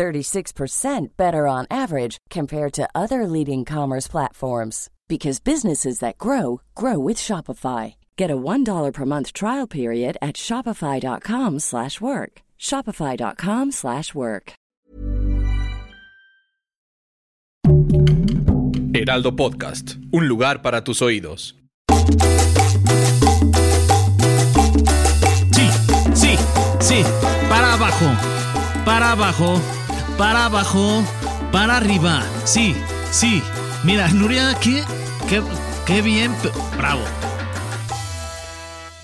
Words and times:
36% 0.00 1.08
better 1.18 1.46
on 1.46 1.66
average 1.70 2.16
compared 2.30 2.72
to 2.72 2.88
other 2.94 3.26
leading 3.26 3.66
commerce 3.66 4.08
platforms 4.08 4.88
because 5.08 5.40
businesses 5.40 5.98
that 5.98 6.16
grow 6.16 6.62
grow 6.74 6.98
with 6.98 7.18
Shopify. 7.18 7.94
Get 8.16 8.30
a 8.30 8.36
$1 8.36 8.92
per 8.94 9.04
month 9.04 9.34
trial 9.34 9.66
period 9.66 10.16
at 10.22 10.36
shopify.com/work. 10.36 12.32
shopify.com/work. 12.58 14.52
Heraldo 18.94 19.36
Podcast, 19.36 19.96
un 20.12 20.28
lugar 20.28 20.62
para 20.62 20.82
tus 20.82 21.02
oídos. 21.02 21.54
Sí, 25.52 25.66
sí, 26.14 26.36
sí. 26.80 27.02
Para 27.48 27.74
abajo, 27.74 28.06
para 28.84 29.12
abajo, 29.12 29.60
para 30.20 30.44
abajo, 30.44 31.02
para 31.50 31.78
arriba. 31.78 32.22
Sí, 32.44 32.76
sí. 33.10 33.42
Mira, 33.84 34.06
Nuria, 34.08 34.54
qué, 34.60 34.84
qué, 35.26 35.42
qué 35.86 36.02
bien. 36.02 36.30
Bravo. 36.76 37.02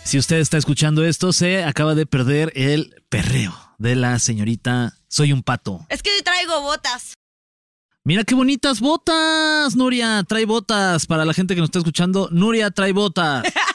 Si 0.05 0.19
usted 0.19 0.37
está 0.37 0.59
escuchando 0.59 1.07
esto, 1.07 1.33
se 1.33 1.65
acaba 1.65 1.95
de 1.95 2.05
perder 2.05 2.53
el 2.55 3.03
perreo 3.09 3.55
de 3.79 3.97
la 3.97 4.19
señorita 4.19 4.93
Soy 5.09 5.33
un 5.33 5.43
pato. 5.43 5.87
Es 5.89 6.03
que 6.03 6.11
traigo 6.23 6.61
botas. 6.61 7.15
Mira 8.05 8.23
qué 8.25 8.35
bonitas 8.35 8.81
botas, 8.81 9.75
Nuria. 9.75 10.23
Trae 10.29 10.45
botas. 10.45 11.07
Para 11.07 11.25
la 11.25 11.33
gente 11.33 11.55
que 11.55 11.63
nos 11.63 11.69
está 11.69 11.79
escuchando, 11.79 12.29
Nuria 12.31 12.71
trae 12.71 12.93
botas. 12.93 13.43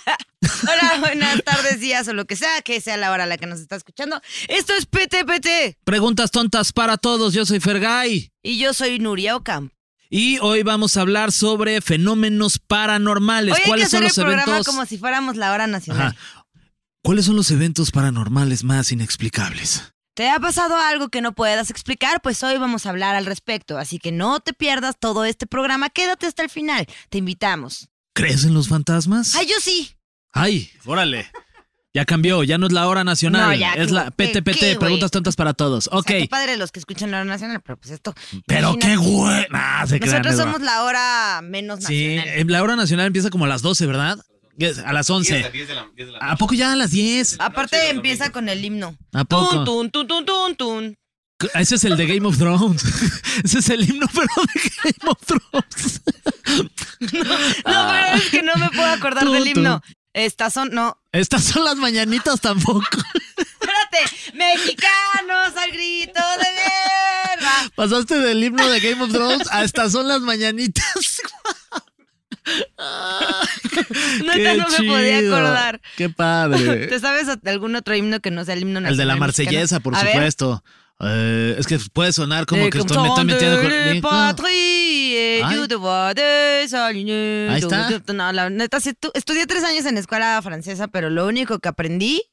Hola, 0.41 0.97
buenas 0.99 1.43
tardes, 1.43 1.79
días 1.79 2.07
o 2.07 2.13
lo 2.13 2.25
que 2.25 2.35
sea, 2.35 2.61
que 2.63 2.81
sea 2.81 2.97
la 2.97 3.11
hora 3.11 3.23
a 3.25 3.27
la 3.27 3.37
que 3.37 3.45
nos 3.45 3.59
está 3.59 3.75
escuchando. 3.75 4.19
Esto 4.47 4.73
es 4.73 4.85
PTPT 4.85 5.77
Preguntas 5.83 6.31
tontas 6.31 6.73
para 6.73 6.97
todos. 6.97 7.33
Yo 7.33 7.45
soy 7.45 7.59
Fergay. 7.59 8.31
y 8.43 8.57
yo 8.57 8.73
soy 8.73 8.99
Nuria 8.99 9.35
Ocamp. 9.35 9.71
Y 10.09 10.39
hoy 10.39 10.63
vamos 10.63 10.97
a 10.97 11.01
hablar 11.01 11.31
sobre 11.31 11.79
fenómenos 11.79 12.59
paranormales. 12.59 13.53
Hoy 13.53 13.57
hay 13.59 13.63
que 13.63 13.69
¿Cuáles 13.69 13.85
hacer 13.87 13.97
son 13.99 14.03
el 14.03 14.07
los 14.09 14.15
programa 14.15 14.43
eventos? 14.43 14.67
como 14.67 14.85
si 14.85 14.97
fuéramos 14.97 15.35
la 15.37 15.53
hora 15.53 15.67
nacional. 15.67 16.15
Ajá. 16.17 16.45
¿Cuáles 17.03 17.25
son 17.25 17.35
los 17.35 17.49
eventos 17.51 17.91
paranormales 17.91 18.63
más 18.63 18.91
inexplicables? 18.91 19.93
¿Te 20.13 20.29
ha 20.29 20.39
pasado 20.39 20.75
algo 20.77 21.09
que 21.09 21.21
no 21.21 21.33
puedas 21.33 21.69
explicar? 21.71 22.21
Pues 22.21 22.43
hoy 22.43 22.57
vamos 22.57 22.85
a 22.85 22.89
hablar 22.89 23.15
al 23.15 23.25
respecto, 23.25 23.77
así 23.77 23.97
que 23.97 24.11
no 24.11 24.39
te 24.41 24.53
pierdas 24.53 24.95
todo 24.99 25.23
este 25.23 25.47
programa, 25.47 25.89
quédate 25.89 26.27
hasta 26.27 26.43
el 26.43 26.49
final, 26.49 26.85
te 27.09 27.17
invitamos. 27.17 27.87
¿Crees 28.13 28.43
en 28.43 28.53
los 28.53 28.67
fantasmas? 28.67 29.35
Ay, 29.35 29.47
yo 29.47 29.55
sí. 29.61 29.95
Ay, 30.33 30.71
órale. 30.85 31.29
Ya 31.93 32.05
cambió, 32.05 32.41
ya 32.43 32.57
no 32.57 32.67
es 32.67 32.71
la 32.71 32.87
hora 32.87 33.03
nacional, 33.03 33.49
No, 33.49 33.53
ya, 33.53 33.73
es 33.73 33.87
¿qué- 33.87 33.93
la 33.93 34.11
PTPT, 34.11 34.59
güey? 34.61 34.79
preguntas 34.79 35.11
tontas 35.11 35.35
para 35.35 35.53
todos. 35.53 35.89
O 35.91 35.97
Ok. 35.99 36.07
sea, 36.07 36.19
qué 36.21 36.27
padre 36.29 36.55
los 36.55 36.71
que 36.71 36.79
escuchan 36.79 37.11
la 37.11 37.17
hora 37.17 37.25
nacional, 37.25 37.59
pero 37.61 37.75
pues 37.77 37.91
esto. 37.91 38.13
Pero 38.47 38.77
qué 38.79 38.95
güey. 38.95 39.45
Nah, 39.49 39.85
se 39.87 39.99
Nosotros 39.99 40.37
somos 40.37 40.61
la 40.61 40.83
hora 40.83 41.41
menos 41.43 41.83
Sí, 41.83 42.15
nacional. 42.15 42.39
en 42.39 42.51
la 42.51 42.63
hora 42.63 42.75
nacional 42.77 43.07
empieza 43.07 43.29
como 43.29 43.43
a 43.43 43.49
las 43.49 43.61
12, 43.61 43.85
¿verdad? 43.87 44.17
A 44.85 44.93
las 44.93 45.09
11. 45.09 45.51
¿A 46.21 46.35
poco 46.37 46.53
ya 46.53 46.71
a 46.71 46.75
las 46.77 46.91
10? 46.91 47.35
Aparte 47.39 47.89
empieza 47.89 48.29
con 48.31 48.47
el 48.47 48.63
himno. 48.63 48.95
¿A 49.11 49.25
poco? 49.25 49.65
Tun, 49.65 49.89
tun, 49.91 50.07
tun, 50.07 50.25
tun, 50.25 50.55
tun. 50.55 50.97
Ese 51.55 51.75
es 51.75 51.83
el 51.85 51.97
de 51.97 52.05
Game 52.05 52.25
of 52.27 52.37
Thrones. 52.37 52.83
Ese 53.43 53.59
es 53.59 53.69
el 53.69 53.89
himno, 53.89 54.07
pero 54.13 54.27
de 54.53 54.61
Game 54.83 55.11
of 55.11 55.17
Thrones. 55.25 56.01
No, 57.01 57.87
pero 57.89 58.15
es 58.15 58.29
que 58.29 58.43
no 58.43 58.55
me 58.55 58.69
puedo 58.69 58.87
acordar 58.87 59.27
del 59.27 59.47
himno. 59.47 59.81
Estas 60.13 60.53
son, 60.53 60.69
no. 60.71 60.97
Estas 61.11 61.43
son 61.43 61.63
las 61.63 61.75
mañanitas 61.77 62.41
tampoco. 62.41 62.81
Espérate, 63.37 64.33
mexicanos 64.33 65.55
al 65.55 65.71
grito 65.71 66.19
de 66.37 66.45
guerra. 66.51 67.71
Pasaste 67.75 68.19
del 68.19 68.43
himno 68.43 68.67
de 68.67 68.79
Game 68.79 69.01
of 69.03 69.11
Thrones 69.11 69.47
a 69.51 69.63
estas 69.63 69.91
son 69.93 70.07
las 70.07 70.21
mañanitas. 70.21 71.21
Neta, 74.25 74.33
Qué 74.35 74.57
no 74.57 74.67
me 74.69 74.83
podía 74.87 75.19
acordar. 75.19 75.81
Qué 75.95 76.09
padre. 76.09 76.87
¿Te 76.87 76.99
sabes 76.99 77.27
algún 77.45 77.75
otro 77.75 77.95
himno 77.95 78.19
que 78.19 78.31
no 78.31 78.43
sea 78.43 78.55
el 78.55 78.61
himno 78.61 78.81
nacional? 78.81 78.93
El 78.93 78.97
de 78.97 79.05
la 79.05 79.13
mexicano? 79.15 79.27
marsellesa, 79.51 79.79
por 79.79 79.95
A 79.95 79.99
supuesto. 79.99 80.63
Eh, 81.03 81.55
es 81.57 81.67
que 81.67 81.79
puede 81.93 82.13
sonar 82.13 82.45
como 82.45 82.69
que 82.69 82.77
estoy, 82.79 82.97
me 82.97 83.07
estoy 83.07 83.25
metiendo 83.25 83.61
con... 83.61 83.71
Ay. 85.15 85.57
Ahí 87.49 87.59
está. 87.59 88.13
No, 88.13 88.31
la 88.31 88.49
neta, 88.49 88.77
estudié 88.77 89.45
tres 89.45 89.63
años 89.63 89.85
en 89.85 89.97
escuela 89.97 90.39
francesa, 90.41 90.87
pero 90.87 91.09
lo 91.09 91.27
único 91.27 91.59
que 91.59 91.69
aprendí 91.69 92.23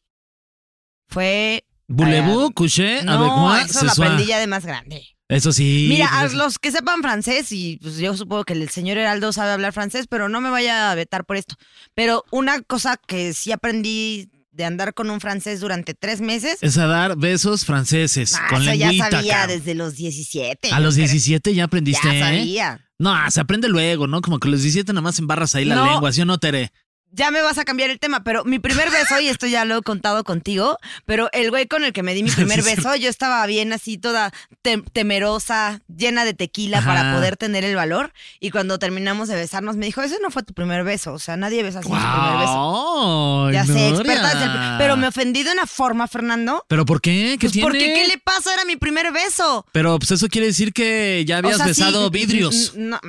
fue... 1.08 1.64
Voulez-vous 1.90 2.50
eh, 2.50 2.54
coucher 2.54 3.04
No, 3.04 3.12
avec 3.12 3.32
moi 3.32 3.62
eso 3.64 3.82
lo 3.82 3.90
aprendí 3.90 4.26
ya 4.26 4.38
de 4.38 4.46
más 4.46 4.66
grande. 4.66 5.06
Eso 5.28 5.52
sí. 5.52 5.86
Mira, 5.88 6.06
a 6.06 6.28
los 6.28 6.58
que 6.58 6.70
sepan 6.70 7.02
francés, 7.02 7.52
y 7.52 7.78
pues 7.82 7.98
yo 7.98 8.16
supongo 8.16 8.44
que 8.44 8.54
el 8.54 8.68
señor 8.70 8.98
Heraldo 8.98 9.32
sabe 9.32 9.52
hablar 9.52 9.72
francés, 9.72 10.06
pero 10.08 10.28
no 10.28 10.40
me 10.40 10.50
vaya 10.50 10.90
a 10.90 10.94
vetar 10.94 11.24
por 11.24 11.36
esto. 11.36 11.56
Pero 11.94 12.24
una 12.30 12.62
cosa 12.62 12.96
que 12.96 13.34
sí 13.34 13.52
aprendí 13.52 14.30
de 14.58 14.64
andar 14.66 14.92
con 14.92 15.08
un 15.08 15.20
francés 15.20 15.60
durante 15.60 15.94
tres 15.94 16.20
meses, 16.20 16.58
Es 16.60 16.76
a 16.76 16.86
dar 16.86 17.16
besos 17.16 17.64
franceses 17.64 18.34
ah, 18.34 18.46
con 18.50 18.60
eso 18.62 18.74
ya 18.74 18.88
lengüita. 18.90 19.10
sabía 19.10 19.32
cabrón. 19.38 19.56
desde 19.58 19.74
los 19.74 19.94
17. 19.94 20.70
A 20.72 20.80
los 20.80 20.94
creo. 20.96 21.06
17 21.06 21.54
ya 21.54 21.64
aprendiste, 21.64 22.06
Ya 22.08 22.14
¿eh? 22.14 22.20
sabía. 22.20 22.84
No, 22.98 23.14
se 23.30 23.40
aprende 23.40 23.68
luego, 23.68 24.08
¿no? 24.08 24.20
Como 24.20 24.38
que 24.40 24.48
a 24.48 24.50
los 24.50 24.60
17 24.62 24.92
nada 24.92 25.00
más 25.02 25.18
embarras 25.20 25.54
ahí 25.54 25.64
la 25.64 25.84
lengua, 25.86 26.12
¿sí 26.12 26.20
o 26.20 26.24
no, 26.26 26.38
Tere? 26.38 26.72
Ya 27.10 27.30
me 27.30 27.40
vas 27.42 27.56
a 27.58 27.64
cambiar 27.64 27.90
el 27.90 27.98
tema, 27.98 28.22
pero 28.22 28.44
mi 28.44 28.58
primer 28.58 28.90
beso, 28.90 29.18
y 29.20 29.28
esto 29.28 29.46
ya 29.46 29.64
lo 29.64 29.78
he 29.78 29.82
contado 29.82 30.24
contigo, 30.24 30.76
pero 31.06 31.30
el 31.32 31.50
güey 31.50 31.66
con 31.66 31.82
el 31.84 31.92
que 31.92 32.02
me 32.02 32.12
di 32.14 32.22
mi 32.22 32.30
primer 32.58 32.62
beso, 32.62 32.94
yo 32.96 33.08
estaba 33.08 33.44
bien 33.46 33.72
así, 33.72 33.96
toda 33.98 34.32
tem- 34.62 34.84
temerosa, 34.92 35.80
llena 35.88 36.24
de 36.24 36.34
tequila 36.34 36.82
para 36.82 37.14
poder 37.14 37.36
tener 37.36 37.64
el 37.64 37.74
valor. 37.74 38.12
Y 38.40 38.50
cuando 38.50 38.78
terminamos 38.78 39.28
de 39.28 39.36
besarnos, 39.36 39.76
me 39.76 39.86
dijo, 39.86 40.02
ese 40.02 40.18
no 40.22 40.30
fue 40.30 40.42
tu 40.42 40.52
primer 40.54 40.84
beso, 40.84 41.12
o 41.14 41.18
sea, 41.18 41.36
nadie 41.36 41.62
besa 41.62 41.78
así 41.80 41.88
su 41.88 41.94
primer 41.94 42.38
beso. 42.40 43.50
Ya 43.52 43.64
sé, 43.64 43.88
experta 43.88 44.28
desde 44.34 44.44
el 44.44 44.78
Pero 44.78 44.96
me 44.96 45.06
ofendí 45.08 45.42
de 45.42 45.52
una 45.52 45.66
forma, 45.66 46.06
Fernando. 46.08 46.64
¿Pero 46.68 46.84
por 46.84 47.00
qué? 47.00 47.36
¿Qué 47.40 47.46
Pues 47.46 47.52
tiene? 47.52 47.64
porque, 47.68 47.94
¿qué 47.94 48.06
le 48.06 48.18
pasa? 48.18 48.52
Era 48.54 48.64
mi 48.64 48.76
primer 48.76 49.12
beso. 49.12 49.66
Pero 49.72 49.98
pues 49.98 50.10
eso 50.10 50.28
quiere 50.28 50.48
decir 50.48 50.72
que 50.72 51.24
ya 51.26 51.38
habías 51.38 51.54
O 51.54 51.56
sea, 51.58 51.74
sí, 51.74 51.80
besado 51.82 52.10
vidrios. 52.10 52.74
No, 52.76 53.00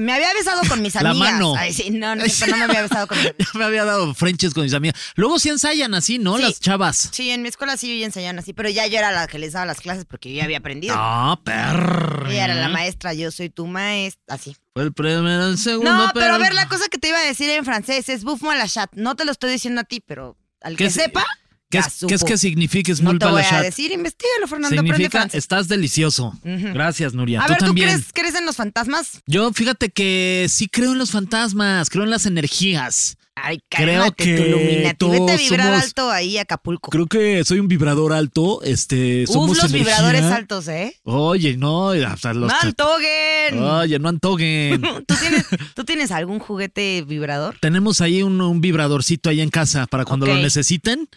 me 0.00 0.12
había 0.12 0.32
besado 0.34 0.62
con 0.68 0.80
mis 0.82 0.94
La 0.94 1.10
amigas. 1.10 1.32
mano. 1.32 1.54
Ay, 1.56 1.72
sí, 1.72 1.90
no, 1.90 2.14
no, 2.14 2.22
no 2.48 2.56
me 2.56 2.64
había 2.64 2.82
besado 2.82 3.06
con 3.06 3.18
mis 3.18 3.32
me 3.54 3.64
había 3.64 3.84
dado 3.84 4.14
frenches 4.14 4.54
con 4.54 4.64
mis 4.64 4.74
amigas. 4.74 4.98
Luego 5.14 5.38
sí 5.38 5.48
ensayan 5.48 5.94
así, 5.94 6.18
¿no? 6.18 6.36
Sí. 6.36 6.42
Las 6.42 6.60
chavas. 6.60 7.08
Sí, 7.12 7.30
en 7.30 7.42
mi 7.42 7.48
escuela 7.48 7.76
sí 7.76 8.02
enseñaban 8.02 8.38
así, 8.38 8.52
pero 8.52 8.68
ya 8.68 8.86
yo 8.86 8.98
era 8.98 9.10
la 9.12 9.26
que 9.26 9.38
les 9.38 9.52
daba 9.52 9.66
las 9.66 9.80
clases 9.80 10.04
porque 10.04 10.30
yo 10.30 10.36
ya 10.38 10.44
había 10.44 10.58
aprendido. 10.58 10.96
No, 10.96 11.40
perro. 11.44 12.30
Ella 12.30 12.44
era 12.46 12.54
la 12.54 12.68
maestra, 12.68 13.14
yo 13.14 13.30
soy 13.30 13.50
tu 13.50 13.66
maestra, 13.66 14.34
así. 14.34 14.56
Fue 14.74 14.82
el 14.84 14.92
primero, 14.92 15.48
el 15.48 15.58
segundo, 15.58 15.92
No, 15.92 16.10
pero 16.14 16.34
a 16.34 16.38
ver, 16.38 16.54
la 16.54 16.68
cosa 16.68 16.88
que 16.88 16.98
te 16.98 17.08
iba 17.08 17.18
a 17.18 17.22
decir 17.22 17.50
en 17.50 17.64
francés 17.64 18.08
es 18.08 18.24
bouffe 18.24 18.46
la 18.46 18.68
chat. 18.68 18.90
No 18.94 19.16
te 19.16 19.24
lo 19.24 19.32
estoy 19.32 19.50
diciendo 19.52 19.80
a 19.80 19.84
ti, 19.84 20.00
pero 20.04 20.36
al 20.60 20.72
¿Qué 20.76 20.84
que 20.84 20.88
es- 20.88 20.94
sepa, 20.94 21.24
¿Qué 21.70 21.78
es, 21.78 22.02
¿Qué 22.08 22.14
es 22.14 22.24
que 22.24 22.38
significa 22.38 22.92
No 23.02 23.18
te 23.18 23.26
voy 23.26 23.42
a 23.42 23.60
decir, 23.60 23.92
investigalo, 23.92 24.46
Fernando, 24.48 24.74
Significa 24.80 25.28
estás 25.32 25.68
delicioso. 25.68 26.32
Gracias, 26.42 27.12
Nuria. 27.12 27.42
A 27.42 27.46
Tú 27.46 27.50
ver, 27.52 27.58
¿tú 27.58 27.64
también. 27.66 27.88
crees, 27.90 28.06
crees 28.14 28.34
en 28.36 28.46
los 28.46 28.56
fantasmas? 28.56 29.20
Yo 29.26 29.52
fíjate 29.52 29.90
que 29.90 30.46
sí 30.48 30.68
creo 30.68 30.92
en 30.92 30.98
los 30.98 31.10
fantasmas, 31.10 31.90
creo 31.90 32.04
en 32.04 32.10
las 32.10 32.24
energías. 32.24 33.18
Ay, 33.42 33.60
Creo 33.68 34.12
que 34.12 34.36
tu 34.36 34.42
Illuminati. 34.42 34.76
Vete 34.76 34.88
a 34.88 34.94
todos 34.94 35.38
vibrar 35.38 35.66
somos- 35.68 35.84
alto 35.84 36.10
ahí 36.10 36.38
Acapulco. 36.38 36.90
Creo 36.90 37.06
que 37.06 37.44
soy 37.44 37.58
un 37.60 37.68
vibrador 37.68 38.12
alto. 38.12 38.60
Este, 38.62 39.26
somos 39.26 39.50
Uf, 39.50 39.56
los 39.62 39.70
energía. 39.72 39.94
vibradores 39.96 40.22
altos, 40.24 40.68
¿eh? 40.68 40.96
Oye, 41.04 41.56
no, 41.56 41.90
sea, 42.16 42.34
los 42.34 42.50
¡No 42.50 42.54
antoguen! 42.60 43.62
Oye, 43.62 43.98
no 43.98 44.08
antoguen. 44.08 44.82
¿Tú 45.06 45.14
tienes, 45.20 45.46
¿Tú 45.74 45.84
tienes 45.84 46.10
algún 46.10 46.38
juguete 46.38 47.02
vibrador? 47.06 47.56
Tenemos 47.60 48.00
ahí 48.00 48.22
un, 48.22 48.40
un 48.40 48.60
vibradorcito 48.60 49.30
ahí 49.30 49.40
en 49.40 49.50
casa 49.50 49.86
para 49.86 50.04
cuando 50.04 50.26
lo 50.26 50.34
necesiten. 50.36 51.08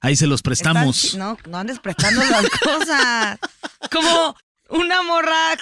Ahí 0.00 0.14
se 0.14 0.26
los 0.28 0.42
prestamos. 0.42 1.04
Están 1.06 1.20
no, 1.20 1.36
no 1.48 1.58
andes 1.58 1.80
prestando 1.80 2.20
las 2.22 2.48
cosas. 2.60 3.38
Como 3.90 4.36
una 4.68 5.02
morra, 5.02 5.56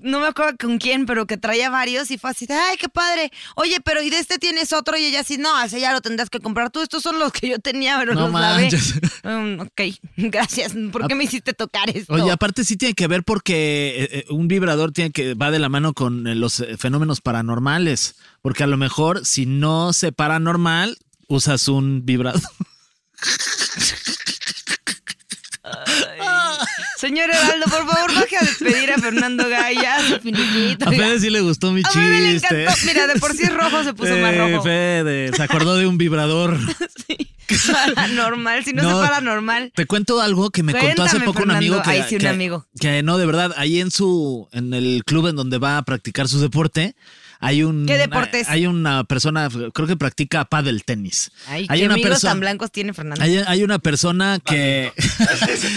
no 0.00 0.20
me 0.20 0.28
acuerdo 0.28 0.56
con 0.58 0.78
quién, 0.78 1.06
pero 1.06 1.26
que 1.26 1.36
traía 1.36 1.70
varios 1.70 2.10
y 2.10 2.18
fue 2.18 2.30
así, 2.30 2.46
de, 2.46 2.54
ay, 2.54 2.76
qué 2.78 2.88
padre. 2.88 3.30
Oye, 3.54 3.78
pero 3.84 4.02
¿y 4.02 4.10
de 4.10 4.18
este 4.18 4.38
tienes 4.38 4.72
otro? 4.72 4.96
Y 4.96 5.04
ella 5.04 5.20
así, 5.20 5.36
no, 5.36 5.62
ese 5.62 5.80
ya 5.80 5.92
lo 5.92 6.00
tendrás 6.00 6.30
que 6.30 6.40
comprar 6.40 6.70
tú. 6.70 6.80
Estos 6.80 7.02
son 7.02 7.18
los 7.18 7.32
que 7.32 7.48
yo 7.48 7.58
tenía, 7.58 7.98
pero 7.98 8.14
No 8.14 8.28
los 8.28 8.40
lavé. 8.40 8.62
manches. 8.62 8.94
Mm, 9.26 9.60
ok, 9.60 9.80
gracias. 10.16 10.72
¿Por 10.92 11.08
qué 11.08 11.16
me 11.16 11.24
hiciste 11.24 11.52
tocar 11.52 11.90
esto? 11.90 12.14
Oye, 12.14 12.30
aparte 12.30 12.64
sí 12.64 12.76
tiene 12.76 12.94
que 12.94 13.08
ver 13.08 13.24
porque 13.24 14.04
eh, 14.04 14.08
eh, 14.12 14.24
un 14.30 14.46
vibrador 14.46 14.92
tiene 14.92 15.10
que 15.10 15.34
va 15.34 15.50
de 15.50 15.58
la 15.58 15.68
mano 15.68 15.94
con 15.94 16.28
eh, 16.28 16.36
los 16.36 16.62
fenómenos 16.78 17.20
paranormales, 17.20 18.14
porque 18.40 18.62
a 18.62 18.68
lo 18.68 18.76
mejor 18.76 19.26
si 19.26 19.46
no 19.46 19.92
se 19.92 20.12
paranormal 20.12 20.96
usas 21.26 21.66
un 21.66 22.06
vibrador. 22.06 22.40
Señor 26.96 27.28
Heraldo, 27.30 27.66
por 27.66 27.86
favor, 27.86 28.14
baje 28.14 28.36
a 28.36 28.40
despedir 28.40 28.90
a 28.92 28.98
Fernando 28.98 29.48
Gaya, 29.48 29.98
su 30.08 30.18
finiquito. 30.20 30.88
A. 30.88 30.90
Fede 30.90 31.20
sí 31.20 31.28
le 31.30 31.40
gustó 31.42 31.70
mi 31.72 31.82
A 31.84 31.90
Fede 31.90 32.20
le 32.20 32.32
chiste. 32.40 32.62
encantó. 32.62 32.80
Mira, 32.86 33.06
de 33.06 33.20
por 33.20 33.32
sí 33.36 33.42
es 33.42 33.52
rojo, 33.54 33.84
se 33.84 33.92
puso 33.94 34.16
más 34.16 34.32
Eh, 34.32 34.38
rojo. 34.38 34.62
Fede, 34.62 35.30
se 35.36 35.42
acordó 35.42 35.76
de 35.76 35.86
un 35.86 35.98
vibrador. 35.98 36.58
Paranormal, 37.94 38.64
si 38.64 38.72
no, 38.72 38.82
No. 38.82 39.02
es 39.02 39.08
paranormal. 39.08 39.72
Te 39.74 39.86
cuento 39.86 40.20
algo 40.20 40.50
que 40.50 40.62
me 40.62 40.72
contó 40.72 41.04
hace 41.04 41.20
poco 41.20 41.42
un 41.42 41.50
amigo 41.52 41.80
que, 41.82 41.90
Ay, 41.90 42.04
sí, 42.08 42.16
un 42.16 42.20
que- 42.22 42.28
amigo. 42.28 42.66
que 42.80 43.02
no, 43.02 43.18
de 43.18 43.26
verdad, 43.26 43.52
ahí 43.56 43.80
en 43.80 43.90
su, 43.90 44.48
en 44.52 44.74
el 44.74 45.02
club 45.06 45.28
en 45.28 45.36
donde 45.36 45.58
va 45.58 45.78
a 45.78 45.82
practicar 45.82 46.28
su 46.28 46.40
deporte, 46.40 46.96
hay 47.40 47.62
un 47.62 47.86
¿Qué 47.86 47.98
deportes? 47.98 48.48
Hay 48.48 48.66
una 48.66 49.04
persona, 49.04 49.48
creo 49.72 49.86
que 49.86 49.96
practica 49.96 50.44
pádel 50.44 50.84
tenis. 50.84 51.30
Ay, 51.46 51.66
hay 51.68 51.80
qué 51.80 51.84
una 51.86 51.94
amigos 51.94 52.10
persona, 52.10 52.30
tan 52.32 52.40
blancos 52.40 52.70
tiene 52.72 52.92
Fernando. 52.94 53.22
hay, 53.22 53.36
hay 53.36 53.62
una 53.62 53.78
persona 53.78 54.38
que 54.44 54.92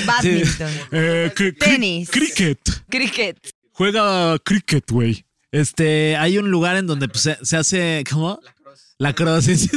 Badminton. 0.06 0.72
Eh, 0.92 1.32
que- 1.36 1.54
cri- 1.56 1.60
Tenis. 1.60 2.10
cricket. 2.10 2.60
Cricket. 2.90 3.38
Juega 3.72 4.38
cricket, 4.40 4.90
güey. 4.90 5.26
Este, 5.52 6.16
hay 6.18 6.38
un 6.38 6.52
lugar 6.52 6.78
en 6.78 6.88
donde 6.88 7.08
pues, 7.08 7.24
se, 7.24 7.38
se 7.44 7.58
hace, 7.58 8.04
¿cómo? 8.10 8.40
La 8.98 9.14
cross. 9.14 9.46
sí, 9.46 9.56
sí. 9.58 9.70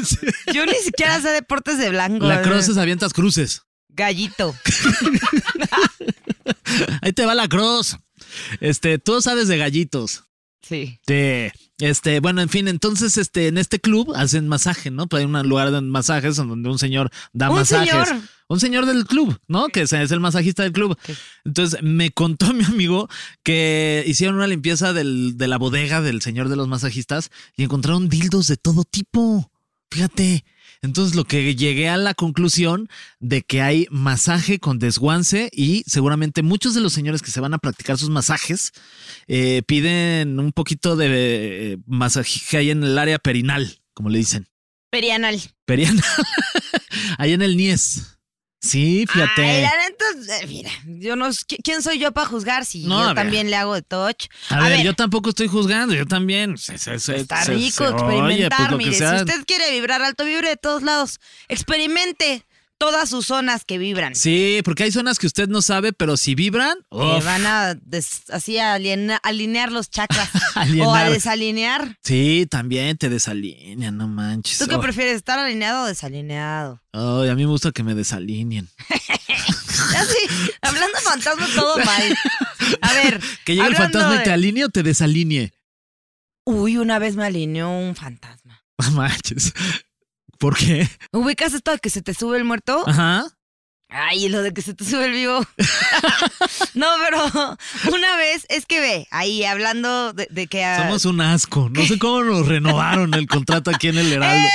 Yo 0.53 0.67
ni 0.67 0.75
siquiera 0.75 1.21
sé 1.21 1.29
deportes 1.31 1.79
de 1.79 1.91
blanco. 1.91 2.27
La 2.27 2.43
cross 2.43 2.69
es 2.69 2.77
avientas 2.77 3.13
cruces. 3.13 3.63
Gallito. 3.89 4.55
Ahí 7.03 7.13
te 7.13 7.27
va 7.27 7.35
la 7.35 7.49
cross. 7.49 7.99
Este, 8.61 8.99
tú 8.99 9.21
sabes 9.21 9.49
de 9.49 9.59
gallitos. 9.59 10.25
Sí. 10.63 10.99
Sí. 11.07 11.51
Este, 11.79 12.21
bueno, 12.21 12.41
en 12.41 12.49
fin, 12.49 12.69
entonces, 12.69 13.19
este, 13.19 13.49
en 13.49 13.59
este 13.59 13.81
club 13.81 14.13
hacen 14.15 14.47
masaje, 14.47 14.91
¿no? 14.91 15.09
Hay 15.11 15.25
un 15.25 15.33
lugar 15.49 15.71
de 15.73 15.81
masajes 15.81 16.39
en 16.39 16.49
donde 16.49 16.69
un 16.71 16.79
señor 16.79 17.11
da 17.33 17.51
¿Un 17.51 17.57
masajes. 17.57 17.91
señor? 18.09 18.23
Un 18.49 18.61
señor 18.61 18.87
del 18.87 19.05
club, 19.07 19.37
¿no? 19.49 19.67
Que 19.69 19.83
es, 19.83 19.93
es 19.93 20.11
el 20.13 20.21
masajista 20.21 20.63
del 20.63 20.73
club. 20.73 20.97
Entonces, 21.45 21.83
me 21.83 22.11
contó 22.11 22.53
mi 22.53 22.65
amigo 22.65 23.09
que 23.43 24.05
hicieron 24.07 24.37
una 24.37 24.47
limpieza 24.47 24.93
del- 24.93 25.37
de 25.37 25.49
la 25.49 25.59
bodega 25.59 26.01
del 26.01 26.23
señor 26.23 26.49
de 26.49 26.57
los 26.57 26.69
masajistas 26.69 27.31
y 27.57 27.65
encontraron 27.65 28.09
dildos 28.09 28.47
de 28.47 28.57
todo 28.57 28.85
tipo. 28.85 29.51
Fíjate. 29.91 30.45
Entonces, 30.83 31.15
lo 31.15 31.25
que 31.25 31.55
llegué 31.55 31.89
a 31.89 31.97
la 31.97 32.13
conclusión 32.13 32.89
de 33.21 33.43
que 33.43 33.63
hay 33.63 33.87
masaje 33.91 34.59
con 34.59 34.81
desguance 34.81 35.49
y 35.53 35.85
seguramente 35.87 36.43
muchos 36.43 36.75
de 36.75 36.81
los 36.81 36.93
señores 36.93 37.23
que 37.23 37.31
se 37.31 37.41
van 37.41 37.55
a 37.55 37.59
practicar 37.59 37.99
sus 37.99 38.11
masajes 38.11 38.73
eh, 39.29 39.63
piden 39.65 40.41
un 40.41 40.51
poquito 40.51 40.97
de 40.97 41.07
eh, 41.73 41.79
masaje 41.87 42.59
ahí 42.59 42.71
en 42.71 42.83
el 42.83 42.99
área 42.99 43.21
perinal, 43.21 43.81
como 43.95 44.11
le 44.11 44.19
dicen. 44.19 44.49
Perianal. 44.91 45.41
Perianal. 45.65 46.05
ahí 47.19 47.33
en 47.33 47.43
el 47.43 47.57
Nies. 47.57 48.19
Sí, 48.61 49.07
fíjate. 49.09 49.43
Ay, 49.43 49.63
la 49.63 49.92
neta, 50.19 50.39
eh, 50.41 50.47
mira, 50.47 50.71
yo 50.87 51.17
no, 51.17 51.29
¿qui- 51.29 51.59
¿quién 51.63 51.83
soy 51.83 51.99
yo 51.99 52.13
para 52.13 52.27
juzgar 52.27 52.65
si 52.65 52.85
No, 52.87 53.09
yo 53.09 53.15
también 53.15 53.51
le 53.51 53.57
hago 53.57 53.75
de 53.75 53.83
touch? 53.83 54.27
A, 54.51 54.69
ver, 54.69 54.83
yo 54.83 54.95
tampoco 54.95 55.31
estoy 55.31 55.49
juzgando, 55.49 55.95
yo 55.95 56.07
también. 56.07 56.57
Se- 56.59 56.79
se- 56.79 56.99
se- 56.99 57.17
Está 57.17 57.45
rico 57.45 57.85
oye, 57.85 57.93
experimentar, 57.95 58.59
pues 58.59 58.71
que 58.71 58.77
mire, 58.77 58.97
si 59.11 59.15
usted 59.17 59.45
quiere 59.47 59.71
vibrar 59.73 60.03
alto, 60.03 60.25
vibre 60.25 60.49
de 60.49 60.57
todos 60.57 60.83
lados. 60.83 61.21
Experimente 61.49 62.45
todas 62.79 63.09
sus 63.09 63.27
zonas 63.27 63.65
que 63.65 63.79
vibran. 63.79 64.17
Sí, 64.17 64.61
porque 64.65 64.83
hay 64.83 64.91
zonas 64.91 65.21
que 65.21 65.29
usted 65.29 65.49
no 65.49 65.63
sabe, 65.63 65.93
pero 65.93 66.17
si 66.17 66.35
vibran, 66.35 66.77
van 66.91 67.47
a 67.47 67.75
des- 67.75 68.29
así 68.31 68.59
a 68.59 68.75
aliena- 68.75 69.21
alinear 69.23 69.71
los 69.71 69.89
chakras 69.89 70.29
o 70.85 70.93
a 70.93 71.09
desalinear. 71.09 71.97
sí, 72.03 72.45
también 72.51 72.97
te 72.99 73.09
desalinean, 73.09 73.97
no 73.97 74.09
manches. 74.09 74.59
¿Tú 74.59 74.67
qué 74.67 74.75
Oh, 74.75 74.81
prefieres, 74.81 75.15
estar 75.15 75.39
alineado 75.39 75.85
o 75.85 75.87
desalineado? 75.87 76.81
ay, 76.93 77.29
a 77.29 77.35
mí 77.37 77.43
me 77.45 77.51
gusta 77.53 77.71
que 77.71 77.85
me 77.85 77.95
desalineen. 77.95 78.69
Ya 79.93 80.05
sí, 80.05 80.53
hablando 80.61 80.97
de 80.99 81.05
fantasmas 81.05 81.51
todo 81.55 81.77
mal. 81.85 82.19
A 82.81 82.93
ver, 82.95 83.21
Que 83.45 83.55
llegue 83.55 83.69
el 83.69 83.77
fantasma 83.77 84.17
y 84.17 84.25
te 84.25 84.33
alinee 84.33 84.65
o 84.65 84.69
te 84.69 84.83
desalinee. 84.83 85.53
Uy, 86.45 86.77
una 86.77 86.99
vez 86.99 87.17
me 87.17 87.25
alineó 87.25 87.71
un 87.71 87.95
fantasma. 87.95 88.65
No 88.79 88.91
manches. 88.93 89.53
¿Por 90.39 90.57
qué? 90.57 90.89
¿Ubicas 91.13 91.55
esto 91.55 91.71
de 91.71 91.79
que 91.79 91.91
se 91.91 92.03
te 92.03 92.15
sube 92.15 92.37
el 92.37 92.45
muerto? 92.45 92.83
Ajá. 92.87 93.27
Ay, 93.95 94.29
lo 94.31 94.43
de 94.43 94.55
que 94.55 94.63
se 94.63 94.73
te 94.75 94.85
sube 94.85 95.05
el 95.05 95.13
vivo. 95.13 95.39
no, 96.75 96.87
pero 97.05 97.59
una 97.95 98.17
vez, 98.17 98.47
es 98.49 98.65
que 98.65 98.81
ve, 98.81 99.07
ahí 99.11 99.45
hablando 99.45 100.15
de, 100.15 100.27
de 100.31 100.47
que... 100.47 100.65
Somos 100.79 101.05
un 101.05 101.21
asco. 101.21 101.69
No 101.69 101.87
sé 101.87 101.99
cómo 101.99 102.25
nos 102.25 102.47
renovaron 102.47 103.13
el 103.15 103.27
contrato 103.29 103.71
aquí 103.71 103.89
en 103.89 103.99
el 103.99 104.13
Heraldo. 104.13 104.49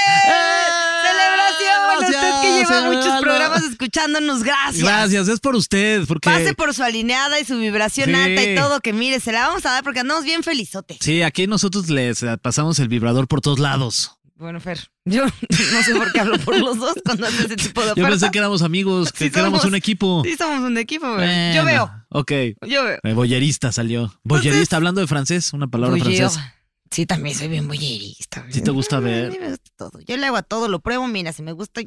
Lleva 2.59 2.81
muchos 2.91 3.21
programas 3.21 3.63
escuchándonos, 3.63 4.43
gracias. 4.43 4.83
Gracias, 4.83 5.27
es 5.27 5.39
por 5.39 5.55
usted, 5.55 6.05
porque 6.07 6.29
Pase 6.29 6.53
por 6.53 6.73
su 6.73 6.83
alineada 6.83 7.39
y 7.39 7.45
su 7.45 7.57
vibración 7.57 8.09
Sí. 8.09 8.15
alta 8.15 8.43
y 8.43 8.55
todo, 8.55 8.79
que 8.81 8.93
mire, 8.93 9.19
se 9.19 9.31
la 9.31 9.47
vamos 9.47 9.65
a 9.65 9.71
dar 9.71 9.83
porque 9.83 9.99
andamos 10.01 10.23
bien 10.23 10.43
felizotes. 10.43 10.97
sí, 11.01 11.21
aquí 11.23 11.47
nosotros 11.47 11.89
les 11.89 12.23
pasamos 12.41 12.79
el 12.79 12.87
vibrador 12.87 13.27
por 13.27 13.41
todos 13.41 13.59
lados. 13.59 14.13
Bueno, 14.39 14.59
Fer, 14.59 14.79
yo 15.05 15.25
no 15.73 15.83
sé 15.83 15.95
por 15.95 16.11
qué 16.11 16.19
hablo 16.19 16.37
por 16.37 16.59
los 16.59 16.77
dos 16.77 16.93
cuando 17.03 17.25
hace 17.25 17.45
ese 17.45 17.55
tipo 17.55 17.81
de 17.81 17.87
Yo 17.87 17.91
ofertas. 17.93 18.11
pensé 18.11 18.31
que 18.31 18.37
éramos 18.37 18.61
amigos, 18.61 19.11
que, 19.11 19.25
Sí 19.25 19.31
que 19.31 19.39
éramos 19.39 19.61
somos. 19.61 19.71
un 19.71 19.75
equipo. 19.75 20.21
Sí, 20.23 20.35
somos 20.37 20.59
un 20.59 20.77
equipo. 20.77 21.11
Bueno, 21.11 21.55
Yo 21.55 21.65
veo, 21.65 21.91
Ok. 22.09 22.31
yo 22.67 22.83
veo. 22.83 22.99
Eh, 23.01 23.13
Boyerista 23.13 23.71
salió. 23.71 24.13
Boyerista, 24.23 24.75
hablando 24.75 25.01
de 25.01 25.07
francés, 25.07 25.53
una 25.53 25.65
palabra 25.67 25.97
francesa. 25.97 26.53
Sí, 26.91 27.05
también 27.05 27.35
soy 27.37 27.47
bien 27.47 27.67
boyerista. 27.67 28.41
güey. 28.41 28.53
¿Sí 28.53 28.61
te 28.61 28.71
gusta 28.71 28.97
A 28.97 28.99
ver? 28.99 29.37
me 29.39 29.49
gusta 29.49 29.71
todo. 29.77 29.99
Yo 30.07 30.17
le 30.17 30.25
hago 30.25 30.37
a 30.37 30.43
todo, 30.43 30.67
lo 30.67 30.79
pruebo, 30.79 31.07
mira, 31.07 31.33
si 31.33 31.41
me 31.43 31.51
gusta. 31.51 31.81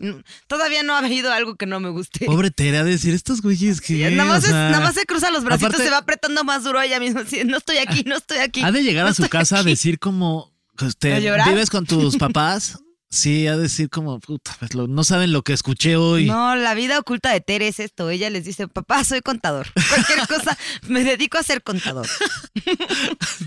Todavía 0.46 0.82
no 0.82 0.94
ha 0.94 0.98
habido 0.98 1.32
algo 1.32 1.56
que 1.56 1.66
no 1.66 1.80
me 1.80 1.88
guste. 1.90 2.26
Pobre 2.26 2.50
Tere, 2.50 2.78
de 2.84 2.90
decir, 2.90 3.14
estos 3.14 3.42
güeyes 3.42 3.80
que. 3.80 4.10
nada, 4.10 4.28
más 4.28 4.44
o 4.44 4.46
es- 4.46 4.52
sea, 4.52 4.70
nada 4.70 4.80
más 4.84 4.94
se 4.94 5.04
cruza 5.06 5.30
los 5.30 5.44
bracitos, 5.44 5.74
aparte- 5.74 5.84
se 5.84 5.90
va 5.90 5.98
apretando 5.98 6.44
más 6.44 6.64
duro 6.64 6.80
ella 6.80 7.00
misma. 7.00 7.20
así, 7.22 7.44
no 7.44 7.56
estoy 7.58 7.78
aquí, 7.78 8.02
no 8.06 8.16
estoy 8.16 8.38
aquí. 8.38 8.62
Ha 8.62 8.72
de 8.72 8.82
llegar 8.82 9.06
a 9.06 9.14
su 9.14 9.28
casa 9.28 9.58
a 9.58 9.62
decir 9.62 9.98
como. 9.98 10.52
usted, 10.80 11.12
¿A 11.12 11.18
llorar? 11.20 11.48
¿Vives 11.48 11.68
con 11.70 11.84
tus 11.86 12.16
papás? 12.16 12.78
Sí, 13.12 13.42
de 13.42 13.56
decir 13.56 13.90
como, 13.90 14.20
puta, 14.20 14.54
pues, 14.60 14.74
lo- 14.74 14.86
no 14.86 15.02
saben 15.02 15.32
lo 15.32 15.42
que 15.42 15.52
escuché 15.52 15.96
hoy. 15.96 16.26
No, 16.26 16.54
la 16.54 16.74
vida 16.74 16.96
oculta 16.98 17.32
de 17.32 17.40
Tere 17.40 17.66
es 17.66 17.80
esto. 17.80 18.08
Ella 18.08 18.30
les 18.30 18.44
dice, 18.44 18.68
papá, 18.68 19.02
soy 19.02 19.20
contador. 19.20 19.66
Cualquier 19.88 20.28
cosa, 20.28 20.56
me 20.88 21.02
dedico 21.02 21.36
a 21.36 21.42
ser 21.42 21.62
contador. 21.64 22.06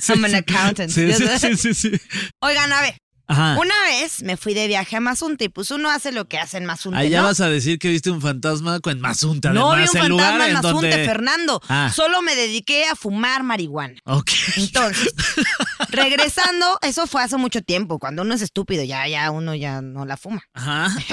Sí, 0.01 0.11
I'm 0.13 0.25
an 0.25 0.35
accountant. 0.35 0.91
Sí, 0.93 1.55
sí, 1.57 1.73
sí. 1.73 1.91
Oigan, 2.41 2.73
a 2.73 2.81
ver, 2.81 2.97
Ajá. 3.27 3.57
una 3.59 3.73
vez 3.87 4.21
me 4.23 4.35
fui 4.37 4.53
de 4.53 4.67
viaje 4.67 4.95
a 4.97 4.99
Mazunte 4.99 5.45
y 5.45 5.49
pues 5.49 5.71
uno 5.71 5.89
hace 5.89 6.11
lo 6.11 6.27
que 6.27 6.37
hace 6.39 6.57
en 6.57 6.65
Mazunte, 6.65 6.99
Allá 6.99 7.21
¿no? 7.21 7.27
vas 7.27 7.39
a 7.39 7.49
decir 7.49 7.79
que 7.79 7.89
viste 7.89 8.11
un 8.11 8.21
fantasma 8.21 8.79
con 8.79 8.99
Mazunta. 8.99 9.53
No 9.53 9.69
vi 9.71 9.83
además, 9.83 9.93
un 9.95 10.01
el 10.01 10.07
lugar 10.09 10.27
fantasma 10.31 10.45
en 10.45 10.49
en 10.49 10.61
Mazunte, 10.61 10.89
donde... 10.89 11.05
Fernando. 11.05 11.61
Ah. 11.69 11.91
Solo 11.93 12.21
me 12.21 12.35
dediqué 12.35 12.85
a 12.85 12.95
fumar 12.95 13.43
marihuana. 13.43 13.95
Ok. 14.05 14.31
Entonces, 14.57 15.13
regresando, 15.89 16.77
eso 16.81 17.07
fue 17.07 17.23
hace 17.23 17.37
mucho 17.37 17.61
tiempo. 17.61 17.99
Cuando 17.99 18.21
uno 18.23 18.33
es 18.33 18.41
estúpido, 18.41 18.83
ya, 18.83 19.07
ya 19.07 19.31
uno 19.31 19.55
ya 19.55 19.81
no 19.81 20.05
la 20.05 20.17
fuma. 20.17 20.43
Ajá. 20.53 20.93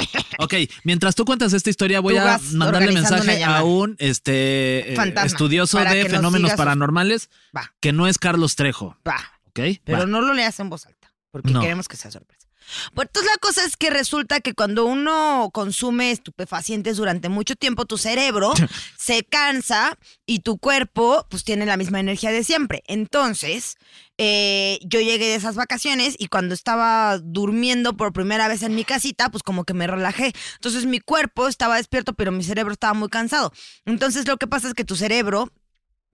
Ok, 0.43 0.55
mientras 0.85 1.15
tú 1.15 1.27
cuentas 1.27 1.53
esta 1.53 1.69
historia, 1.69 2.01
voy 2.01 2.17
a 2.17 2.41
mandarle 2.53 2.93
mensaje 2.93 3.45
a 3.45 3.63
un 3.63 3.95
este, 3.99 4.93
eh, 4.93 4.97
Fantasma, 4.97 5.27
estudioso 5.27 5.79
de 5.79 6.09
fenómenos 6.09 6.53
paranormales 6.55 7.29
Va, 7.55 7.75
que 7.81 7.93
no 7.93 8.07
es 8.07 8.17
Carlos 8.17 8.57
Trejo. 8.57 8.97
va. 9.07 9.19
¿Ok? 9.49 9.61
Pero 9.85 9.99
Va. 9.99 10.07
no 10.07 10.23
lo 10.23 10.33
leas 10.33 10.59
en 10.61 10.71
voz 10.71 10.87
alta, 10.87 11.13
porque 11.31 11.51
No. 11.53 11.61
queremos 11.61 11.89
que 11.89 11.97
sea 11.97 12.11
sorpresa. 12.11 12.47
Pues 12.95 13.09
entonces 13.09 13.33
la 13.35 13.39
cosa 13.41 13.65
es 13.65 13.77
que 13.77 13.91
resulta 13.91 14.41
que 14.41 14.55
cuando 14.55 14.85
uno 14.85 15.51
consume 15.53 16.13
estupefacientes 16.13 16.99
durante 16.99 17.29
mucho 17.29 17.57
tiempo, 17.57 17.85
tu 17.85 17.99
cerebro 17.99 18.53
se 18.99 19.25
cansa 19.25 19.99
y 20.25 20.41
tu 20.41 20.59
cuerpo 20.59 21.27
pues 21.31 21.43
tiene 21.43 21.67
la 21.67 21.77
misma 21.77 21.99
energía 21.99 22.31
de 22.31 22.45
siempre. 22.45 22.85
Entonces, 22.87 23.77
eh, 24.19 24.79
yo 24.85 25.01
llegué 25.01 25.27
de 25.27 25.35
esas 25.35 25.57
vacaciones 25.57 26.15
y 26.19 26.29
cuando 26.29 26.55
estaba 26.55 27.19
durmiendo 27.19 27.97
por 27.97 28.13
primera 28.13 28.47
vez 28.47 28.63
en 28.63 28.77
mi 28.77 28.85
casita, 28.85 29.31
pues 29.31 29.43
como 29.43 29.65
que 29.65 29.75
me 29.75 29.89
relajé. 29.89 30.33
Entonces 30.55 30.87
mi 30.87 31.01
cuerpo 31.01 31.49
estaba 31.49 31.77
despierto, 31.77 32.13
pero 32.15 32.31
mi 32.31 32.45
cerebro 32.45 32.73
estaba 32.73 32.95
muy 32.95 33.09
cansado. 33.09 33.53
Entonces 33.85 34.29
lo 34.29 34.37
que 34.37 34.47
pasa 34.47 34.69
es 34.69 34.75
que 34.75 34.85
tu 34.85 34.95
cerebro 34.95 35.51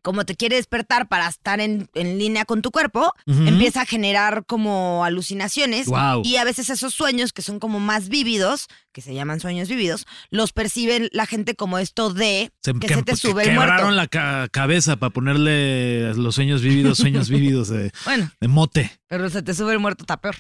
como 0.07 0.25
te 0.25 0.37
quiere 0.37 0.55
despertar 0.55 1.09
para 1.09 1.27
estar 1.27 1.59
en, 1.61 1.89
en 1.95 2.17
línea 2.17 2.45
con 2.45 2.63
tu 2.63 2.71
cuerpo, 2.71 3.13
empieza 3.27 3.81
a 3.81 3.87
generar 3.87 4.45
como 4.47 5.05
alucinaciones. 5.05 5.89
Y 6.23 6.37
a 6.37 6.45
veces 6.45 6.71
esos 6.71 6.95
sueños 6.95 7.33
que 7.33 7.43
son 7.43 7.59
como 7.59 7.81
más 7.81 8.09
vívidos, 8.09 8.69
que 8.93 9.01
se 9.03 9.15
llaman 9.15 9.41
sueños 9.41 9.69
vívidos, 9.69 10.07
los 10.31 10.53
perciben 10.53 11.09
la 11.11 11.27
gente 11.27 11.57
como 11.57 11.79
esto 11.79 12.15
de 12.15 12.53
Se, 12.63 12.73
que 12.75 12.87
que- 12.87 12.95
se 12.95 13.03
te 13.03 13.13
que 13.13 13.17
sube 13.17 13.43
el 13.49 13.55
muerto. 13.57 13.91
la 13.91 14.07
ca- 14.07 14.47
cabeza 14.49 14.95
para 14.95 15.11
ponerle 15.11 16.15
los 16.15 16.37
sueños 16.37 16.63
vívidos, 16.63 16.99
sueños 16.99 17.29
vívidos 17.29 17.69
de, 17.69 17.91
Bueno, 18.05 18.31
de 18.41 18.47
mote. 18.47 18.93
pero 19.09 19.29
se 19.29 19.43
te 19.43 19.55
sube 19.55 19.73
el 19.73 19.81
muerto, 19.81 20.05
está 20.05 20.21
peor. 20.21 20.37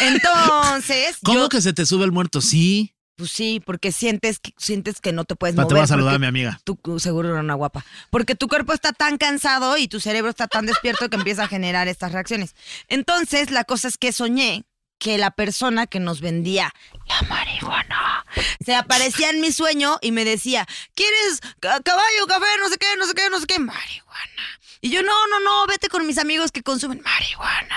Entonces, 0.00 1.18
¿Cómo 1.22 1.38
yo, 1.42 1.48
que 1.48 1.60
se 1.60 1.72
te 1.72 1.86
sube 1.86 2.04
el 2.04 2.12
muerto? 2.12 2.40
Sí. 2.40 2.92
Pues 3.16 3.30
sí, 3.30 3.60
porque 3.64 3.92
sientes 3.92 4.38
que, 4.38 4.52
sientes 4.58 5.00
que 5.00 5.12
no 5.12 5.24
te 5.24 5.34
puedes 5.36 5.56
mover. 5.56 5.68
te 5.68 5.74
voy 5.74 5.82
a 5.82 5.86
saludar 5.86 6.18
mi 6.20 6.26
amiga. 6.26 6.60
Tú 6.64 6.78
seguro 6.98 7.30
era 7.30 7.40
una 7.40 7.54
guapa. 7.54 7.84
Porque 8.10 8.34
tu 8.34 8.46
cuerpo 8.48 8.72
está 8.72 8.92
tan 8.92 9.16
cansado 9.18 9.76
y 9.78 9.88
tu 9.88 10.00
cerebro 10.00 10.30
está 10.30 10.46
tan 10.48 10.66
despierto 10.66 11.08
que 11.08 11.16
empieza 11.16 11.44
a 11.44 11.48
generar 11.48 11.88
estas 11.88 12.12
reacciones. 12.12 12.54
Entonces, 12.88 13.50
la 13.50 13.64
cosa 13.64 13.88
es 13.88 13.96
que 13.96 14.12
soñé 14.12 14.64
que 14.98 15.18
la 15.18 15.30
persona 15.30 15.86
que 15.86 16.00
nos 16.00 16.20
vendía 16.22 16.72
la 17.06 17.28
marihuana 17.28 18.24
se 18.64 18.74
aparecía 18.74 19.28
en 19.30 19.40
mi 19.42 19.52
sueño 19.52 19.98
y 20.00 20.10
me 20.10 20.24
decía, 20.24 20.66
¿quieres 20.94 21.40
ca- 21.60 21.80
caballo, 21.82 22.26
café, 22.26 22.46
no 22.60 22.68
sé 22.70 22.78
qué, 22.78 22.86
no 22.98 23.06
sé 23.06 23.12
qué, 23.14 23.28
no 23.30 23.38
sé 23.40 23.46
qué? 23.46 23.58
Marihuana. 23.58 24.55
Y 24.80 24.90
yo, 24.90 25.02
no, 25.02 25.12
no, 25.30 25.40
no, 25.40 25.66
vete 25.66 25.88
con 25.88 26.06
mis 26.06 26.18
amigos 26.18 26.52
que 26.52 26.62
consumen 26.62 27.00
marihuana. 27.02 27.76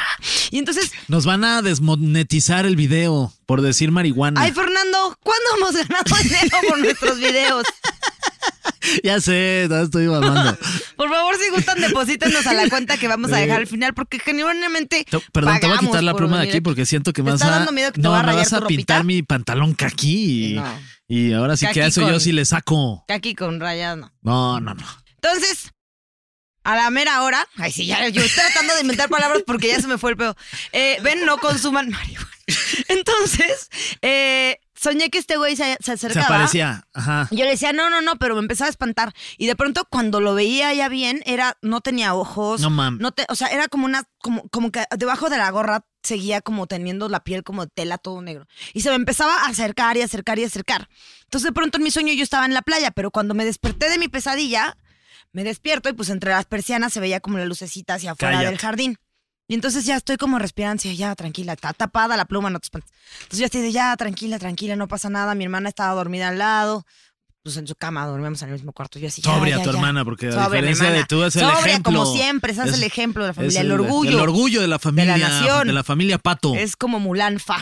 Y 0.51 0.58
entonces, 0.60 0.91
Nos 1.08 1.25
van 1.25 1.44
a 1.44 1.62
desmonetizar 1.62 2.65
el 2.65 2.75
video 2.75 3.34
por 3.46 3.62
decir 3.62 3.91
marihuana. 3.91 4.41
ay, 4.41 4.51
Fernando, 4.51 5.18
¿cuándo 5.24 5.46
hemos 5.58 5.74
ganado 5.75 6.15
dinero 6.24 6.58
por 6.68 6.77
nuestros 6.79 7.18
videos? 7.20 7.63
ya 9.03 9.20
sé, 9.22 9.68
no 9.70 9.82
estoy 9.82 10.08
mamando. 10.08 10.58
Por 10.96 11.10
favor, 11.10 11.36
si 11.38 11.50
gustan, 11.50 11.79
deposítenos 11.79 12.46
a 12.46 12.53
la 12.53 12.68
cuenta 12.70 12.98
que 12.98 13.08
vamos 13.08 13.32
a 13.32 13.38
dejar 13.38 13.60
al 13.60 13.68
final, 13.68 13.94
porque 13.94 14.20
genuinamente. 14.20 15.06
Te- 15.10 15.20
Perdón, 15.32 15.60
te 15.60 15.68
voy 15.68 15.75
a 15.77 15.79
quitar 15.79 16.03
la 16.03 16.13
pluma 16.13 16.41
de 16.41 16.50
aquí 16.50 16.62
porque 16.62 16.86
siento 16.86 17.13
que 17.13 17.22
¿Te 17.24 17.29
vas 17.32 17.41
está 17.41 17.48
a. 17.53 17.58
dando 17.60 17.72
miedo 17.72 17.91
que 17.91 18.01
te 18.01 18.08
no, 18.08 18.12
va 18.12 18.20
a 18.20 18.24
me 18.24 18.27
rayar 18.34 18.44
vas 18.44 18.53
a 18.53 18.65
pintar 18.68 19.03
mi 19.06 19.22
pantalón 19.24 19.74
caqui. 19.74 20.51
Y, 20.51 20.53
No. 20.56 20.79
y 21.08 21.34
ahora 21.34 21.56
sí 21.56 21.65
que 21.65 21.70
Caqui 21.70 21.79
a 21.82 21.88
eso 21.88 22.10
yo 22.10 22.20
sí 22.20 22.32
le 22.34 22.44
saco. 22.46 23.06
Aquí 23.08 23.36
con 23.36 23.60
rayas, 23.60 23.98
no. 23.98 24.12
No, 24.22 24.60
no, 24.60 24.74
no. 24.74 24.84
Entonces, 25.15 25.72
a 26.63 26.75
la 26.75 26.89
mera 26.89 27.21
hora. 27.23 27.47
Ay, 27.57 27.71
sí, 27.71 27.85
ya 27.85 28.07
yo 28.09 28.21
estoy 28.21 28.43
tratando 28.43 28.75
de 28.75 28.81
inventar 28.81 29.09
palabras 29.09 29.43
porque 29.45 29.67
ya 29.69 29.79
se 29.81 29.87
me 29.87 29.97
fue 29.97 30.11
el 30.11 30.17
pedo. 30.17 30.35
Eh, 30.71 30.97
ven, 31.03 31.25
no 31.25 31.37
consuman 31.37 31.89
marihuana. 31.89 32.29
Entonces, 32.87 33.69
eh, 34.01 34.57
soñé 34.75 35.09
que 35.09 35.19
este 35.19 35.37
güey 35.37 35.55
se, 35.55 35.77
se 35.79 35.83
Se 35.83 35.91
acercaba. 35.91 36.25
aparecía. 36.25 36.87
Ajá. 36.93 37.27
Y 37.31 37.37
yo 37.37 37.45
le 37.45 37.51
decía, 37.51 37.73
no, 37.73 37.89
no, 37.89 38.01
no, 38.01 38.15
pero 38.17 38.35
me 38.35 38.41
empezaba 38.41 38.67
a 38.67 38.71
espantar. 38.71 39.13
Y 39.37 39.45
de 39.47 39.55
pronto, 39.55 39.85
cuando 39.89 40.19
lo 40.19 40.33
veía 40.33 40.73
ya 40.73 40.89
bien, 40.89 41.21
era, 41.25 41.57
no 41.61 41.81
tenía 41.81 42.15
ojos. 42.15 42.61
No 42.61 42.69
mames. 42.69 42.99
No 43.01 43.11
te, 43.11 43.25
o 43.29 43.35
sea, 43.35 43.49
era 43.49 43.67
como 43.67 43.85
una, 43.85 44.03
como, 44.19 44.47
como 44.49 44.71
que 44.71 44.83
debajo 44.97 45.29
de 45.29 45.37
la 45.37 45.49
gorra 45.51 45.85
seguía 46.01 46.41
como 46.41 46.65
teniendo 46.65 47.07
la 47.09 47.23
piel 47.23 47.43
como 47.43 47.65
de 47.65 47.71
tela 47.73 47.97
todo 47.97 48.21
negro. 48.21 48.47
Y 48.73 48.81
se 48.81 48.89
me 48.89 48.95
empezaba 48.95 49.43
a 49.43 49.47
acercar 49.47 49.97
y 49.97 50.01
acercar 50.01 50.39
y 50.39 50.43
acercar. 50.43 50.89
Entonces 51.25 51.47
de 51.49 51.53
pronto 51.53 51.77
en 51.77 51.83
mi 51.83 51.91
sueño 51.91 52.13
yo 52.13 52.23
estaba 52.23 52.45
en 52.45 52.53
la 52.53 52.61
playa, 52.61 52.91
pero 52.91 53.11
cuando 53.11 53.33
me 53.35 53.45
desperté 53.45 53.89
de 53.89 53.97
mi 53.99 54.07
pesadilla, 54.07 54.77
me 55.33 55.43
despierto 55.43 55.89
y 55.89 55.93
pues 55.93 56.09
entre 56.09 56.31
las 56.31 56.45
persianas 56.45 56.91
se 56.93 57.00
veía 57.00 57.19
como 57.19 57.38
la 57.38 57.45
lucecita 57.45 57.95
hacia 57.95 58.12
afuera 58.12 58.36
Cállate. 58.36 58.50
del 58.51 58.59
jardín. 58.59 58.98
Y 59.48 59.55
entonces 59.55 59.83
ya 59.86 59.95
estoy 59.95 60.17
como 60.17 60.38
respirando, 60.38 60.83
ya 60.83 61.15
tranquila, 61.15 61.53
está 61.53 61.74
tapada 61.74 62.15
la 62.15 62.25
pluma, 62.25 62.50
no 62.51 62.59
te 62.59 62.65
espantes. 62.67 62.91
Entonces 63.24 63.39
ya 63.39 63.45
estoy 63.45 63.62
de 63.62 63.71
ya 63.71 63.95
tranquila, 63.98 64.38
tranquila, 64.38 64.75
no 64.75 64.88
pasa 64.88 65.09
nada. 65.09 65.33
Mi 65.33 65.43
hermana 65.43 65.69
estaba 65.69 65.93
dormida 65.95 66.27
al 66.27 66.38
lado, 66.38 66.86
pues 67.41 67.57
en 67.57 67.65
su 67.65 67.74
cama, 67.74 68.05
dormíamos 68.05 68.39
en 68.43 68.50
el 68.50 68.53
mismo 68.53 68.74
cuarto. 68.74 69.00
Yo 69.00 69.07
así, 69.07 69.24
ya, 69.24 69.33
Sobria 69.33 69.57
ya, 69.57 69.63
tu 69.63 69.71
ya. 69.71 69.75
hermana, 69.77 70.05
porque 70.05 70.27
a 70.27 70.31
Sobria, 70.33 70.62
mi 70.62 70.67
diferencia 70.67 70.91
de 70.91 71.03
tú 71.05 71.24
es 71.24 71.36
el 71.36 71.41
Sobria, 71.41 71.59
ejemplo. 71.71 71.91
como 72.00 72.13
siempre, 72.15 72.51
ese 72.51 72.63
es, 72.63 72.74
el 72.75 72.83
ejemplo 72.83 73.24
de 73.24 73.27
la 73.29 73.31
es 73.31 73.36
familia, 73.38 73.62
el, 73.62 73.65
el- 73.67 73.71
orgullo. 73.71 74.09
El 74.12 74.19
orgullo 74.19 74.62
de 74.62 74.67
la 74.67 74.77
familia. 74.77 75.17
nación. 75.17 75.65
De 75.67 75.74
la 75.74 75.83
familia 75.83 76.19
Pato. 76.19 76.53
Es 76.53 76.75
como 76.75 77.00
Mulan 77.00 77.39
Fa, 77.39 77.57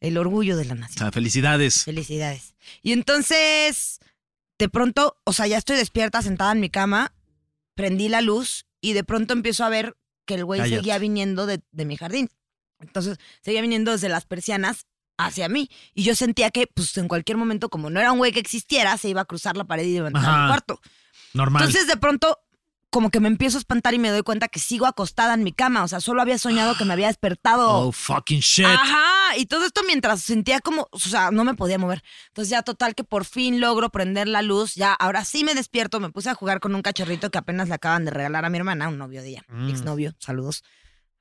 el 0.00 0.16
orgullo 0.16 0.56
de 0.56 0.64
la 0.64 0.72
O 0.72 0.76
nación. 0.76 0.98
sea, 0.98 1.12
felicidades. 1.12 1.84
Felicidades. 1.84 2.54
Y 2.82 2.92
entonces, 2.92 3.95
de 4.58 4.68
pronto, 4.68 5.16
o 5.24 5.32
sea, 5.32 5.46
ya 5.46 5.58
estoy 5.58 5.76
despierta, 5.76 6.22
sentada 6.22 6.52
en 6.52 6.60
mi 6.60 6.70
cama, 6.70 7.14
prendí 7.74 8.08
la 8.08 8.20
luz 8.20 8.66
y 8.80 8.92
de 8.94 9.04
pronto 9.04 9.32
empiezo 9.34 9.64
a 9.64 9.68
ver 9.68 9.96
que 10.24 10.34
el 10.34 10.44
güey 10.44 10.60
Cállate. 10.60 10.76
seguía 10.78 10.98
viniendo 10.98 11.46
de, 11.46 11.62
de 11.72 11.84
mi 11.84 11.96
jardín. 11.96 12.30
Entonces, 12.80 13.18
seguía 13.42 13.60
viniendo 13.62 13.92
desde 13.92 14.08
las 14.08 14.26
persianas 14.26 14.86
hacia 15.18 15.48
mí. 15.48 15.70
Y 15.94 16.02
yo 16.02 16.14
sentía 16.14 16.50
que, 16.50 16.66
pues, 16.66 16.96
en 16.98 17.08
cualquier 17.08 17.38
momento, 17.38 17.68
como 17.68 17.90
no 17.90 18.00
era 18.00 18.12
un 18.12 18.18
güey 18.18 18.32
que 18.32 18.40
existiera, 18.40 18.96
se 18.98 19.08
iba 19.08 19.22
a 19.22 19.24
cruzar 19.24 19.56
la 19.56 19.64
pared 19.64 19.84
y 19.84 19.96
iba 19.96 20.06
a 20.06 20.08
entrar 20.08 20.24
Ajá. 20.26 20.42
al 20.44 20.48
cuarto. 20.50 20.80
Normal. 21.32 21.62
Entonces, 21.62 21.86
de 21.86 21.96
pronto, 21.96 22.38
como 22.90 23.10
que 23.10 23.20
me 23.20 23.28
empiezo 23.28 23.56
a 23.56 23.60
espantar 23.60 23.94
y 23.94 23.98
me 23.98 24.10
doy 24.10 24.22
cuenta 24.22 24.48
que 24.48 24.58
sigo 24.58 24.86
acostada 24.86 25.34
en 25.34 25.42
mi 25.42 25.52
cama. 25.52 25.84
O 25.84 25.88
sea, 25.88 26.00
solo 26.00 26.22
había 26.22 26.38
soñado 26.38 26.76
que 26.76 26.84
me 26.84 26.92
había 26.92 27.06
despertado. 27.08 27.68
oh, 27.88 27.92
fucking 27.92 28.40
shit. 28.40 28.66
Ajá, 28.66 29.04
y 29.36 29.46
todo 29.46 29.64
esto 29.66 29.82
mientras 29.86 30.20
sentía 30.22 30.60
como, 30.60 30.88
o 30.90 30.98
sea, 30.98 31.30
no 31.30 31.44
me 31.44 31.54
podía 31.54 31.78
mover. 31.78 32.02
Entonces 32.28 32.50
ya 32.50 32.62
total 32.62 32.94
que 32.94 33.04
por 33.04 33.24
fin 33.24 33.60
logro 33.60 33.90
prender 33.90 34.28
la 34.28 34.42
luz, 34.42 34.74
ya 34.74 34.92
ahora 34.92 35.24
sí 35.24 35.44
me 35.44 35.54
despierto, 35.54 36.00
me 36.00 36.10
puse 36.10 36.30
a 36.30 36.34
jugar 36.34 36.60
con 36.60 36.74
un 36.74 36.82
cachorrito 36.82 37.30
que 37.30 37.38
apenas 37.38 37.68
le 37.68 37.74
acaban 37.74 38.04
de 38.04 38.10
regalar 38.10 38.44
a 38.44 38.50
mi 38.50 38.58
hermana, 38.58 38.88
un 38.88 38.98
novio 38.98 39.22
de 39.22 39.28
ella, 39.30 39.44
Mm. 39.48 39.68
exnovio, 39.70 40.14
saludos. 40.18 40.62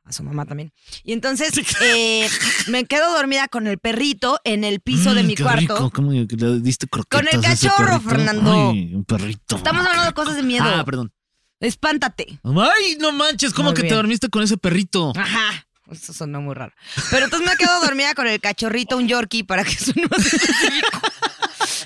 A 0.08 0.12
su 0.12 0.22
mamá 0.22 0.46
también. 0.46 0.72
Y 1.04 1.14
entonces 1.14 1.52
eh, 1.82 2.30
me 2.68 2.86
quedo 2.86 3.12
dormida 3.18 3.48
con 3.48 3.66
el 3.66 3.80
perrito 3.80 4.40
en 4.44 4.64
el 4.64 4.80
piso 4.80 5.16
de 5.16 5.24
Mm, 5.24 5.28
mi 5.28 5.34
qué 5.34 5.42
cuarto. 5.42 5.60
rico. 5.62 5.90
¿Cómo 5.92 6.12
le 6.12 6.26
diste 6.60 6.86
Con 6.88 7.28
el 7.32 7.42
cachorro? 7.42 8.00
Fernando. 8.00 8.70
Ay, 8.70 8.94
un 8.94 9.04
perrito. 9.04 9.56
Estamos 9.56 9.84
hablando 9.84 10.06
de 10.06 10.14
cosas 10.14 10.36
de 10.36 10.44
miedo. 10.44 10.64
Ah, 10.64 10.86
perdón. 10.86 11.12
Espántate. 11.60 12.40
Ay, 12.44 12.98
no 13.00 13.12
manches, 13.14 13.52
¿cómo 13.54 13.70
Muy 13.72 13.82
que 13.82 13.88
te 13.88 13.96
dormiste 13.96 14.30
con 14.30 14.44
ese 14.44 14.58
perrito? 14.58 15.12
Ajá. 15.16 15.65
Eso 15.92 16.13
sonó 16.13 16.42
muy 16.42 16.56
raro. 16.56 16.74
Pero 17.12 17.25
entonces 17.25 17.48
me 17.48 17.56
quedo 17.58 17.80
dormida 17.82 18.13
con 18.15 18.27
el 18.27 18.39
cachorrito, 18.42 18.98
un 18.98 19.08
Yorkie, 19.08 19.44
para 19.44 19.63
que 19.63 19.72
más 20.10 20.25
específico. 20.34 21.00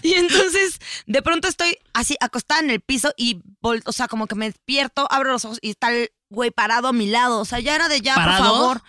Y 0.01 0.13
entonces, 0.13 0.79
de 1.08 1.22
pronto 1.22 1.48
estoy 1.48 1.77
así 1.94 2.15
acostada 2.22 2.62
en 2.62 2.70
el 2.70 2.79
piso 2.82 3.12
y, 3.18 3.41
o 3.62 3.91
sea, 3.91 4.08
como 4.08 4.27
que 4.27 4.36
me 4.36 4.46
despierto, 4.50 5.08
abro 5.12 5.32
los 5.34 5.44
ojos 5.46 5.60
y 5.62 5.72
está 5.72 5.91
el 5.91 6.10
güey 6.29 6.51
parado 6.51 6.88
a 6.88 6.94
mi 6.94 7.08
lado. 7.08 7.39
O 7.39 7.46
sea, 7.46 7.60
ya 7.60 7.75
era 7.75 7.89
de 7.89 8.00
ya, 8.01 8.15
¿Parado? 8.15 8.38
por 8.44 8.48
favor. 8.53 8.82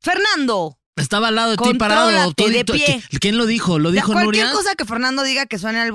Fernando. 0.00 0.78
Estaba 0.96 1.28
al 1.28 1.36
lado 1.36 1.50
de 1.52 1.56
ti 1.58 1.74
parado. 1.74 2.32
Tú- 2.34 2.48
de 2.48 2.64
pie. 2.64 3.02
¿Quién 3.20 3.38
lo 3.38 3.46
dijo? 3.46 3.78
¿Lo 3.78 3.90
Ya 3.90 3.96
dijo 3.96 4.12
cualquier 4.12 4.46
Nuria? 4.46 4.52
cosa 4.52 4.74
que 4.74 4.84
Fernando 4.84 5.22
diga 5.22 5.46
que 5.46 5.58
suene 5.58 5.80
al 5.80 5.92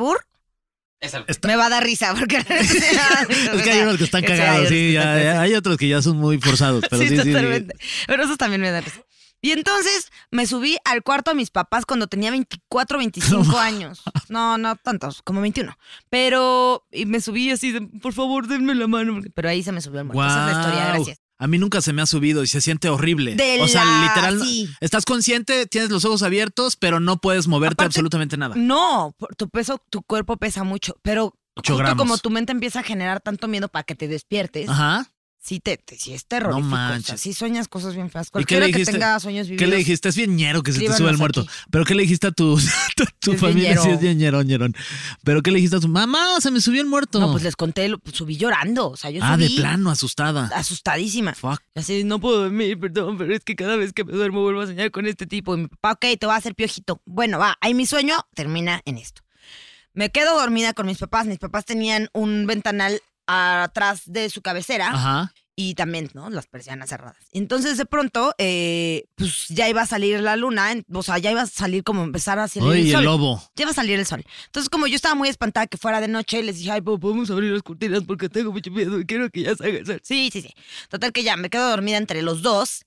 Está- 1.03 1.47
me 1.47 1.55
va 1.55 1.65
a 1.65 1.69
dar 1.69 1.83
risa. 1.83 2.13
Porque 2.17 2.37
Es 2.49 3.61
que 3.63 3.71
hay 3.71 3.81
unos 3.81 3.97
que 3.97 4.05
están 4.05 4.23
cagados, 4.23 4.69
sí, 4.69 4.93
ya, 4.93 5.21
ya, 5.21 5.41
hay 5.41 5.53
otros 5.55 5.77
que 5.77 5.87
ya 5.87 6.01
son 6.01 6.17
muy 6.17 6.39
forzados, 6.39 6.83
pero 6.89 7.01
sí, 7.01 7.09
sí, 7.09 7.17
sí. 7.17 7.31
totalmente. 7.31 7.75
Pero 8.07 8.23
esos 8.23 8.37
también 8.37 8.61
me 8.61 8.71
dan 8.71 8.83
risa. 8.83 9.01
Y 9.41 9.51
entonces 9.51 10.09
me 10.31 10.47
subí 10.47 10.77
al 10.85 11.03
cuarto 11.03 11.31
a 11.31 11.33
mis 11.33 11.51
papás 11.51 11.85
cuando 11.85 12.07
tenía 12.07 12.31
24, 12.31 12.97
25 12.97 13.57
años. 13.57 14.01
No, 14.29 14.57
no 14.57 14.77
tantos, 14.77 15.21
como 15.21 15.41
21. 15.41 15.77
Pero 16.09 16.87
y 16.93 17.05
me 17.05 17.19
subí 17.19 17.51
así 17.51 17.73
de, 17.73 17.81
por 17.81 18.13
favor, 18.13 18.47
denme 18.47 18.73
la 18.73 18.87
mano. 18.87 19.19
Pero 19.35 19.49
ahí 19.49 19.61
se 19.61 19.73
me 19.73 19.81
subió 19.81 19.99
el 19.99 20.05
muerto. 20.05 20.23
Esa 20.25 20.47
es 20.47 20.53
la 20.55 20.61
historia, 20.61 20.85
gracias. 20.93 21.17
A 21.39 21.47
mí 21.47 21.57
nunca 21.57 21.81
se 21.81 21.91
me 21.93 22.01
ha 22.01 22.05
subido 22.05 22.43
y 22.43 22.47
se 22.47 22.61
siente 22.61 22.89
horrible. 22.89 23.35
De 23.35 23.59
o 23.61 23.67
sea, 23.67 23.83
la- 23.83 24.03
literal, 24.03 24.41
sí. 24.41 24.69
estás 24.79 25.03
consciente, 25.03 25.65
tienes 25.65 25.89
los 25.89 26.05
ojos 26.05 26.23
abiertos, 26.23 26.75
pero 26.75 26.99
no 26.99 27.17
puedes 27.17 27.47
moverte 27.47 27.73
Aparte- 27.73 27.87
absolutamente 27.97 28.37
nada. 28.37 28.55
No, 28.55 29.13
por 29.17 29.35
tu 29.35 29.49
peso, 29.49 29.81
tu 29.89 30.03
cuerpo 30.03 30.37
pesa 30.37 30.63
mucho, 30.63 30.95
pero 31.01 31.33
Ocho 31.55 31.73
justo 31.73 31.77
gramos. 31.77 31.97
como 31.97 32.17
tu 32.17 32.29
mente 32.29 32.51
empieza 32.51 32.79
a 32.79 32.83
generar 32.83 33.19
tanto 33.19 33.47
miedo 33.47 33.67
para 33.67 33.83
que 33.83 33.95
te 33.95 34.07
despiertes, 34.07 34.69
Ajá. 34.69 35.07
sí, 35.39 35.59
te, 35.59 35.77
te- 35.77 35.97
sí 35.97 36.13
es 36.13 36.25
terrorífico. 36.27 36.67
No 36.69 36.75
o 36.75 36.77
sea, 36.77 36.89
manches. 36.89 37.19
sí 37.21 37.33
sueñas 37.33 37.67
cosas 37.67 37.95
bien 37.95 38.09
feas. 38.09 38.27
¿Y 38.27 38.29
qué 38.29 38.31
Cualquiera 38.31 38.67
le 38.67 38.71
que 38.73 38.85
tenga 38.85 39.19
sueños 39.19 39.47
vividos. 39.47 39.59
¿Qué 39.59 39.67
le 39.69 39.77
dijiste? 39.77 40.09
Es 40.09 40.15
bien 40.15 40.35
ñero 40.37 40.63
que 40.63 40.71
se 40.71 40.79
te 40.79 40.93
sube 40.93 41.09
el 41.09 41.17
muerto. 41.17 41.41
aquí. 41.41 41.49
¿Pero 41.71 41.83
qué 41.83 41.95
le 41.95 42.03
dijiste 42.03 42.27
a 42.27 42.31
tu, 42.31 42.57
tu, 43.19 43.31
Es 43.33 43.39
familia? 43.39 43.69
ñero. 43.71 43.83
Sí, 43.83 43.89
es 43.89 43.99
bien 43.99 44.17
ñerón, 44.17 44.47
ñerón. 44.47 44.75
¿Pero 45.23 45.41
qué 45.41 45.51
le 45.51 45.57
dijiste 45.57 45.77
a 45.77 45.79
tu 45.79 45.87
mamá? 45.87 46.39
Se 46.39 46.51
me 46.51 46.61
subió 46.61 46.81
el 46.81 46.87
muerto. 46.87 47.19
No, 47.19 47.31
pues 47.31 47.43
les 47.43 47.55
conté, 47.55 47.87
lo- 47.89 47.99
pues, 47.99 48.15
subí 48.15 48.37
llorando. 48.37 48.89
O 48.89 48.97
sea, 48.97 49.09
yo 49.09 49.21
ah, 49.23 49.35
subí 49.35 49.49
de 49.55 49.61
plano, 49.61 49.89
asustada. 49.89 50.49
asustadísima. 50.55 51.33
Fuck. 51.33 51.61
Así, 51.75 52.03
no 52.03 52.19
puedo 52.19 52.41
dormir, 52.43 52.79
perdón, 52.79 53.17
pero 53.17 53.33
es 53.35 53.43
que 53.43 53.55
cada 53.55 53.75
vez 53.75 53.93
que 53.93 54.03
me 54.03 54.13
duermo 54.13 54.41
vuelvo 54.41 54.61
a 54.61 54.67
soñar 54.67 54.91
con 54.91 55.05
este 55.05 55.25
tipo. 55.27 55.55
Y 55.55 55.61
mi 55.61 55.67
papá, 55.67 55.93
ok, 55.93 56.17
te 56.19 56.25
va 56.25 56.35
a 56.35 56.37
hacer 56.37 56.55
piojito. 56.55 57.01
Bueno, 57.05 57.39
va, 57.39 57.55
ahí 57.61 57.73
mi 57.73 57.85
sueño 57.85 58.15
termina 58.35 58.81
en 58.85 58.97
esto. 58.97 59.21
Me 59.93 60.09
quedo 60.09 60.35
dormida 60.39 60.73
con 60.73 60.87
mis 60.87 60.97
papás. 60.97 61.27
Mis 61.27 61.37
papás 61.39 61.65
tenían 61.65 62.09
un 62.13 62.47
ventanal 62.47 62.99
atrás 63.27 64.01
de 64.05 64.29
su 64.29 64.41
cabecera 64.41 64.89
Ajá. 64.89 65.33
Y 65.55 65.75
también, 65.75 66.09
¿no? 66.15 66.29
Las 66.31 66.47
persianas 66.47 66.89
cerradas. 66.89 67.17
Entonces, 67.31 67.77
de 67.77 67.85
pronto, 67.85 68.33
eh, 68.39 69.05
pues 69.15 69.47
ya 69.49 69.69
iba 69.69 69.81
a 69.81 69.85
salir 69.85 70.19
la 70.21 70.35
luna, 70.35 70.71
en- 70.71 70.83
o 70.91 71.03
sea, 71.03 71.19
ya 71.19 71.29
iba 71.31 71.41
a 71.43 71.45
salir 71.45 71.83
como 71.83 72.03
empezar 72.03 72.39
a 72.39 72.47
salir 72.47 72.69
Oye, 72.69 72.79
el 72.81 72.85
el 72.87 72.93
sol. 72.93 73.03
lobo. 73.05 73.43
Ya 73.55 73.63
iba 73.63 73.71
a 73.71 73.75
salir 73.75 73.99
el 73.99 74.05
sol. 74.07 74.23
Entonces, 74.47 74.69
como 74.69 74.87
yo 74.87 74.95
estaba 74.95 75.13
muy 75.13 75.29
espantada 75.29 75.67
que 75.67 75.77
fuera 75.77 76.01
de 76.01 76.07
noche, 76.07 76.41
les 76.41 76.57
dije, 76.57 76.71
ay, 76.71 76.81
po- 76.81 76.99
podemos 76.99 77.29
abrir 77.29 77.51
las 77.51 77.61
cortinas 77.61 78.03
porque 78.03 78.29
tengo 78.29 78.51
mucho 78.51 78.71
miedo 78.71 78.99
y 78.99 79.05
quiero 79.05 79.29
que 79.29 79.41
ya 79.43 79.55
salga 79.55 79.77
el 79.79 79.85
sol. 79.85 79.99
Sí, 80.03 80.29
sí, 80.33 80.41
sí. 80.41 80.49
Total 80.89 81.11
que 81.13 81.21
ya 81.23 81.37
me 81.37 81.49
quedo 81.51 81.69
dormida 81.69 81.97
entre 81.97 82.23
los 82.23 82.41
dos. 82.41 82.85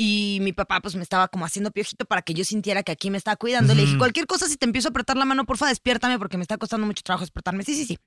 Y 0.00 0.38
mi 0.42 0.52
papá, 0.52 0.80
pues 0.80 0.94
me 0.94 1.02
estaba 1.02 1.26
como 1.26 1.44
haciendo 1.44 1.72
piojito 1.72 2.04
para 2.04 2.22
que 2.22 2.32
yo 2.32 2.44
sintiera 2.44 2.84
que 2.84 2.92
aquí 2.92 3.10
me 3.10 3.18
estaba 3.18 3.34
cuidando. 3.36 3.74
Le 3.74 3.80
dije, 3.82 3.98
cualquier 3.98 4.28
cosa, 4.28 4.46
si 4.46 4.56
te 4.56 4.64
empiezo 4.64 4.86
a 4.86 4.90
apretar 4.90 5.16
la 5.16 5.24
mano, 5.24 5.44
porfa, 5.44 5.66
despiértame 5.66 6.18
porque 6.20 6.36
me 6.36 6.42
está 6.44 6.56
costando 6.56 6.86
mucho 6.86 7.02
trabajo 7.02 7.24
despertarme. 7.24 7.64
Sí, 7.64 7.74
sí, 7.74 7.84
sí. 7.84 7.98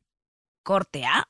Corte 0.63 1.05
A. 1.05 1.27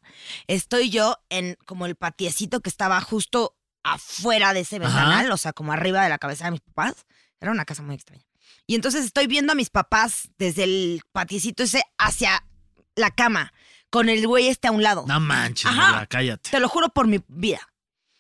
Estoy 0.48 0.90
yo 0.90 1.18
en 1.30 1.58
como 1.66 1.86
el 1.86 1.96
patiecito 1.96 2.62
que 2.62 2.70
estaba 2.70 3.00
justo 3.02 3.56
afuera 3.84 4.54
de 4.54 4.62
ese 4.62 4.78
Ajá. 4.78 4.86
ventanal, 4.86 5.32
o 5.32 5.38
sea, 5.38 5.54
como 5.54 5.74
arriba 5.74 6.04
de 6.04 6.10
la 6.10 6.18
cabeza 6.18 6.46
de 6.46 6.52
mis 6.52 6.62
papás. 6.62 7.06
Era 7.40 7.52
una 7.52 7.66
casa 7.66 7.82
muy 7.82 7.96
extraña. 7.96 8.24
Y 8.68 8.76
entonces 8.76 9.06
estoy 9.06 9.28
viendo 9.28 9.52
a 9.52 9.56
mis 9.56 9.70
papás 9.70 10.30
desde 10.38 10.64
el 10.64 11.02
patiecito 11.12 11.64
ese 11.64 11.84
hacia 11.98 12.46
la 12.96 13.10
cama, 13.12 13.54
con 13.90 14.10
el 14.10 14.26
güey 14.28 14.48
este 14.48 14.68
a 14.68 14.72
un 14.72 14.84
lado. 14.84 15.06
No 15.08 15.20
manches, 15.20 15.66
Ajá. 15.72 16.06
Cállate. 16.06 16.52
Te 16.52 16.60
lo 16.60 16.70
juro 16.70 16.90
por 16.90 17.08
mi 17.08 17.24
vida. 17.28 17.60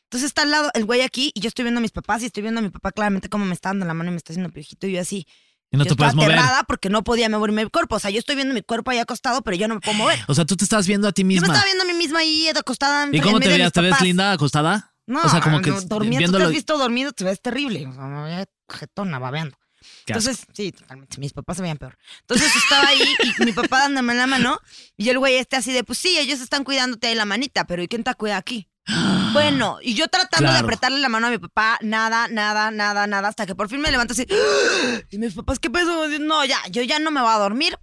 Entonces 0.05 0.27
está 0.27 0.41
al 0.41 0.51
lado 0.51 0.71
el 0.73 0.85
güey 0.85 1.01
aquí 1.01 1.31
y 1.33 1.39
yo 1.39 1.47
estoy 1.47 1.63
viendo 1.63 1.79
a 1.79 1.81
mis 1.81 1.91
papás 1.91 2.21
y 2.21 2.25
estoy 2.25 2.41
viendo 2.43 2.59
a 2.59 2.63
mi 2.63 2.69
papá 2.69 2.91
claramente 2.91 3.29
cómo 3.29 3.45
me 3.45 3.53
está 3.53 3.69
dando 3.69 3.85
la 3.85 3.93
mano 3.93 4.09
y 4.09 4.11
me 4.11 4.17
está 4.17 4.33
haciendo 4.33 4.51
piojito 4.51 4.87
y 4.87 4.93
yo 4.93 5.01
así. 5.01 5.25
Y 5.71 5.77
no 5.77 5.85
yo 5.85 5.89
te 5.91 5.95
puedes 5.95 6.13
mover. 6.15 6.37
porque 6.67 6.89
no 6.89 7.03
podía 7.03 7.29
moverme 7.29 7.61
el 7.61 7.71
cuerpo. 7.71 7.95
O 7.95 7.99
sea, 7.99 8.11
yo 8.11 8.19
estoy 8.19 8.35
viendo 8.35 8.53
mi 8.53 8.61
cuerpo 8.61 8.91
ahí 8.91 8.97
acostado, 8.99 9.41
pero 9.41 9.55
yo 9.55 9.67
no 9.69 9.75
me 9.75 9.79
puedo 9.81 9.97
mover. 9.97 10.19
O 10.27 10.35
sea, 10.35 10.43
tú 10.45 10.57
te 10.57 10.65
estás 10.65 10.85
viendo 10.85 11.07
a 11.07 11.11
ti 11.13 11.21
Yo 11.21 11.27
me 11.27 11.33
misma. 11.35 11.47
estaba 11.47 11.63
viendo 11.65 11.83
a 11.83 11.87
mí 11.87 11.93
misma 11.93 12.19
ahí 12.19 12.47
acostada. 12.49 13.03
en- 13.03 13.15
¿Y 13.15 13.21
cómo 13.21 13.37
en 13.37 13.41
te 13.43 13.47
medio 13.47 13.57
veías? 13.59 13.71
¿Te 13.71 13.81
ves 13.81 13.91
papás. 13.91 14.05
linda 14.05 14.31
acostada? 14.33 14.93
No, 15.07 15.21
o 15.21 15.29
sea, 15.29 15.39
como 15.41 15.61
que 15.61 15.71
no. 15.71 15.81
Tú 15.81 15.99
te 15.99 16.09
viéndolo. 16.09 16.45
has 16.45 16.51
visto 16.51 16.77
dormido, 16.77 17.11
te 17.13 17.23
ves 17.23 17.41
terrible. 17.41 17.87
O 17.87 17.93
sea, 17.93 18.03
me 18.03 18.23
veía 18.23 18.45
jetona, 18.69 19.17
babeando. 19.19 19.57
Qué 20.05 20.13
asco. 20.13 20.29
Entonces, 20.29 20.45
sí, 20.53 20.71
totalmente. 20.73 21.17
Mis 21.19 21.33
papás 21.33 21.55
se 21.57 21.63
veían 21.63 21.77
peor. 21.77 21.97
Entonces 22.21 22.53
estaba 22.55 22.87
ahí 22.89 23.01
y 23.39 23.43
mi 23.45 23.51
papá 23.53 23.79
dándome 23.79 24.13
la 24.13 24.27
mano 24.27 24.59
y 24.97 25.09
el 25.09 25.17
güey 25.19 25.35
este 25.35 25.55
así 25.55 25.71
de, 25.71 25.83
pues 25.83 25.97
sí, 25.99 26.17
ellos 26.19 26.39
están 26.41 26.63
cuidándote 26.63 27.07
ahí 27.07 27.15
la 27.15 27.25
manita, 27.25 27.65
pero 27.65 27.81
¿y 27.81 27.87
quién 27.87 28.03
te 28.03 28.13
cuida 28.15 28.37
aquí? 28.37 28.69
Bueno, 29.33 29.77
y 29.81 29.93
yo 29.93 30.07
tratando 30.07 30.51
de 30.51 30.57
apretarle 30.59 30.99
la 30.99 31.09
mano 31.09 31.27
a 31.27 31.29
mi 31.29 31.37
papá, 31.37 31.77
nada, 31.81 32.27
nada, 32.27 32.71
nada, 32.71 33.07
nada, 33.07 33.27
hasta 33.29 33.45
que 33.45 33.55
por 33.55 33.69
fin 33.69 33.79
me 33.81 33.91
levanto 33.91 34.13
así. 34.13 34.25
Y 35.11 35.17
mis 35.17 35.33
papás, 35.33 35.59
¿qué 35.59 35.69
peso? 35.69 36.07
No, 36.19 36.43
ya, 36.45 36.57
yo 36.69 36.81
ya 36.83 36.99
no 36.99 37.11
me 37.11 37.21
voy 37.21 37.31
a 37.31 37.37
dormir. 37.37 37.77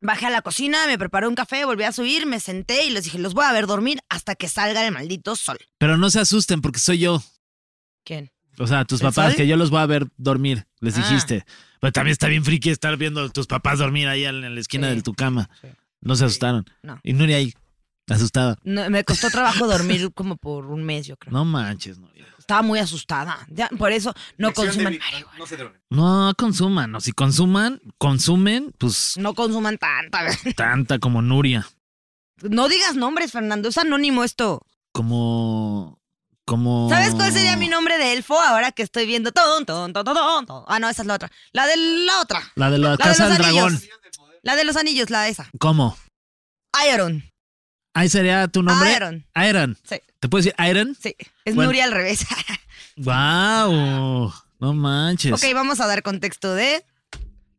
Bajé 0.00 0.26
a 0.26 0.30
la 0.30 0.42
cocina, 0.42 0.86
me 0.86 0.96
preparé 0.98 1.26
un 1.26 1.34
café, 1.34 1.64
volví 1.64 1.82
a 1.84 1.92
subir, 1.92 2.24
me 2.26 2.38
senté 2.40 2.84
y 2.86 2.90
les 2.90 3.04
dije, 3.04 3.18
los 3.18 3.34
voy 3.34 3.44
a 3.44 3.52
ver 3.52 3.66
dormir 3.66 3.98
hasta 4.08 4.34
que 4.36 4.48
salga 4.48 4.86
el 4.86 4.92
maldito 4.92 5.34
sol. 5.34 5.58
Pero 5.78 5.96
no 5.96 6.08
se 6.10 6.20
asusten 6.20 6.60
porque 6.60 6.78
soy 6.78 6.98
yo. 7.00 7.22
¿Quién? 8.04 8.30
O 8.58 8.66
sea, 8.66 8.84
tus 8.84 9.00
¿El 9.00 9.08
papás, 9.08 9.26
sol? 9.32 9.36
que 9.36 9.46
yo 9.48 9.56
los 9.56 9.70
voy 9.70 9.80
a 9.80 9.86
ver 9.86 10.06
dormir, 10.16 10.66
les 10.80 10.96
Ah. 10.96 11.00
dijiste. 11.00 11.44
Pero 11.80 11.92
también 11.92 12.12
está 12.12 12.28
bien 12.28 12.44
friki 12.44 12.70
estar 12.70 12.96
viendo 12.96 13.24
a 13.24 13.28
tus 13.28 13.46
papás 13.46 13.78
dormir 13.80 14.08
ahí 14.08 14.24
en 14.24 14.54
la 14.54 14.60
esquina 14.60 14.88
Sí. 14.90 14.96
de 14.96 15.02
tu 15.02 15.14
cama. 15.14 15.48
Sí. 15.60 15.68
No 16.00 16.14
se 16.14 16.24
asustaron. 16.26 16.64
No. 16.82 17.00
Y 17.02 17.12
Nuria 17.12 17.36
ahí, 17.38 17.52
asustada. 18.14 18.56
No, 18.64 18.88
me 18.90 19.04
costó 19.04 19.30
trabajo 19.30 19.66
dormir 19.66 20.10
como 20.14 20.36
por 20.36 20.66
un 20.66 20.84
mes, 20.84 21.06
yo 21.06 21.16
creo. 21.16 21.32
No 21.32 21.44
manches, 21.44 21.98
Nuria. 21.98 22.26
Estaba 22.38 22.62
muy 22.62 22.78
asustada. 22.78 23.46
Ya, 23.50 23.68
por 23.78 23.92
eso 23.92 24.14
no 24.38 24.52
consuman 24.54 24.96
marihuana. 24.98 25.38
No 25.38 25.46
se. 25.46 25.58
No 25.90 26.32
consuman, 26.38 26.94
o 26.94 27.00
si 27.00 27.12
consuman, 27.12 27.80
consumen, 27.98 28.74
pues 28.78 29.14
No 29.18 29.34
consuman 29.34 29.76
tanta. 29.78 30.26
tanta 30.56 30.98
como 30.98 31.20
Nuria. 31.20 31.68
No 32.42 32.68
digas 32.68 32.94
nombres, 32.96 33.32
Fernando. 33.32 33.68
Es 33.68 33.76
anónimo 33.78 34.24
esto. 34.24 34.62
Como. 34.92 35.98
Como. 36.46 36.88
¿Sabes 36.88 37.14
cuál 37.14 37.32
sería 37.32 37.56
mi 37.56 37.68
nombre 37.68 37.98
de 37.98 38.14
elfo 38.14 38.40
ahora 38.40 38.72
que 38.72 38.82
estoy 38.82 39.04
viendo? 39.06 39.32
Ton, 39.32 39.66
ton, 39.66 39.92
ton, 39.92 40.04
ton. 40.04 40.64
Ah, 40.66 40.78
no, 40.78 40.88
esa 40.88 41.02
es 41.02 41.06
la 41.08 41.14
otra. 41.16 41.30
La 41.52 41.66
de 41.66 41.76
la 41.76 42.20
otra. 42.22 42.40
La 42.54 42.70
de 42.70 42.78
la, 42.78 42.90
La 42.90 42.96
de 42.96 43.02
casa 43.02 43.24
los 43.28 43.32
del 43.34 43.42
dragón. 43.42 43.74
anillos. 43.74 43.88
La 44.42 44.56
de 44.56 44.64
los 44.64 44.76
anillos, 44.76 45.10
la 45.10 45.22
de 45.24 45.30
esa. 45.30 45.50
¿Cómo? 45.58 45.98
Iron. 46.90 47.24
Ahí 47.94 48.08
sería 48.08 48.46
tu 48.48 48.62
nombre. 48.62 48.92
Iron. 48.94 49.26
Iron. 49.48 49.78
Sí, 49.88 49.96
¿Te 50.20 50.28
puedes 50.28 50.46
decir 50.46 50.66
Iron? 50.68 50.96
sí. 51.00 51.14
Es 51.44 51.54
Bueno. 51.54 51.68
Nuria 51.68 51.84
al 51.84 51.92
revés. 51.92 52.26
¡Wow! 52.96 54.32
No 54.60 54.74
manches. 54.74 55.32
ok, 55.32 55.54
vamos 55.54 55.80
a 55.80 55.86
dar 55.86 56.02
contexto 56.02 56.54
de. 56.54 56.84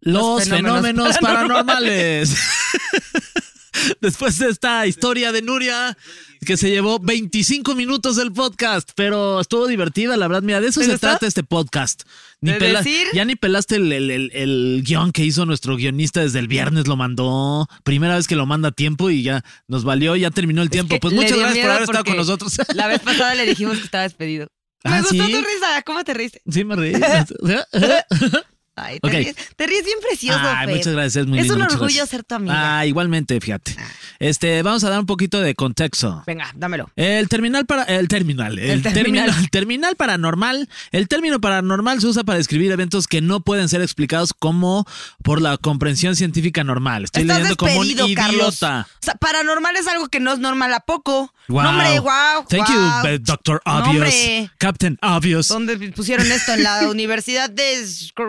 Los, 0.01 0.21
Los 0.21 0.43
fenómenos, 0.49 0.81
fenómenos 0.87 1.17
paranormales. 1.19 2.37
Después 4.01 4.37
de 4.39 4.49
esta 4.49 4.85
historia 4.87 5.31
de 5.31 5.41
Nuria, 5.41 5.97
que 6.45 6.57
se 6.57 6.69
llevó 6.69 6.99
25 6.99 7.75
minutos 7.75 8.15
del 8.15 8.31
podcast, 8.31 8.89
pero 8.95 9.39
estuvo 9.41 9.67
divertida, 9.67 10.17
la 10.17 10.27
verdad. 10.27 10.43
Mira, 10.43 10.61
de 10.61 10.67
eso 10.67 10.79
¿Te 10.79 10.85
se 10.87 10.91
gustó? 10.93 11.07
trata 11.07 11.27
este 11.27 11.43
podcast. 11.43 12.03
Ni 12.41 12.51
¿De 12.53 12.57
pela- 12.59 12.81
decir? 12.81 13.07
Ya 13.13 13.25
ni 13.25 13.35
pelaste 13.35 13.75
el, 13.75 13.91
el- 13.91 14.11
el- 14.11 14.31
el 14.33 14.83
guion 14.85 15.11
que 15.11 15.25
hizo 15.25 15.45
nuestro 15.45 15.75
guionista 15.75 16.21
desde 16.21 16.39
el 16.39 16.47
viernes, 16.47 16.87
lo 16.87 16.95
mandó. 16.95 17.67
Primera 17.83 18.15
vez 18.15 18.27
que 18.27 18.35
lo 18.35 18.45
manda 18.45 18.69
a 18.69 18.71
tiempo 18.71 19.09
y 19.09 19.23
ya 19.23 19.43
nos 19.67 19.83
valió, 19.83 20.15
ya 20.15 20.31
terminó 20.31 20.61
el 20.61 20.69
tiempo. 20.69 20.95
que 20.95 20.99
Pues 21.01 21.13
muchas 21.13 21.37
gracias 21.37 21.59
por 21.65 21.71
haber 21.71 21.83
estado 21.83 22.03
con 22.05 22.17
nosotros. 22.17 22.57
La 22.75 22.87
vez 22.87 22.99
pasada 23.01 23.35
le 23.35 23.45
dijimos 23.45 23.77
que 23.77 23.83
estaba 23.85 24.03
despedido. 24.03 24.47
Me 24.85 24.91
Ah, 24.91 24.99
gustó 25.01 25.25
¿sí? 25.25 25.31
tu 25.33 25.37
risa. 25.39 25.81
¿Cómo 25.85 26.03
te 26.05 26.13
reíste? 26.13 26.41
Sí, 26.49 26.63
me 26.63 26.75
reí. 26.77 26.93
Ay, 28.83 28.99
te, 28.99 29.09
ríes, 29.09 29.35
te 29.55 29.67
ríes 29.67 29.85
bien 29.85 29.97
precioso, 30.01 30.39
Ay, 30.41 30.67
Fer. 30.67 30.75
muchas 30.77 30.93
gracias, 30.93 31.15
es 31.17 31.27
muy 31.27 31.39
Es 31.39 31.43
lindo, 31.45 31.55
un 31.57 31.61
orgullo 31.63 31.85
gracias. 31.85 32.09
ser 32.09 32.23
tu 32.23 32.35
amiga. 32.35 32.79
Ah, 32.79 32.85
igualmente, 32.85 33.39
fíjate. 33.39 33.75
Este, 34.19 34.61
vamos 34.63 34.83
a 34.83 34.89
dar 34.89 34.99
un 34.99 35.05
poquito 35.05 35.39
de 35.41 35.55
contexto. 35.55 36.23
Venga, 36.27 36.51
dámelo. 36.55 36.89
El 36.95 37.29
terminal 37.29 37.65
para 37.65 37.83
el 37.83 38.07
terminal, 38.07 38.59
el, 38.59 38.69
El 38.69 38.81
terminal. 38.81 39.25
terminal, 39.27 39.49
terminal 39.49 39.95
paranormal. 39.95 40.69
El 40.91 41.07
término 41.07 41.39
paranormal 41.39 42.01
se 42.01 42.07
usa 42.07 42.23
para 42.23 42.37
describir 42.37 42.71
eventos 42.71 43.07
que 43.07 43.21
no 43.21 43.39
pueden 43.41 43.69
ser 43.69 43.81
explicados 43.81 44.33
como 44.33 44.85
por 45.23 45.41
la 45.41 45.57
comprensión 45.57 46.15
científica 46.15 46.63
normal. 46.63 47.05
Estoy 47.05 47.21
Estás 47.23 47.37
leyendo 47.37 47.55
como 47.57 47.79
un 47.79 47.85
idiota. 47.87 48.87
O 48.89 49.03
sea, 49.05 49.15
paranormal 49.19 49.75
es 49.77 49.87
algo 49.87 50.07
que 50.09 50.19
no 50.19 50.33
es 50.33 50.39
normal 50.39 50.73
a 50.73 50.81
poco. 50.81 51.33
Wow. 51.49 51.63
No, 51.63 51.69
hombre, 51.71 51.99
wow. 51.99 52.45
Thank 52.47 52.67
wow. 52.69 52.75
you, 53.03 53.07
eh, 53.09 53.19
Doctor 53.19 53.59
Obvious. 53.65 54.49
Captain 54.59 54.97
Obvious. 55.01 55.47
¿Dónde 55.47 55.77
pusieron 55.91 56.31
esto? 56.31 56.53
¿En 56.53 56.61
la 56.63 56.87
Universidad 56.89 57.49
de 57.49 57.83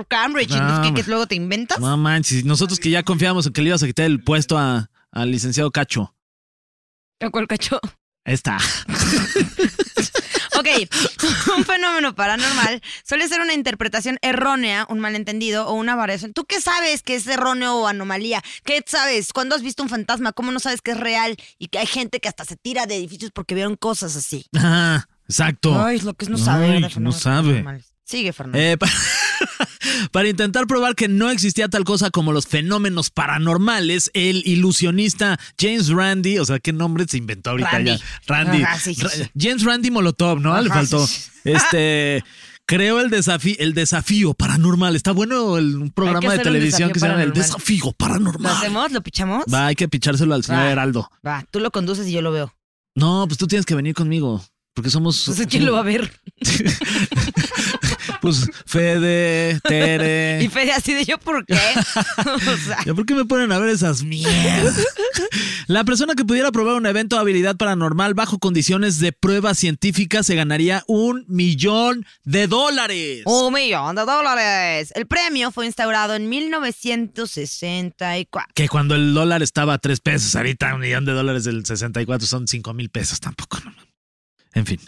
Cambridge? 0.09 0.51
No, 0.51 0.85
¿Y 0.87 0.89
¿Qué, 0.95 1.03
que 1.03 1.09
luego 1.09 1.27
te 1.27 1.35
inventas? 1.35 1.79
No 1.79 1.97
manches, 1.99 2.45
nosotros 2.47 2.81
que 2.81 2.89
ya 2.91 3.03
confiamos 3.03 3.47
en 3.47 3.53
que 3.53 3.61
le 3.61 3.69
ibas 3.69 3.83
a 3.83 3.87
quitar 3.87 4.07
el 4.07 4.23
puesto 4.25 4.57
a- 4.59 4.89
al 5.13 5.31
licenciado 5.31 5.71
Cacho. 5.71 6.15
¿A 7.21 7.29
cuál 7.29 7.47
cacho? 7.47 7.79
Está. 8.25 8.59
Ok, 10.61 10.69
un 11.57 11.65
fenómeno 11.65 12.15
paranormal 12.15 12.83
suele 13.05 13.27
ser 13.29 13.41
una 13.41 13.55
interpretación 13.55 14.19
errónea, 14.23 14.87
un 14.89 15.01
malentendido 15.01 15.67
o 15.67 15.73
una 15.75 15.97
variación. 15.97 16.33
¿Tú 16.33 16.45
qué 16.45 16.61
sabes 16.61 17.03
que 17.03 17.15
es 17.15 17.27
erróneo 17.27 17.77
o 17.77 17.87
anomalía? 17.87 18.43
¿Qué 18.65 18.83
sabes? 18.87 19.33
¿Cuándo 19.33 19.55
has 19.57 19.63
visto 19.63 19.83
un 19.83 19.89
fantasma? 19.89 20.33
¿Cómo 20.33 20.53
no 20.53 20.61
sabes 20.61 20.83
que 20.83 20.91
es 20.93 20.97
real? 21.01 21.37
Y 21.59 21.69
que 21.69 21.79
hay 21.79 21.87
gente 21.87 22.21
que 22.21 22.29
hasta 22.29 22.45
se 22.45 22.57
tira 22.57 22.87
de 22.87 22.97
edificios 22.97 23.31
porque 23.33 23.55
vieron 23.55 23.77
cosas 23.77 24.17
así. 24.17 24.45
Ah, 24.57 25.07
exacto. 25.29 25.83
Ay, 25.83 25.97
es 25.97 26.05
lo 26.05 26.15
que 26.15 26.27
es 26.27 26.29
no 26.31 26.39
saber. 26.39 26.71
Ay, 26.73 26.83
de 26.83 26.89
fenómenos 26.91 27.15
no 27.17 27.21
sabe. 27.21 27.43
paranormales. 27.49 27.93
Sigue, 28.05 28.33
Fernando. 28.33 28.59
Eh, 28.59 28.77
pa- 28.77 28.89
para 30.13 30.29
intentar 30.29 30.67
probar 30.67 30.95
que 30.95 31.09
no 31.09 31.31
existía 31.31 31.69
tal 31.69 31.85
cosa 31.85 32.11
como 32.11 32.33
los 32.33 32.47
fenómenos 32.47 33.11
paranormales, 33.11 34.11
el 34.15 34.43
ilusionista 34.47 35.39
James 35.59 35.89
Randi, 35.89 36.39
o 36.39 36.45
sea, 36.45 36.59
¿qué 36.59 36.73
nombre 36.73 37.07
se 37.09 37.17
inventó 37.19 37.51
ahorita 37.51 37.71
Randy. 37.71 37.91
ya? 37.91 37.99
Randy. 38.27 38.63
Ajá, 38.63 38.79
sí. 38.79 38.97
James 39.39 39.63
Randy 39.65 39.91
Molotov, 39.91 40.41
¿no? 40.41 40.61
Le 40.61 40.69
faltó. 40.69 41.07
sí. 41.07 41.23
Este. 41.45 42.23
Creó 42.67 43.01
el 43.01 43.11
desafío, 43.11 43.57
el 43.59 43.75
desafío 43.75 44.33
paranormal. 44.33 44.95
Está 44.95 45.11
bueno 45.11 45.59
el, 45.59 45.75
un 45.77 45.91
programa 45.91 46.35
de 46.35 46.39
televisión 46.39 46.93
que 46.93 47.01
se 47.01 47.07
llama 47.09 47.21
El 47.25 47.33
paranormal. 47.33 47.49
Desafío 47.49 47.85
¿Lo 47.87 47.93
Paranormal. 47.95 48.53
hacemos? 48.57 48.93
¿Lo 48.93 49.03
pichamos? 49.03 49.45
Va, 49.53 49.67
hay 49.67 49.75
que 49.75 49.89
pichárselo 49.89 50.35
al 50.37 50.45
señor 50.45 50.63
Va. 50.63 50.71
Heraldo. 50.71 51.11
Va, 51.27 51.45
tú 51.51 51.59
lo 51.59 51.73
conduces 51.73 52.07
y 52.07 52.13
yo 52.13 52.23
lo 52.23 52.31
veo. 52.31 52.55
No, 52.95 53.25
pues 53.27 53.39
tú 53.39 53.49
tienes 53.49 53.67
que 53.67 53.75
venir 53.75 53.95
conmigo. 53.95 54.45
Porque 54.73 54.89
somos. 54.89 55.29
¿quién 55.49 55.67
lo 55.67 55.73
va 55.73 55.81
a 55.81 55.83
ver? 55.83 56.13
Pues 58.21 58.49
Fede, 58.67 59.61
Tere. 59.63 60.43
Y 60.43 60.49
Fede 60.49 60.73
así 60.73 60.95
de 60.95 61.05
yo, 61.05 61.19
¿por 61.19 61.45
qué? 61.47 61.55
o 61.55 62.39
sea, 62.39 62.79
¿Ya 62.85 62.95
por 62.95 63.07
qué 63.07 63.15
me 63.15 63.25
ponen 63.25 63.53
a 63.53 63.59
ver 63.59 63.69
esas 63.71 64.03
mierdas? 64.03 64.85
La 65.67 65.85
persona 65.85 66.15
que 66.15 66.25
pudiera 66.25 66.51
probar 66.51 66.77
un 66.77 66.87
evento 66.87 67.17
de 67.17 67.23
habilidad 67.23 67.57
paranormal 67.57 68.15
bajo 68.15 68.39
condiciones 68.39 68.99
de 68.99 69.13
prueba 69.13 69.55
científica 69.55 70.23
se 70.23 70.35
ganaría 70.35 70.83
un 70.87 71.25
millón 71.29 72.07
de 72.25 72.47
dólares. 72.47 73.23
un 73.27 73.53
millón 73.53 73.97
de 73.97 74.05
dólares. 74.05 74.93
El 74.95 75.07
premio 75.07 75.51
fue 75.53 75.67
instaurado 75.67 76.15
en 76.15 76.29
1964. 76.29 78.53
Que 78.55 78.69
cuando 78.69 78.95
el 78.95 79.15
dólar 79.15 79.43
estaba 79.43 79.75
a 79.75 79.79
tres 79.79 80.01
pesos, 80.01 80.35
ahorita 80.37 80.75
un 80.75 80.81
millón 80.81 81.05
de 81.05 81.13
dólares 81.13 81.45
del 81.45 81.65
64 81.65 82.27
son 82.27 82.49
cinco 82.49 82.75
mil 82.75 82.91
pesos 82.91 83.21
tampoco. 83.21 83.59
No. 83.65 83.73
En 84.55 84.67
fin. 84.67 84.81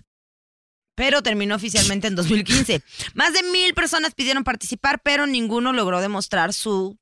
Pero 0.95 1.23
terminó 1.23 1.55
oficialmente 1.55 2.07
en 2.09 2.15
2015. 2.17 2.83
Más 3.15 3.33
de 3.33 3.43
mil 3.45 3.75
personas 3.75 4.15
pidieron 4.15 4.45
participar, 4.45 5.01
pero 5.03 5.27
ninguno 5.27 5.73
logró 5.73 6.01
demostrar 6.01 6.53
su 6.53 6.99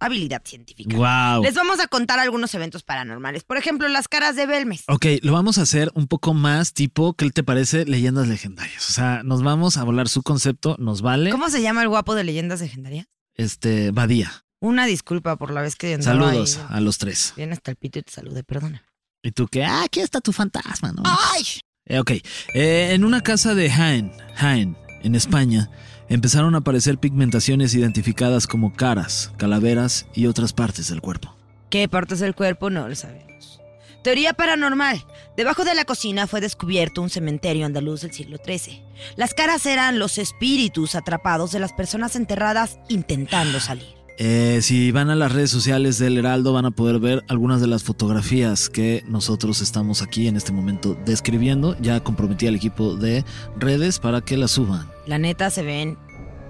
habilidad 0.00 0.42
científica. 0.44 0.96
Wow. 0.96 1.42
Les 1.42 1.54
vamos 1.54 1.78
a 1.78 1.86
contar 1.86 2.18
algunos 2.18 2.54
eventos 2.54 2.82
paranormales. 2.82 3.44
Por 3.44 3.58
ejemplo, 3.58 3.86
las 3.88 4.08
caras 4.08 4.34
de 4.34 4.46
Belmes. 4.46 4.84
Ok, 4.88 5.06
lo 5.22 5.32
vamos 5.32 5.58
a 5.58 5.62
hacer 5.62 5.90
un 5.94 6.06
poco 6.06 6.32
más 6.34 6.72
tipo, 6.72 7.12
¿qué 7.14 7.30
te 7.30 7.42
parece? 7.44 7.84
Leyendas 7.84 8.26
legendarias. 8.26 8.88
O 8.88 8.92
sea, 8.92 9.22
nos 9.22 9.42
vamos 9.42 9.76
a 9.76 9.84
volar 9.84 10.08
su 10.08 10.22
concepto, 10.22 10.76
nos 10.78 11.02
vale. 11.02 11.30
¿Cómo 11.30 11.50
se 11.50 11.60
llama 11.62 11.82
el 11.82 11.88
guapo 11.88 12.14
de 12.14 12.24
leyendas 12.24 12.60
legendarias? 12.60 13.06
Este, 13.34 13.90
Badía. 13.90 14.44
Una 14.58 14.86
disculpa 14.86 15.36
por 15.36 15.52
la 15.52 15.62
vez 15.62 15.76
que 15.76 16.02
Saludos 16.02 16.58
ahí. 16.58 16.66
a 16.76 16.80
los 16.80 16.98
tres. 16.98 17.32
Bien 17.36 17.52
hasta 17.52 17.70
el 17.70 17.76
pito 17.76 17.98
y 17.98 18.02
te 18.02 18.12
saludé, 18.12 18.42
perdona. 18.42 18.84
Y 19.22 19.32
tú 19.32 19.48
que, 19.48 19.64
ah, 19.64 19.82
aquí 19.84 20.00
está 20.00 20.20
tu 20.20 20.32
fantasma, 20.32 20.92
¿no? 20.92 21.02
¡Ay! 21.04 21.44
Eh, 21.86 21.98
ok, 21.98 22.10
Eh, 22.54 22.90
en 22.92 23.04
una 23.04 23.22
casa 23.22 23.54
de 23.54 23.70
Jaén, 23.70 24.12
Jaén, 24.36 24.76
en 25.02 25.14
España, 25.14 25.70
empezaron 26.08 26.54
a 26.54 26.58
aparecer 26.58 26.98
pigmentaciones 26.98 27.74
identificadas 27.74 28.46
como 28.46 28.74
caras, 28.74 29.32
calaveras 29.38 30.06
y 30.14 30.26
otras 30.26 30.52
partes 30.52 30.88
del 30.88 31.00
cuerpo. 31.00 31.34
¿Qué 31.70 31.88
partes 31.88 32.20
del 32.20 32.34
cuerpo? 32.34 32.68
No 32.70 32.88
lo 32.88 32.94
sabemos. 32.94 33.60
Teoría 34.02 34.32
paranormal. 34.32 35.04
Debajo 35.36 35.64
de 35.64 35.74
la 35.74 35.84
cocina 35.84 36.26
fue 36.26 36.40
descubierto 36.40 37.02
un 37.02 37.10
cementerio 37.10 37.66
andaluz 37.66 38.00
del 38.00 38.12
siglo 38.12 38.38
XIII. 38.44 38.82
Las 39.16 39.34
caras 39.34 39.66
eran 39.66 39.98
los 39.98 40.16
espíritus 40.18 40.94
atrapados 40.94 41.52
de 41.52 41.60
las 41.60 41.72
personas 41.72 42.16
enterradas 42.16 42.78
intentando 42.88 43.60
salir. 43.60 43.99
Eh, 44.22 44.60
si 44.60 44.92
van 44.92 45.08
a 45.08 45.16
las 45.16 45.32
redes 45.32 45.48
sociales 45.50 45.96
del 45.98 46.18
Heraldo 46.18 46.52
van 46.52 46.66
a 46.66 46.70
poder 46.70 46.98
ver 46.98 47.24
algunas 47.26 47.62
de 47.62 47.66
las 47.66 47.84
fotografías 47.84 48.68
que 48.68 49.02
nosotros 49.08 49.62
estamos 49.62 50.02
aquí 50.02 50.28
en 50.28 50.36
este 50.36 50.52
momento 50.52 50.94
describiendo. 51.06 51.74
Ya 51.80 52.00
comprometí 52.00 52.46
al 52.46 52.54
equipo 52.54 52.96
de 52.96 53.24
redes 53.56 53.98
para 53.98 54.20
que 54.20 54.36
las 54.36 54.50
suban. 54.50 54.86
La 55.06 55.16
neta 55.16 55.48
se 55.48 55.62
ven 55.62 55.96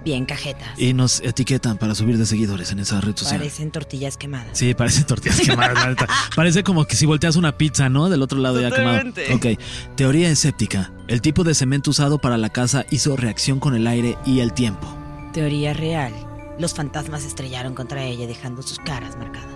bien 0.04 0.24
cajetas. 0.24 0.76
Y 0.80 0.94
nos 0.94 1.20
etiquetan 1.20 1.78
para 1.78 1.94
subir 1.94 2.18
de 2.18 2.26
seguidores 2.26 2.72
en 2.72 2.80
esa 2.80 3.00
red 3.00 3.14
social. 3.14 3.38
Parecen 3.38 3.70
tortillas 3.70 4.16
quemadas. 4.16 4.59
Sí, 4.59 4.74
parecen 4.74 5.04
tortillas 5.04 5.40
quemadas. 5.46 5.74
la 5.74 5.90
neta. 5.90 6.09
Parece 6.35 6.64
como 6.64 6.87
que 6.87 6.96
si 6.96 7.06
volteas 7.06 7.37
una 7.37 7.56
pizza, 7.56 7.88
¿no? 7.88 8.09
Del 8.09 8.22
otro 8.22 8.40
lado 8.40 8.61
ya 8.61 8.72
quemado. 8.72 9.11
Ok. 9.33 9.46
Teoría 9.94 10.28
escéptica. 10.28 10.90
El 11.06 11.20
tipo 11.22 11.44
de 11.44 11.54
cemento 11.54 11.90
usado 11.90 12.18
para 12.18 12.37
la 12.37 12.48
casa 12.50 12.85
hizo 12.90 13.16
reacción 13.16 13.61
con 13.61 13.76
el 13.76 13.87
aire 13.87 14.18
y 14.26 14.40
el 14.40 14.54
tiempo. 14.54 14.92
Teoría 15.33 15.72
real. 15.72 16.12
Los 16.58 16.74
fantasmas 16.74 17.24
estrellaron 17.24 17.74
contra 17.74 18.02
ella 18.04 18.26
dejando 18.26 18.62
sus 18.62 18.78
caras 18.78 19.16
marcadas. 19.16 19.48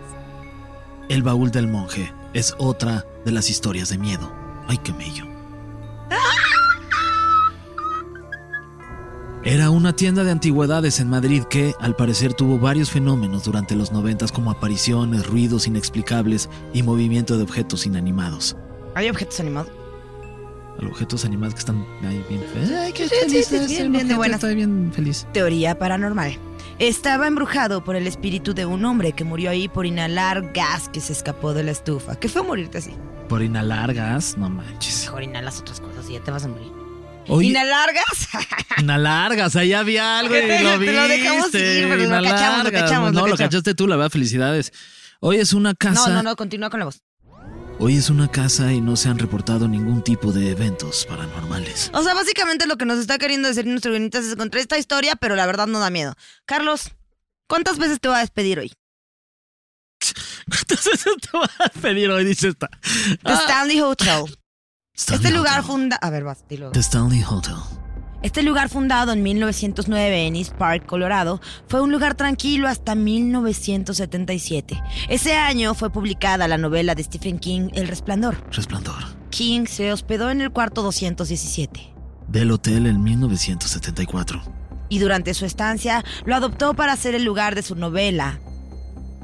El 1.08 1.22
baúl 1.22 1.50
del 1.50 1.68
monje 1.68 2.12
es 2.32 2.54
otra 2.58 3.04
de 3.24 3.32
las 3.32 3.50
historias 3.50 3.90
de 3.90 3.98
miedo. 3.98 4.32
Ay, 4.68 4.78
qué 4.78 4.92
mello. 4.92 5.26
Era 9.46 9.68
una 9.68 9.94
tienda 9.94 10.24
de 10.24 10.30
antigüedades 10.30 11.00
en 11.00 11.10
Madrid 11.10 11.42
que, 11.44 11.74
al 11.78 11.94
parecer, 11.94 12.32
tuvo 12.32 12.58
varios 12.58 12.90
fenómenos 12.90 13.44
durante 13.44 13.76
los 13.76 13.92
noventas 13.92 14.32
como 14.32 14.50
apariciones, 14.50 15.26
ruidos 15.26 15.66
inexplicables 15.66 16.48
y 16.72 16.82
movimiento 16.82 17.36
de 17.36 17.42
objetos 17.42 17.84
inanimados. 17.84 18.56
¿Hay 18.94 19.10
objetos 19.10 19.40
animados? 19.40 19.70
Objetos 20.78 21.26
animados 21.26 21.54
que 21.54 21.60
están 21.60 21.84
ahí 22.04 22.24
bien 22.30 22.42
felices. 22.54 22.78
Ay, 22.78 22.92
qué 22.94 23.06
Sí, 23.06 23.14
sí, 23.24 23.28
feliz 23.28 23.46
sí, 23.46 23.56
es 23.56 23.68
bien, 23.68 23.92
bien. 23.92 24.10
Está 24.10 24.48
bien 24.48 24.90
feliz. 24.94 25.26
Teoría 25.34 25.78
paranormal. 25.78 26.38
Estaba 26.78 27.26
embrujado 27.28 27.84
por 27.84 27.94
el 27.96 28.06
espíritu 28.06 28.52
de 28.52 28.66
un 28.66 28.84
hombre 28.84 29.12
que 29.12 29.22
murió 29.24 29.50
ahí 29.50 29.68
por 29.68 29.86
inhalar 29.86 30.52
gas 30.52 30.88
que 30.88 31.00
se 31.00 31.12
escapó 31.12 31.54
de 31.54 31.62
la 31.62 31.70
estufa. 31.70 32.16
¿Qué 32.16 32.28
fue 32.28 32.42
morirte 32.42 32.78
así? 32.78 32.90
Por 33.28 33.42
inhalar 33.42 33.94
gas, 33.94 34.36
no 34.36 34.50
manches. 34.50 35.04
Mejor 35.04 35.22
inhalas 35.22 35.60
otras 35.60 35.80
cosas 35.80 36.08
y 36.10 36.14
ya 36.14 36.20
te 36.20 36.30
vas 36.32 36.44
a 36.44 36.48
morir. 36.48 36.72
Oye, 37.28 37.48
¿Inhalar 37.48 37.90
gas? 37.94 38.28
Inalargas, 38.78 39.56
ahí 39.56 39.72
había 39.72 40.18
algo 40.18 40.36
y 40.36 40.40
te- 40.46 40.62
lo 40.62 40.70
te 40.72 40.78
viste. 40.78 40.94
lo 40.94 41.08
dejamos 41.08 41.46
ir, 41.54 41.88
pero 41.88 41.96
lo 41.96 42.10
cachamos, 42.10 42.10
lo 42.10 42.18
Inalargas. 42.18 42.82
cachamos, 42.82 43.12
lo 43.14 43.20
No, 43.20 43.26
lo 43.28 43.32
cachamos. 43.32 43.38
cachaste 43.38 43.74
tú, 43.74 43.86
la 43.86 43.96
verdad, 43.96 44.10
felicidades. 44.10 44.72
Hoy 45.20 45.36
es 45.36 45.52
una 45.54 45.74
casa. 45.74 46.08
No, 46.08 46.16
no, 46.16 46.22
no, 46.24 46.36
continúa 46.36 46.68
con 46.70 46.80
la 46.80 46.86
voz. 46.86 47.00
Hoy 47.78 47.96
es 47.96 48.08
una 48.08 48.30
casa 48.30 48.72
y 48.72 48.80
no 48.80 48.96
se 48.96 49.08
han 49.08 49.18
reportado 49.18 49.66
ningún 49.68 50.02
tipo 50.02 50.32
de 50.32 50.50
eventos 50.50 51.04
paranormales. 51.06 51.90
O 51.92 52.02
sea, 52.02 52.14
básicamente 52.14 52.66
lo 52.66 52.76
que 52.76 52.86
nos 52.86 52.98
está 52.98 53.18
queriendo 53.18 53.48
decir 53.48 53.66
nuestro 53.66 53.90
guionitas 53.90 54.24
es 54.24 54.36
contra 54.36 54.60
esta 54.60 54.78
historia, 54.78 55.16
pero 55.16 55.34
la 55.34 55.44
verdad 55.44 55.66
no 55.66 55.80
da 55.80 55.90
miedo. 55.90 56.14
Carlos, 56.46 56.92
¿cuántas 57.48 57.78
veces 57.78 58.00
te 58.00 58.08
voy 58.08 58.16
a 58.16 58.20
despedir 58.20 58.60
hoy? 58.60 58.72
¿Cuántas 60.48 60.84
veces 60.84 61.12
te 61.20 61.36
vas 61.36 61.50
a 61.60 61.68
pedir 61.80 62.10
hoy? 62.10 62.24
Dice 62.24 62.48
esta. 62.48 62.68
The 63.24 63.32
Stanley 63.34 63.80
Hotel. 63.80 64.24
Stanley 64.94 65.24
Este 65.26 65.36
lugar 65.36 65.60
Hotel. 65.60 65.64
funda... 65.64 65.96
A 65.96 66.10
ver, 66.10 66.24
vas, 66.24 66.46
dilo. 66.48 66.70
The 66.70 66.80
Stanley 66.80 67.22
Hotel. 67.22 67.56
Este 68.24 68.42
lugar 68.42 68.70
fundado 68.70 69.12
en 69.12 69.22
1909 69.22 70.26
en 70.26 70.36
East 70.36 70.54
Park, 70.54 70.86
Colorado, 70.86 71.42
fue 71.68 71.82
un 71.82 71.92
lugar 71.92 72.14
tranquilo 72.14 72.68
hasta 72.68 72.94
1977. 72.94 74.82
Ese 75.10 75.34
año 75.34 75.74
fue 75.74 75.90
publicada 75.90 76.48
la 76.48 76.56
novela 76.56 76.94
de 76.94 77.04
Stephen 77.04 77.38
King, 77.38 77.68
El 77.74 77.86
Resplandor. 77.86 78.42
Resplandor. 78.50 79.04
King 79.28 79.66
se 79.66 79.92
hospedó 79.92 80.30
en 80.30 80.40
el 80.40 80.50
cuarto 80.52 80.82
217 80.82 81.92
Del 82.28 82.50
hotel 82.50 82.86
en 82.86 83.02
1974. 83.02 84.40
y 84.88 85.00
durante 85.00 85.34
su 85.34 85.44
estancia 85.44 86.02
lo 86.24 86.34
adoptó 86.34 86.72
para 86.72 86.96
ser 86.96 87.14
el 87.14 87.24
lugar 87.24 87.54
de 87.54 87.62
su 87.62 87.74
novela, 87.76 88.40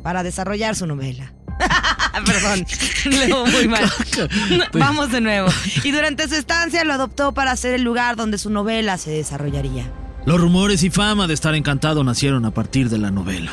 para 0.02 0.22
desarrollar 0.22 0.76
su 0.76 0.86
novela. 0.86 1.32
Perdón, 2.26 2.66
leo 3.04 3.46
muy 3.46 3.68
mal. 3.68 3.90
Vamos 4.72 5.10
de 5.12 5.20
nuevo. 5.20 5.48
Y 5.84 5.90
durante 5.90 6.28
su 6.28 6.34
estancia 6.34 6.84
lo 6.84 6.92
adoptó 6.92 7.32
para 7.32 7.56
ser 7.56 7.74
el 7.74 7.82
lugar 7.82 8.16
donde 8.16 8.38
su 8.38 8.50
novela 8.50 8.98
se 8.98 9.10
desarrollaría. 9.10 9.90
Los 10.26 10.40
rumores 10.40 10.82
y 10.82 10.90
fama 10.90 11.26
de 11.26 11.34
estar 11.34 11.54
encantado 11.54 12.04
nacieron 12.04 12.44
a 12.44 12.50
partir 12.50 12.90
de 12.90 12.98
la 12.98 13.10
novela. 13.10 13.52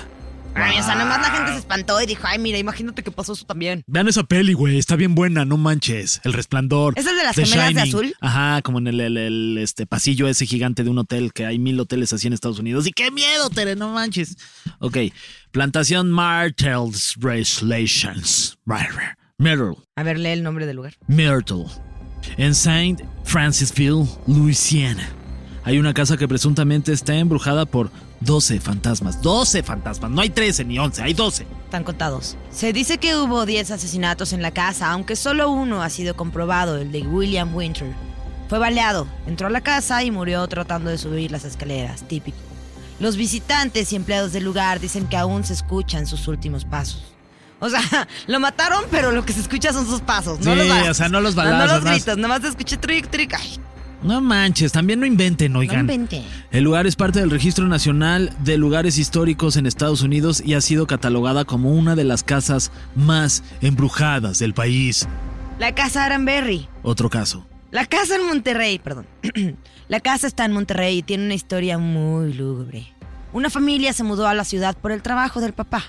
Ay, 0.60 0.80
o 0.80 0.84
sea, 0.84 0.96
nomás 0.96 1.22
la 1.22 1.30
gente 1.32 1.52
se 1.54 1.60
espantó 1.60 2.02
y 2.02 2.06
dijo, 2.06 2.24
ay, 2.26 2.40
mira, 2.40 2.58
imagínate 2.58 3.04
que 3.04 3.12
pasó 3.12 3.34
eso 3.34 3.46
también. 3.46 3.84
Vean 3.88 4.08
esa 4.08 4.24
peli, 4.24 4.54
güey. 4.54 4.78
Está 4.78 4.96
bien 4.96 5.14
buena, 5.16 5.46
no 5.46 5.56
manches. 5.58 6.20
El 6.24 6.34
resplandor. 6.34 6.94
¿Es 6.98 7.06
el 7.06 7.16
de 7.16 7.24
las 7.24 7.36
The 7.36 7.46
gemelas 7.46 7.74
de 7.76 7.82
azul? 7.82 8.16
Ajá, 8.22 8.62
como 8.64 8.80
en 8.80 8.88
el, 8.88 9.00
el- 9.00 9.18
el, 9.18 9.58
este 9.60 9.86
pasillo 9.86 10.28
ese 10.28 10.46
gigante 10.46 10.84
de 10.84 10.90
un 10.90 10.98
hotel, 10.98 11.32
que 11.34 11.46
hay 11.46 11.60
mil 11.60 11.80
hoteles 11.80 12.12
así 12.14 12.28
en 12.28 12.34
Estados 12.34 12.60
Unidos. 12.60 12.88
¡Y 12.88 12.92
qué 12.92 13.12
miedo, 13.12 13.50
Tere! 13.50 13.76
No 13.76 13.90
manches. 13.94 14.38
Ok. 14.80 14.98
Plantación 15.52 16.10
Martell's 16.12 17.16
Relations. 17.20 18.58
Myrtle. 19.38 19.76
A 19.96 20.04
ver, 20.04 20.18
lee 20.20 20.30
el 20.30 20.44
nombre 20.44 20.66
del 20.66 20.76
lugar. 20.76 20.96
Myrtle. 21.08 21.66
En 22.38 22.54
Saint 22.56 23.02
Francisville, 23.24 24.06
Louisiana. 24.28 25.08
Hay 25.64 25.80
una 25.80 25.94
casa 25.94 26.18
que 26.18 26.28
presuntamente 26.28 26.92
está 26.94 27.16
embrujada 27.16 27.66
por 27.66 27.92
12 28.22 28.60
fantasmas. 28.60 29.22
12 29.22 29.64
fantasmas. 29.64 30.10
No 30.12 30.22
hay 30.22 30.30
13 30.30 30.66
ni 30.66 30.80
11, 30.80 31.02
hay 31.04 31.14
12. 31.14 31.46
Están 31.66 31.84
contados. 31.84 32.36
Se 32.52 32.74
dice 32.74 32.98
que 32.98 33.16
hubo 33.16 33.46
10 33.46 33.72
asesinatos 33.72 34.34
en 34.34 34.42
la 34.42 34.52
casa, 34.52 34.92
aunque 34.92 35.16
solo 35.16 35.50
uno 35.52 35.82
ha 35.84 35.90
sido 35.90 36.16
comprobado, 36.16 36.78
el 36.78 36.92
de 36.92 37.02
William 37.04 37.56
Winter. 37.56 37.94
Fue 38.50 38.60
baleado, 38.60 39.08
entró 39.28 39.48
a 39.48 39.50
la 39.50 39.62
casa 39.62 40.04
y 40.04 40.12
murió 40.12 40.48
tratando 40.48 40.90
de 40.90 40.98
subir 40.98 41.32
las 41.32 41.44
escaleras, 41.44 42.04
típico. 42.08 42.38
Los 43.00 43.18
visitantes 43.18 43.92
y 43.94 43.96
empleados 43.96 44.32
del 44.34 44.44
lugar 44.46 44.80
dicen 44.80 45.06
que 45.08 45.18
aún 45.18 45.44
se 45.44 45.54
escuchan 45.54 46.08
sus 46.08 46.28
últimos 46.28 46.66
pasos. 46.66 47.04
O 47.60 47.70
sea, 47.70 47.82
lo 48.28 48.40
mataron, 48.40 48.84
pero 48.90 49.12
lo 49.12 49.26
que 49.26 49.34
se 49.34 49.42
escucha 49.42 49.74
son 49.74 49.86
sus 49.86 50.02
pasos, 50.02 50.40
no 50.40 50.54
Sí, 50.54 50.58
los 50.58 50.68
balazos. 50.70 50.90
o 50.90 50.94
sea, 50.96 51.10
no 51.10 51.20
los 51.22 51.36
No, 51.36 51.44
balazos, 51.44 51.84
los 51.84 51.92
gritos, 51.94 52.18
nomás 52.18 52.42
se 52.42 52.48
escucha 52.48 52.80
tric, 52.80 53.10
tric. 53.10 53.34
Ay, 53.34 53.60
No 54.04 54.22
manches, 54.22 54.72
también 54.72 55.00
no 55.00 55.06
inventen, 55.06 55.54
no 55.54 55.60
oigan. 55.60 55.82
inventen. 55.82 56.24
El 56.52 56.64
lugar 56.64 56.86
es 56.86 56.96
parte 56.96 57.20
del 57.20 57.32
Registro 57.32 57.68
Nacional 57.68 58.32
de 58.44 58.58
Lugares 58.58 58.98
Históricos 58.98 59.58
en 59.58 59.66
Estados 59.66 60.02
Unidos 60.02 60.42
y 60.46 60.54
ha 60.54 60.62
sido 60.62 60.86
catalogada 60.86 61.46
como 61.46 61.72
una 61.72 61.96
de 61.96 62.04
las 62.04 62.24
casas 62.24 62.72
más 62.96 63.44
embrujadas 63.62 64.40
del 64.40 64.54
país. 64.54 65.08
La 65.60 65.74
casa 65.74 66.06
Aranberry. 66.06 66.68
Otro 66.84 67.10
caso. 67.10 67.46
La 67.72 67.86
casa 67.86 68.16
en 68.16 68.26
Monterrey, 68.28 68.80
perdón. 68.80 69.08
la 69.88 70.00
casa 70.00 70.28
está 70.28 70.46
en 70.46 70.54
Monterrey 70.54 71.00
y 71.00 71.04
tiene 71.04 71.26
una 71.26 71.34
historia 71.34 71.78
muy 71.78 72.34
lúgubre. 72.34 72.94
Una 73.34 73.50
familia 73.50 73.92
se 73.94 74.04
mudó 74.04 74.28
a 74.28 74.34
la 74.34 74.46
ciudad 74.46 74.78
por 74.78 74.92
el 74.92 75.02
trabajo 75.02 75.42
del 75.42 75.54
papá. 75.54 75.84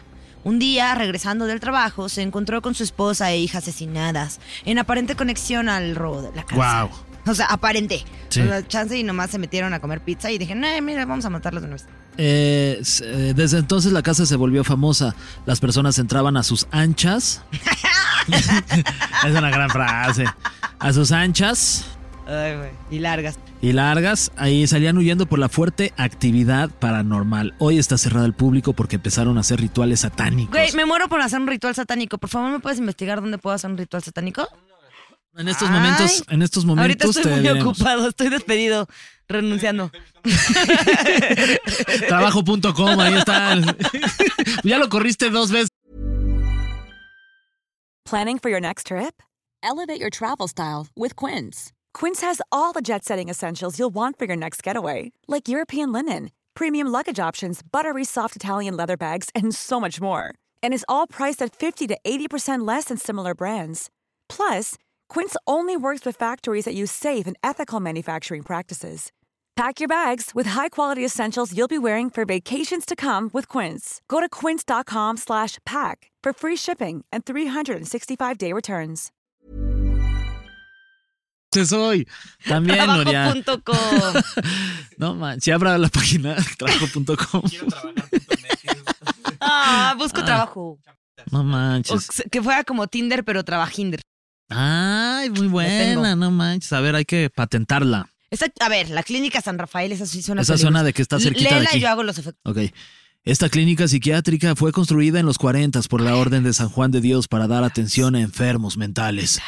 Un 0.44 0.58
día, 0.58 0.94
regresando 0.94 1.46
del 1.46 1.60
trabajo, 1.60 2.08
se 2.08 2.22
encontró 2.22 2.62
con 2.62 2.74
su 2.74 2.82
esposa 2.82 3.30
e 3.30 3.38
hija 3.38 3.58
asesinadas, 3.58 4.40
en 4.64 4.78
aparente 4.78 5.14
conexión 5.14 5.68
al 5.68 5.94
robo 5.94 6.22
de 6.22 6.34
la 6.34 6.44
casa. 6.44 6.84
Wow. 6.84 7.07
O 7.28 7.34
sea, 7.34 7.46
aparente. 7.46 8.04
Sí. 8.28 8.40
O 8.40 8.46
sea, 8.46 8.66
chance 8.66 8.96
y 8.96 9.02
nomás 9.04 9.30
se 9.30 9.38
metieron 9.38 9.74
a 9.74 9.80
comer 9.80 10.00
pizza 10.00 10.30
y 10.30 10.38
dijeron, 10.38 10.64
"Ay, 10.64 10.80
mira, 10.80 11.04
vamos 11.04 11.24
a 11.24 11.30
matarlos 11.30 11.62
de 11.62 11.68
nuevo. 11.68 11.84
Eh, 12.16 12.82
eh, 13.02 13.32
desde 13.36 13.58
entonces 13.58 13.92
la 13.92 14.02
casa 14.02 14.26
se 14.26 14.34
volvió 14.36 14.64
famosa. 14.64 15.14
Las 15.46 15.60
personas 15.60 15.98
entraban 15.98 16.36
a 16.36 16.42
sus 16.42 16.66
anchas. 16.72 17.42
es 18.28 19.30
una 19.30 19.50
gran 19.50 19.70
frase. 19.70 20.24
A 20.78 20.92
sus 20.92 21.12
anchas 21.12 21.84
Ay, 22.28 22.56
güey. 22.56 22.70
Y 22.90 22.98
largas. 22.98 23.38
y 23.62 23.72
largas, 23.72 24.32
ahí 24.36 24.66
salían 24.66 24.98
huyendo 24.98 25.24
por 25.26 25.38
la 25.38 25.48
fuerte 25.48 25.94
actividad 25.96 26.68
paranormal. 26.70 27.54
Hoy 27.58 27.78
está 27.78 27.96
cerrada 27.96 28.26
al 28.26 28.34
público 28.34 28.74
porque 28.74 28.96
empezaron 28.96 29.38
a 29.38 29.40
hacer 29.40 29.60
rituales 29.60 30.00
satánicos. 30.00 30.54
Güey, 30.54 30.72
me 30.72 30.84
muero 30.84 31.08
por 31.08 31.22
hacer 31.22 31.40
un 31.40 31.46
ritual 31.46 31.74
satánico. 31.74 32.18
Por 32.18 32.28
favor, 32.28 32.50
¿me 32.50 32.60
puedes 32.60 32.78
investigar 32.80 33.22
dónde 33.22 33.38
puedo 33.38 33.54
hacer 33.54 33.70
un 33.70 33.78
ritual 33.78 34.02
satánico? 34.02 34.46
En 35.38 35.46
estos 35.48 35.68
Ay. 35.70 35.74
momentos, 35.74 36.22
en 36.28 36.42
estos 36.42 36.64
Ahorita 36.64 36.74
momentos 36.82 37.16
estoy 37.16 37.22
te 37.22 37.30
muy 37.30 37.40
diremos. 37.48 37.64
ocupado, 37.78 38.08
estoy 38.08 38.28
despedido, 38.28 38.88
renunciando. 39.28 39.90
Trabajo.com, 42.08 43.00
ahí 43.00 43.14
está. 43.14 43.54
ya 44.64 44.78
lo 44.78 44.88
corriste 44.88 45.30
dos 45.30 45.50
veces. 45.52 45.68
Planning 48.04 48.38
for 48.38 48.50
your 48.50 48.60
next 48.60 48.86
trip? 48.88 49.22
Elevate 49.62 50.00
your 50.00 50.10
travel 50.10 50.48
style 50.48 50.88
with 50.96 51.14
Quince. 51.14 51.72
Quince 51.94 52.20
has 52.22 52.40
all 52.50 52.72
the 52.72 52.80
jet 52.80 53.04
setting 53.04 53.28
essentials 53.28 53.78
you'll 53.78 53.94
want 53.94 54.18
for 54.18 54.24
your 54.24 54.36
next 54.36 54.62
getaway, 54.62 55.12
like 55.28 55.48
European 55.48 55.92
linen, 55.92 56.30
premium 56.54 56.88
luggage 56.88 57.20
options, 57.20 57.60
buttery 57.62 58.04
soft 58.04 58.34
Italian 58.34 58.76
leather 58.76 58.96
bags, 58.96 59.28
and 59.36 59.54
so 59.54 59.78
much 59.78 60.00
more. 60.00 60.34
And 60.64 60.72
is 60.74 60.84
all 60.88 61.06
priced 61.06 61.40
at 61.42 61.54
50 61.54 61.86
to 61.88 61.96
80% 62.04 62.66
less 62.66 62.86
than 62.86 62.96
similar 62.96 63.34
brands. 63.34 63.88
Plus, 64.28 64.74
Quince 65.08 65.36
only 65.46 65.76
works 65.76 66.04
with 66.06 66.16
factories 66.16 66.64
that 66.64 66.74
use 66.74 66.90
safe 66.92 67.26
and 67.26 67.36
ethical 67.42 67.80
manufacturing 67.80 68.42
practices. 68.42 69.10
Pack 69.56 69.80
your 69.80 69.88
bags 69.88 70.30
with 70.36 70.46
high-quality 70.46 71.04
essentials 71.04 71.52
you'll 71.52 71.66
be 71.66 71.78
wearing 71.78 72.10
for 72.10 72.24
vacations 72.24 72.86
to 72.86 72.94
come 72.94 73.28
with 73.32 73.48
Quince. 73.48 74.00
Go 74.06 74.20
to 74.20 74.28
quince.com 74.28 75.16
slash 75.16 75.58
pack 75.66 76.12
for 76.22 76.32
free 76.32 76.54
shipping 76.54 77.04
and 77.10 77.24
365-day 77.24 78.52
returns. 78.52 79.10
soy. 81.52 82.06
También, 82.44 82.86
Nuria. 82.86 83.32
Trabajo.com. 83.42 84.22
No 84.98 85.14
man, 85.14 85.40
si 85.40 85.50
abra 85.50 85.76
la 85.76 85.88
página 85.88 86.36
trabajo.com. 86.58 87.42
Ah, 89.40 89.94
busco 89.98 90.22
trabajo. 90.24 90.78
No 91.32 91.42
manches. 91.42 92.04
se- 92.04 92.28
que 92.30 92.40
fuera 92.40 92.62
como 92.62 92.86
Tinder, 92.86 93.24
pero 93.24 93.42
trabajinder. 93.44 94.00
Ay, 94.48 95.30
muy 95.30 95.46
buena, 95.46 96.16
no 96.16 96.30
manches. 96.30 96.72
A 96.72 96.80
ver, 96.80 96.94
hay 96.96 97.04
que 97.04 97.30
patentarla. 97.30 98.08
Esa- 98.30 98.46
a 98.60 98.68
ver, 98.68 98.90
la 98.90 99.02
clínica 99.02 99.40
San 99.40 99.58
Rafael, 99.58 99.92
esa 99.92 100.06
sí 100.06 100.22
suena 100.22 100.42
Esa 100.42 100.54
peligrosa. 100.54 100.68
zona 100.68 100.84
de 100.84 100.92
que 100.92 101.02
está 101.02 101.18
cerquita 101.20 101.58
de 101.60 101.66
aquí. 101.66 101.78
y 101.78 101.80
yo 101.80 101.88
hago 101.88 102.02
los 102.02 102.18
efectos. 102.18 102.40
Ok. 102.44 102.72
Esta 103.24 103.48
clínica 103.48 103.88
psiquiátrica 103.88 104.54
fue 104.56 104.72
construida 104.72 105.20
en 105.20 105.26
los 105.26 105.38
40 105.38 105.80
por 105.82 106.00
la 106.00 106.16
Orden 106.16 106.44
de 106.44 106.54
San 106.54 106.68
Juan 106.68 106.90
de 106.90 107.00
Dios 107.00 107.28
para 107.28 107.46
dar 107.46 107.64
atención 107.64 108.14
a 108.14 108.20
enfermos 108.20 108.76
mentales. 108.76 109.40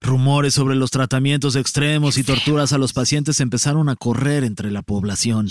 Rumores 0.00 0.54
sobre 0.54 0.74
los 0.76 0.90
tratamientos 0.90 1.56
extremos 1.56 2.18
y 2.18 2.24
torturas 2.24 2.72
a 2.72 2.78
los 2.78 2.92
pacientes 2.92 3.40
empezaron 3.40 3.88
a 3.88 3.96
correr 3.96 4.44
entre 4.44 4.70
la 4.70 4.82
población. 4.82 5.48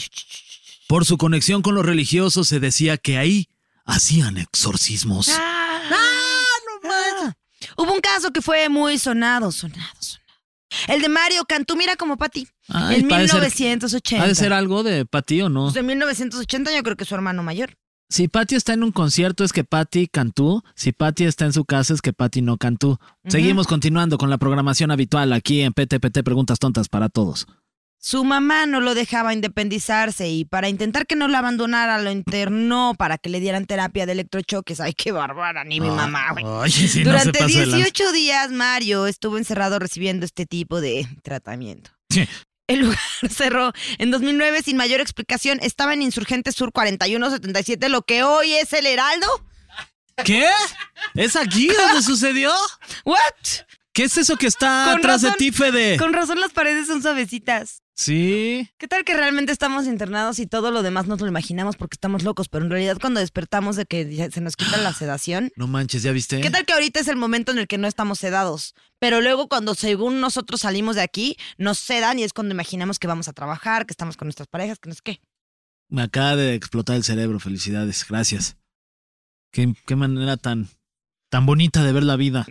Por 0.87 1.05
su 1.05 1.17
conexión 1.17 1.61
con 1.63 1.75
los 1.75 1.85
religiosos 1.85 2.47
se 2.47 2.59
decía 2.59 2.97
que 2.97 3.17
ahí 3.17 3.47
hacían 3.85 4.37
exorcismos. 4.37 5.29
Ah, 5.29 5.81
Ah. 6.85 7.33
Hubo 7.77 7.93
un 7.93 8.01
caso 8.01 8.31
que 8.31 8.41
fue 8.41 8.69
muy 8.69 8.97
sonado, 8.97 9.51
sonado, 9.51 9.83
sonado. 9.99 10.23
El 10.87 11.01
de 11.01 11.09
Mario 11.09 11.45
Cantú, 11.45 11.75
mira 11.75 11.95
como 11.95 12.17
Pati. 12.17 12.47
Ay, 12.67 13.01
en 13.01 13.07
pa' 13.07 13.19
de 13.19 13.27
ser- 13.27 13.35
1980. 13.41 14.23
¿Ha 14.23 14.27
de 14.27 14.35
ser 14.35 14.53
algo 14.53 14.81
de 14.83 15.05
Patty 15.05 15.41
o 15.41 15.49
no? 15.49 15.65
Pues 15.65 15.75
en 15.75 15.85
1980 15.85 16.75
yo 16.75 16.81
creo 16.83 16.95
que 16.97 17.03
es 17.03 17.09
su 17.09 17.15
hermano 17.15 17.43
mayor. 17.43 17.75
Si 18.09 18.27
Patty 18.27 18.55
está 18.55 18.73
en 18.73 18.83
un 18.83 18.91
concierto 18.91 19.43
es 19.43 19.53
que 19.53 19.63
Patty 19.63 20.07
cantó. 20.07 20.63
Si 20.75 20.91
Patty 20.91 21.25
está 21.25 21.45
en 21.45 21.53
su 21.53 21.65
casa 21.65 21.93
es 21.93 22.01
que 22.01 22.13
Patty 22.13 22.41
no 22.41 22.57
cantó. 22.57 22.99
Seguimos 23.27 23.65
continuando 23.67 24.17
con 24.17 24.29
la 24.29 24.37
programación 24.37 24.91
habitual 24.91 25.33
aquí 25.33 25.61
en 25.61 25.73
PTPT 25.73 26.21
Preguntas 26.23 26.59
Tontas 26.59 26.89
para 26.89 27.09
Todos. 27.09 27.47
Su 28.05 28.25
mamá 28.25 28.65
no 28.65 28.81
lo 28.81 28.95
dejaba 28.95 29.33
independizarse 29.33 30.27
y 30.27 30.43
para 30.43 30.67
intentar 30.67 31.07
que 31.07 31.15
no 31.15 31.29
lo 31.29 31.37
abandonara 31.37 32.01
lo 32.01 32.11
internó 32.11 32.95
para 32.97 33.17
que 33.17 33.29
le 33.29 33.39
dieran 33.39 33.65
terapia 33.65 34.05
de 34.05 34.11
electrochoques. 34.11 34.81
Ay, 34.81 34.91
qué 34.93 35.13
bárbara, 35.13 35.63
ni 35.63 35.79
mi 35.79 35.89
mamá, 35.89 36.33
güey. 36.33 36.43
No 36.43 36.67
se 36.67 37.01
Durante 37.01 37.39
lanza. 37.39 37.77
18 37.77 38.11
días 38.11 38.51
Mario 38.51 39.07
estuvo 39.07 39.37
encerrado 39.37 39.79
recibiendo 39.79 40.25
este 40.25 40.45
tipo 40.45 40.81
de 40.81 41.07
tratamiento. 41.23 41.91
Sí. 42.09 42.27
El 42.67 42.81
lugar 42.81 42.99
cerró 43.29 43.71
en 43.97 44.11
2009 44.11 44.63
sin 44.63 44.75
mayor 44.75 44.99
explicación. 44.99 45.59
Estaba 45.61 45.93
en 45.93 46.01
Insurgente 46.01 46.51
Sur 46.51 46.73
4177, 46.73 47.87
lo 47.87 48.01
que 48.01 48.23
hoy 48.23 48.51
es 48.51 48.73
el 48.73 48.85
Heraldo. 48.85 49.27
¿Qué? 50.25 50.45
¿Es 51.15 51.37
aquí 51.37 51.67
donde 51.67 52.01
sucedió? 52.05 52.51
¿What? 53.05 53.17
¿Qué 53.93 54.03
es 54.03 54.17
eso 54.17 54.35
que 54.35 54.47
está 54.47 54.87
Con 54.89 54.99
atrás 54.99 55.21
de 55.21 55.31
ti, 55.31 55.53
Fede? 55.53 55.95
Con 55.95 56.11
razón 56.11 56.41
las 56.41 56.51
paredes 56.51 56.87
son 56.87 57.01
suavecitas. 57.01 57.82
Sí. 57.95 58.69
¿Qué 58.77 58.87
tal 58.87 59.03
que 59.03 59.13
realmente 59.13 59.51
estamos 59.51 59.85
internados 59.85 60.39
y 60.39 60.47
todo 60.47 60.71
lo 60.71 60.81
demás 60.81 61.05
nos 61.05 61.21
lo 61.21 61.27
imaginamos 61.27 61.75
porque 61.75 61.95
estamos 61.95 62.23
locos? 62.23 62.49
Pero 62.49 62.65
en 62.65 62.71
realidad 62.71 62.97
cuando 62.99 63.19
despertamos 63.19 63.75
de 63.75 63.85
que 63.85 64.31
se 64.31 64.41
nos 64.41 64.55
quita 64.55 64.77
la 64.77 64.93
sedación. 64.93 65.51
No 65.55 65.67
manches, 65.67 66.01
¿ya 66.01 66.11
viste? 66.11 66.41
¿Qué 66.41 66.49
tal 66.49 66.65
que 66.65 66.73
ahorita 66.73 66.99
es 66.99 67.07
el 67.07 67.17
momento 67.17 67.51
en 67.51 67.59
el 67.59 67.67
que 67.67 67.77
no 67.77 67.87
estamos 67.87 68.19
sedados? 68.19 68.73
Pero 68.99 69.21
luego 69.21 69.47
cuando 69.47 69.75
según 69.75 70.21
nosotros 70.21 70.61
salimos 70.61 70.95
de 70.95 71.01
aquí, 71.01 71.37
nos 71.57 71.77
sedan 71.77 72.17
y 72.17 72.23
es 72.23 72.33
cuando 72.33 72.53
imaginamos 72.53 72.97
que 72.97 73.07
vamos 73.07 73.27
a 73.27 73.33
trabajar, 73.33 73.85
que 73.85 73.93
estamos 73.93 74.17
con 74.17 74.25
nuestras 74.25 74.47
parejas, 74.47 74.79
que 74.79 74.89
no 74.89 74.95
sé 74.95 75.01
qué. 75.03 75.21
Me 75.89 76.01
acaba 76.01 76.35
de 76.35 76.55
explotar 76.55 76.95
el 76.95 77.03
cerebro. 77.03 77.39
Felicidades. 77.39 78.05
Gracias. 78.07 78.57
Qué, 79.51 79.71
qué 79.85 79.95
manera 79.95 80.37
tan, 80.37 80.67
tan 81.33 81.47
bonita 81.47 81.83
de 81.83 81.91
ver 81.91 82.03
la 82.03 82.15
vida. 82.15 82.45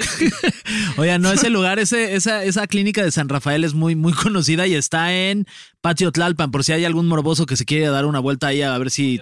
Oye, 0.96 1.18
no, 1.18 1.30
ese 1.32 1.50
lugar, 1.50 1.78
ese, 1.78 2.14
esa, 2.14 2.44
esa 2.44 2.66
clínica 2.66 3.04
de 3.04 3.10
San 3.10 3.28
Rafael 3.28 3.62
es 3.62 3.74
muy, 3.74 3.94
muy 3.94 4.12
conocida 4.14 4.66
y 4.66 4.74
está 4.74 5.12
en 5.12 5.46
Patio 5.82 6.10
Tlalpan, 6.12 6.50
por 6.50 6.64
si 6.64 6.72
hay 6.72 6.86
algún 6.86 7.08
morboso 7.08 7.44
que 7.44 7.56
se 7.58 7.66
quiere 7.66 7.88
dar 7.88 8.06
una 8.06 8.20
vuelta 8.20 8.46
ahí 8.46 8.62
a 8.62 8.78
ver 8.78 8.90
si... 8.90 9.20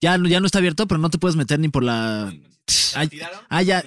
Ya, 0.00 0.18
no- 0.18 0.28
ya 0.28 0.40
no 0.40 0.46
está 0.46 0.58
abierto, 0.58 0.88
pero 0.88 0.98
no 0.98 1.08
te 1.08 1.18
puedes 1.18 1.36
meter 1.36 1.60
ni 1.60 1.68
por 1.68 1.84
la... 1.84 2.32
Ah, 3.48 3.62
ya. 3.62 3.84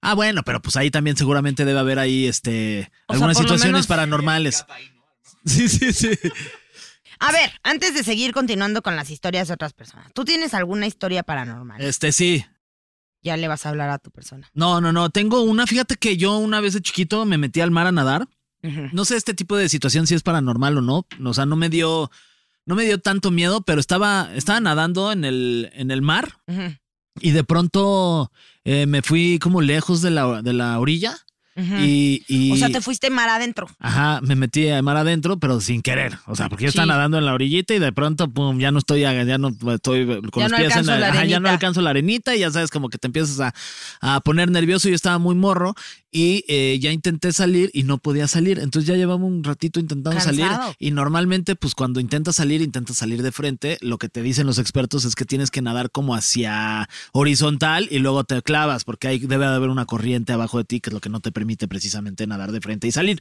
Ah, 0.00 0.14
bueno, 0.14 0.42
pero 0.44 0.62
pues 0.62 0.76
ahí 0.76 0.90
también 0.90 1.18
seguramente 1.18 1.66
debe 1.66 1.78
haber 1.78 1.98
ahí 1.98 2.26
este 2.26 2.90
O 3.06 3.12
algunas 3.12 3.36
situaciones 3.36 3.72
menos- 3.74 3.86
paranormales. 3.86 4.64
Sí, 5.44 5.68
sí, 5.68 5.92
sí. 5.92 6.08
A 7.18 7.32
ver, 7.32 7.52
antes 7.62 7.92
de 7.92 8.02
seguir 8.02 8.32
continuando 8.32 8.80
con 8.80 8.96
las 8.96 9.10
historias 9.10 9.48
de 9.48 9.54
otras 9.54 9.74
personas, 9.74 10.10
¿tú 10.14 10.24
tienes 10.24 10.54
alguna 10.54 10.86
historia 10.86 11.22
paranormal? 11.22 11.82
Este 11.82 12.12
sí. 12.12 12.46
Ya 13.22 13.36
le 13.36 13.48
vas 13.48 13.66
a 13.66 13.68
hablar 13.68 13.90
a 13.90 13.98
tu 13.98 14.10
persona. 14.10 14.50
No, 14.54 14.80
no, 14.80 14.92
no. 14.92 15.10
Tengo 15.10 15.42
una. 15.42 15.66
Fíjate 15.66 15.96
que 15.96 16.16
yo 16.16 16.36
una 16.38 16.60
vez 16.60 16.74
de 16.74 16.82
chiquito 16.82 17.24
me 17.24 17.38
metí 17.38 17.60
al 17.60 17.70
mar 17.70 17.86
a 17.86 17.92
nadar. 17.92 18.28
No 18.92 19.04
sé 19.04 19.16
este 19.16 19.34
tipo 19.34 19.56
de 19.56 19.68
situación 19.68 20.06
si 20.06 20.14
es 20.14 20.22
paranormal 20.22 20.78
o 20.78 20.82
no. 20.82 21.06
O 21.24 21.34
sea, 21.34 21.46
no 21.46 21.56
me 21.56 21.68
dio, 21.68 22.12
no 22.64 22.76
me 22.76 22.84
dio 22.84 23.00
tanto 23.00 23.32
miedo, 23.32 23.62
pero 23.62 23.80
estaba, 23.80 24.30
estaba 24.36 24.60
nadando 24.60 25.10
en 25.10 25.24
el, 25.24 25.70
en 25.74 25.90
el 25.90 26.00
mar 26.00 26.38
y 27.20 27.30
de 27.32 27.44
pronto 27.44 28.30
eh, 28.64 28.86
me 28.86 29.02
fui 29.02 29.38
como 29.40 29.60
lejos 29.62 30.00
de 30.00 30.10
la, 30.10 30.42
de 30.42 30.52
la 30.52 30.78
orilla 30.78 31.18
ujú. 31.56 31.74
y, 31.80 32.22
y- 32.28 32.52
O 32.52 32.56
sea, 32.56 32.68
te 32.70 32.80
fuiste 32.80 33.10
mar 33.10 33.28
adentro. 33.28 33.68
Ajá, 33.78 34.20
me 34.22 34.34
metí 34.34 34.68
a 34.68 34.80
mar 34.82 34.96
adentro, 34.96 35.38
pero 35.38 35.60
sin 35.60 35.82
querer. 35.82 36.18
O 36.26 36.34
sea, 36.36 36.48
porque 36.48 36.64
yo 36.64 36.68
estaba 36.70 36.86
nadando 36.86 37.18
en 37.18 37.24
la 37.26 37.34
orillita 37.34 37.74
y 37.74 37.78
de 37.78 37.92
pronto, 37.92 38.28
pum, 38.30 38.58
ya 38.58 38.70
no 38.72 38.78
estoy, 38.78 39.00
ya 39.00 39.38
no 39.38 39.48
estoy 39.74 40.06
con 40.30 40.40
Ya 40.42 40.48
los 40.48 40.50
no 40.52 40.56
pies 40.58 40.76
en 40.76 40.86
la 40.86 41.08
ajá, 41.08 41.24
ya 41.24 41.40
no 41.40 41.48
alcanzo 41.48 41.80
la 41.82 41.90
arenita 41.90 42.34
y 42.34 42.40
ya 42.40 42.50
sabes, 42.50 42.70
como 42.70 42.88
que 42.88 42.98
te 42.98 43.06
empiezas 43.06 43.40
a, 43.40 43.54
a 44.00 44.20
poner 44.20 44.50
nervioso. 44.50 44.88
Yo 44.88 44.94
estaba 44.94 45.18
muy 45.18 45.34
morro 45.34 45.74
y 46.14 46.44
eh, 46.48 46.78
ya 46.80 46.92
intenté 46.92 47.32
salir 47.32 47.70
y 47.72 47.84
no 47.84 47.98
podía 47.98 48.28
salir. 48.28 48.58
Entonces 48.58 48.86
ya 48.86 48.96
llevaba 48.96 49.24
un 49.24 49.44
ratito 49.44 49.80
intentando 49.80 50.20
salir. 50.20 50.46
Y 50.78 50.90
normalmente, 50.90 51.56
pues 51.56 51.74
cuando 51.74 52.00
intentas 52.00 52.36
salir, 52.36 52.60
intentas 52.62 52.96
salir 52.96 53.22
de 53.22 53.32
frente. 53.32 53.78
Lo 53.80 53.98
que 53.98 54.08
te 54.08 54.22
dicen 54.22 54.46
los 54.46 54.58
expertos 54.58 55.04
es 55.04 55.14
que 55.14 55.24
tienes 55.24 55.50
que 55.50 55.62
nadar 55.62 55.90
como 55.90 56.14
hacia 56.14 56.88
horizontal 57.12 57.88
y 57.90 57.98
luego 57.98 58.24
te 58.24 58.42
clavas, 58.42 58.84
porque 58.84 59.08
ahí 59.08 59.18
debe 59.18 59.46
de 59.46 59.54
haber 59.54 59.70
una 59.70 59.86
corriente 59.86 60.32
abajo 60.32 60.58
de 60.58 60.64
ti, 60.64 60.80
que 60.80 60.90
es 60.90 60.94
lo 60.94 61.00
que 61.00 61.08
no 61.08 61.20
te 61.20 61.30
permite 61.32 61.41
precisamente 61.68 62.26
nadar 62.26 62.52
de 62.52 62.60
frente 62.60 62.86
y 62.86 62.92
salir. 62.92 63.20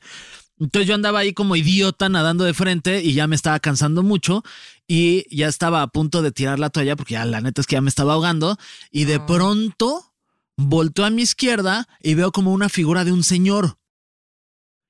Entonces 0.60 0.88
yo 0.88 0.96
andaba 0.96 1.20
ahí 1.20 1.34
como 1.34 1.56
idiota 1.56 2.10
nadando 2.10 2.44
de 2.44 2.54
frente 2.54 3.04
y 3.04 3.14
ya 3.14 3.28
me 3.28 3.36
estaba 3.36 3.60
cansando 3.60 4.04
mucho 4.04 4.44
y 4.88 5.26
ya 5.36 5.48
estaba 5.48 5.82
a 5.82 5.88
punto 5.88 6.22
de 6.22 6.32
tirar 6.32 6.60
la 6.60 6.70
toalla 6.70 6.96
porque 6.96 7.14
ya 7.14 7.26
la 7.26 7.42
neta 7.42 7.62
es 7.62 7.68
que 7.68 7.76
ya 7.76 7.82
me 7.82 7.90
estaba 7.90 8.14
ahogando 8.14 8.58
y 8.92 9.06
de 9.06 9.20
pronto 9.20 10.14
volteo 10.58 11.06
a 11.06 11.10
mi 11.10 11.24
izquierda 11.24 11.88
y 12.02 12.14
veo 12.14 12.32
como 12.32 12.54
una 12.54 12.70
figura 12.70 13.04
de 13.04 13.12
un 13.12 13.24
señor. 13.24 13.78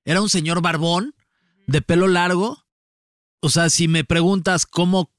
Era 0.03 0.21
un 0.21 0.29
señor 0.29 0.61
barbón, 0.61 1.15
de 1.67 1.81
pelo 1.81 2.07
largo. 2.07 2.65
O 3.41 3.49
sea, 3.49 3.69
si 3.69 3.87
me 3.87 4.03
preguntas 4.03 4.65
cómo, 4.65 5.11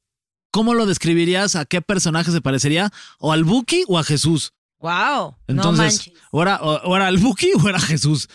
cómo 0.51 0.75
lo 0.75 0.87
describirías, 0.87 1.57
a 1.57 1.65
qué 1.65 1.83
personaje 1.83 2.31
se 2.31 2.41
parecería, 2.41 2.93
o 3.19 3.33
al 3.33 3.45
Buki 3.45 3.85
o 3.89 3.99
a 3.99 4.05
Jesús. 4.05 4.55
Wow. 4.83 5.37
no 5.49 5.55
Entonces, 5.55 5.79
manches. 6.09 6.15
o 6.31 6.43
era, 6.43 6.61
o- 6.61 6.83
o 6.91 6.97
era 6.97 7.09
el 7.09 7.19
Buki 7.19 7.53
o 7.63 7.69
era 7.69 7.81
Jesús. 7.81 8.29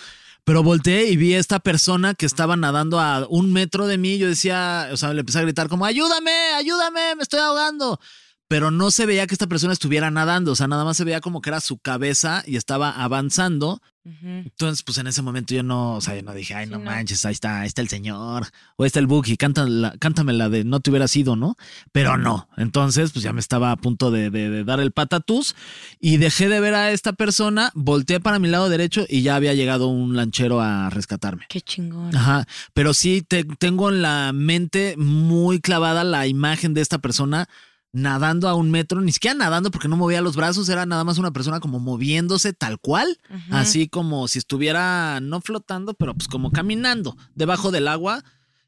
Pero 0.45 0.63
volteé 0.63 1.09
y 1.11 1.17
vi 1.17 1.33
a 1.33 1.39
esta 1.39 1.59
persona 1.59 2.13
que 2.13 2.25
estaba 2.25 2.55
nadando 2.55 2.99
a 3.01 3.27
un 3.29 3.51
metro 3.51 3.85
de 3.85 3.97
mí. 3.97 4.17
Yo 4.17 4.27
decía, 4.27 4.87
o 4.93 4.97
sea, 4.97 5.13
le 5.13 5.19
empecé 5.19 5.39
a 5.39 5.41
gritar 5.41 5.67
como, 5.67 5.85
ayúdame, 5.85 6.31
ayúdame, 6.55 7.15
me 7.15 7.21
estoy 7.23 7.41
ahogando. 7.41 7.99
Pero 8.47 8.71
no 8.71 8.89
se 8.91 9.05
veía 9.05 9.27
que 9.27 9.35
esta 9.35 9.47
persona 9.47 9.73
estuviera 9.73 10.09
nadando. 10.09 10.53
O 10.53 10.55
sea, 10.55 10.67
nada 10.67 10.85
más 10.85 10.95
se 10.95 11.03
veía 11.03 11.19
como 11.19 11.41
que 11.41 11.49
era 11.49 11.59
su 11.59 11.79
cabeza 11.79 12.43
y 12.47 12.55
estaba 12.55 12.91
avanzando. 12.91 13.81
Entonces, 14.21 14.83
pues 14.83 14.97
en 14.97 15.07
ese 15.07 15.21
momento 15.21 15.53
yo 15.53 15.63
no, 15.63 15.95
o 15.95 16.01
sea, 16.01 16.15
yo 16.15 16.21
no 16.23 16.33
dije, 16.33 16.53
ay, 16.53 16.65
no, 16.67 16.77
no. 16.77 16.85
manches, 16.85 17.25
ahí 17.25 17.33
está, 17.33 17.61
ahí 17.61 17.67
está 17.67 17.81
el 17.81 17.89
señor, 17.89 18.47
o 18.75 18.83
ahí 18.83 18.87
está 18.87 18.99
el 18.99 19.07
Buki, 19.07 19.35
cántame, 19.37 19.91
cántame 19.99 20.33
la 20.33 20.49
de 20.49 20.63
no 20.63 20.79
te 20.79 20.89
hubiera 20.89 21.07
sido, 21.07 21.35
¿no? 21.35 21.55
Pero 21.91 22.17
no. 22.17 22.47
Entonces, 22.57 23.11
pues 23.11 23.23
ya 23.23 23.33
me 23.33 23.39
estaba 23.39 23.71
a 23.71 23.75
punto 23.75 24.09
de, 24.11 24.29
de- 24.29 24.49
de 24.49 24.63
dar 24.63 24.79
el 24.79 24.91
patatús 24.91 25.55
y 25.99 26.17
dejé 26.17 26.47
de 26.49 26.59
ver 26.59 26.73
a 26.75 26.91
esta 26.91 27.13
persona, 27.13 27.71
volteé 27.75 28.19
para 28.19 28.39
mi 28.39 28.47
lado 28.47 28.69
derecho 28.69 29.05
y 29.09 29.21
ya 29.23 29.35
había 29.35 29.53
llegado 29.53 29.87
un 29.87 30.15
lanchero 30.15 30.61
a 30.61 30.89
rescatarme. 30.89 31.45
Qué 31.49 31.61
chingón. 31.61 32.15
Ajá, 32.15 32.47
pero 32.73 32.93
sí 32.93 33.21
te- 33.27 33.43
tengo 33.43 33.89
en 33.89 34.01
la 34.01 34.31
mente 34.33 34.95
muy 34.97 35.59
clavada 35.59 36.03
la 36.03 36.27
imagen 36.27 36.73
de 36.73 36.81
esta 36.81 36.97
persona 36.99 37.47
nadando 37.93 38.47
a 38.47 38.53
un 38.55 38.69
metro, 38.71 39.01
ni 39.01 39.11
siquiera 39.11 39.33
nadando 39.35 39.71
porque 39.71 39.87
no 39.87 39.97
movía 39.97 40.21
los 40.21 40.35
brazos, 40.35 40.69
era 40.69 40.85
nada 40.85 41.03
más 41.03 41.17
una 41.17 41.31
persona 41.31 41.59
como 41.59 41.79
moviéndose 41.79 42.53
tal 42.53 42.79
cual, 42.79 43.19
así 43.49 43.87
como 43.87 44.27
si 44.27 44.39
estuviera 44.39 45.19
no 45.21 45.41
flotando, 45.41 45.93
pero 45.93 46.13
pues 46.13 46.27
como 46.27 46.51
caminando 46.51 47.17
debajo 47.35 47.71
del 47.71 47.87
agua 47.87 48.23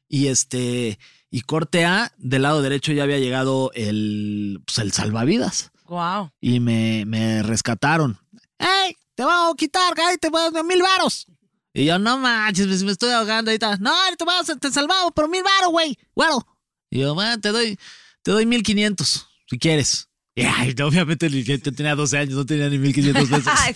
y 0.08 0.26
este 0.28 0.98
y 1.30 1.42
corte 1.42 1.84
A, 1.84 2.12
del 2.18 2.42
lado 2.42 2.60
derecho 2.62 2.92
ya 2.92 3.04
había 3.04 3.18
llegado 3.20 3.70
el 3.74 4.60
pues 4.66 4.78
el 4.78 4.92
salvavidas 4.92 5.70
Wow. 5.86 6.30
y 6.40 6.60
me, 6.60 7.04
me 7.06 7.42
rescataron. 7.42 8.18
¡Ey! 8.58 8.96
Te 9.14 9.24
voy 9.24 9.32
a 9.32 9.54
quitar, 9.56 9.94
güey, 9.94 10.16
te 10.18 10.28
voy 10.30 10.40
a 10.40 10.50
dar 10.50 10.64
mil 10.64 10.80
varos. 10.82 11.26
Y 11.74 11.84
yo, 11.84 11.98
no 11.98 12.16
manches, 12.18 12.66
me- 12.66 12.84
me 12.86 12.92
estoy 12.92 13.10
ahogando 13.10 13.50
ahorita. 13.50 13.76
No, 13.78 13.92
te 14.16 14.24
vas 14.24 14.48
a 14.50 14.56
te 14.56 14.70
salvamos 14.72 15.12
por 15.12 15.28
mil 15.28 15.42
varos, 15.42 15.70
güey. 15.70 15.96
Güero. 16.14 16.44
Y 16.90 17.00
yo, 17.00 17.14
bueno, 17.14 17.40
te 17.40 17.50
doy, 17.50 17.78
te 18.22 18.30
doy 18.30 18.46
mil 18.46 18.62
quinientos, 18.62 19.26
si 19.48 19.58
quieres. 19.58 20.06
Y 20.34 20.42
ay, 20.42 20.74
obviamente 20.82 21.28
yo 21.28 21.60
tenía 21.60 21.94
12 21.96 22.16
años, 22.18 22.34
no 22.34 22.46
tenía 22.46 22.68
ni 22.70 22.78
mil 22.78 22.94
quinientos 22.94 23.28
pesos. 23.28 23.46
Ay, 23.58 23.74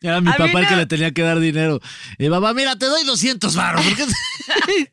Era 0.00 0.20
mi 0.20 0.30
A 0.30 0.36
papá 0.36 0.60
el 0.62 0.66
que 0.68 0.76
le 0.76 0.86
tenía 0.86 1.10
que 1.12 1.22
dar 1.22 1.38
dinero. 1.38 1.80
Y 2.18 2.28
papá, 2.30 2.54
mira, 2.54 2.76
te 2.76 2.86
doy 2.86 3.04
200 3.04 3.54
baros. 3.54 3.84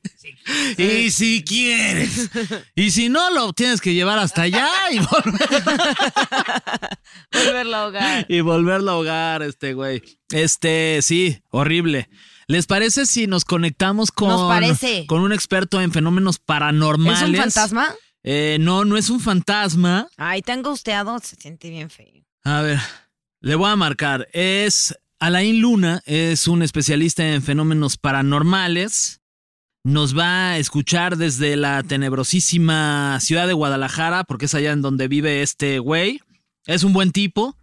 y 0.78 1.10
si 1.12 1.44
quieres. 1.44 2.30
Y 2.76 2.92
si 2.92 3.10
no, 3.10 3.32
lo 3.32 3.54
tienes 3.54 3.82
que 3.82 3.94
llevar 3.94 4.20
hasta 4.20 4.44
allá 4.44 4.70
y, 4.92 5.00
volver- 5.00 5.80
Volverlo 7.32 7.76
a 7.76 7.82
ahogar. 7.84 8.26
y 8.30 8.42
volverlo 8.42 8.92
a 8.92 8.94
ahogar, 8.96 9.42
este 9.44 9.74
güey. 9.74 10.04
Este, 10.32 11.00
sí, 11.02 11.42
horrible. 11.50 12.10
¿Les 12.50 12.66
parece 12.66 13.06
si 13.06 13.28
nos 13.28 13.46
conectamos 13.46 14.10
con, 14.10 14.30
Nos 14.30 14.50
parece. 14.50 15.06
con 15.06 15.22
un 15.22 15.32
experto 15.32 15.80
en 15.82 15.92
fenómenos 15.92 16.40
paranormales? 16.40 17.22
¿Es 17.22 17.30
un 17.30 17.36
fantasma? 17.36 17.96
Eh, 18.24 18.58
no, 18.60 18.86
no 18.86 18.98
es 18.98 19.12
un 19.12 19.20
fantasma. 19.20 20.08
Ay, 20.18 20.42
tan 20.42 20.64
gusteado, 20.64 21.20
se 21.20 21.36
siente 21.36 21.70
bien 21.70 21.92
feo. 21.92 22.26
A 22.44 22.62
ver, 22.62 22.80
le 23.40 23.54
voy 23.54 23.70
a 23.70 23.76
marcar. 23.76 24.28
Es 24.34 24.98
Alain 25.20 25.62
Luna, 25.62 26.02
es 26.08 26.48
un 26.48 26.64
especialista 26.64 27.24
en 27.36 27.44
fenómenos 27.44 27.98
paranormales. 27.98 29.22
Nos 29.84 30.18
va 30.18 30.54
a 30.54 30.58
escuchar 30.58 31.18
desde 31.18 31.56
la 31.56 31.84
tenebrosísima 31.84 33.20
ciudad 33.22 33.46
de 33.46 33.54
Guadalajara, 33.54 34.24
porque 34.24 34.46
es 34.46 34.56
allá 34.56 34.72
en 34.72 34.82
donde 34.82 35.08
vive 35.08 35.44
este 35.44 35.78
güey. 35.78 36.20
Es 36.66 36.84
un 36.84 36.94
buen 36.94 37.12
tipo. 37.12 37.56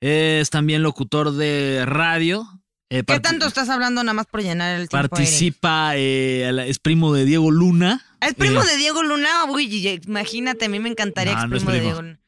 Es 0.00 0.50
también 0.50 0.82
locutor 0.82 1.30
de 1.30 1.84
radio. 1.86 2.44
Eh, 2.94 3.02
¿Qué 3.06 3.20
tanto 3.20 3.46
estás 3.46 3.70
hablando 3.70 4.02
nada 4.04 4.12
más 4.12 4.26
por 4.26 4.42
llenar 4.42 4.78
el 4.78 4.86
tiempo? 4.86 5.08
Participa, 5.08 5.92
eh, 5.96 6.52
es 6.68 6.78
primo 6.78 7.14
de 7.14 7.24
Diego 7.24 7.50
Luna. 7.50 8.04
¿Es 8.20 8.34
primo 8.34 8.60
Eh, 8.62 8.66
de 8.66 8.76
Diego 8.76 9.02
Luna? 9.02 9.28
Uy, 9.48 9.98
imagínate, 10.06 10.66
a 10.66 10.68
mí 10.68 10.78
me 10.78 10.90
encantaría 10.90 11.32
No, 11.32 11.38
que 11.38 11.44
es 11.44 11.50
no 11.50 11.56
es 11.56 11.62
primo 11.62 11.72
de. 11.72 11.80
Diego 11.80 12.02
Luna. 12.02 12.20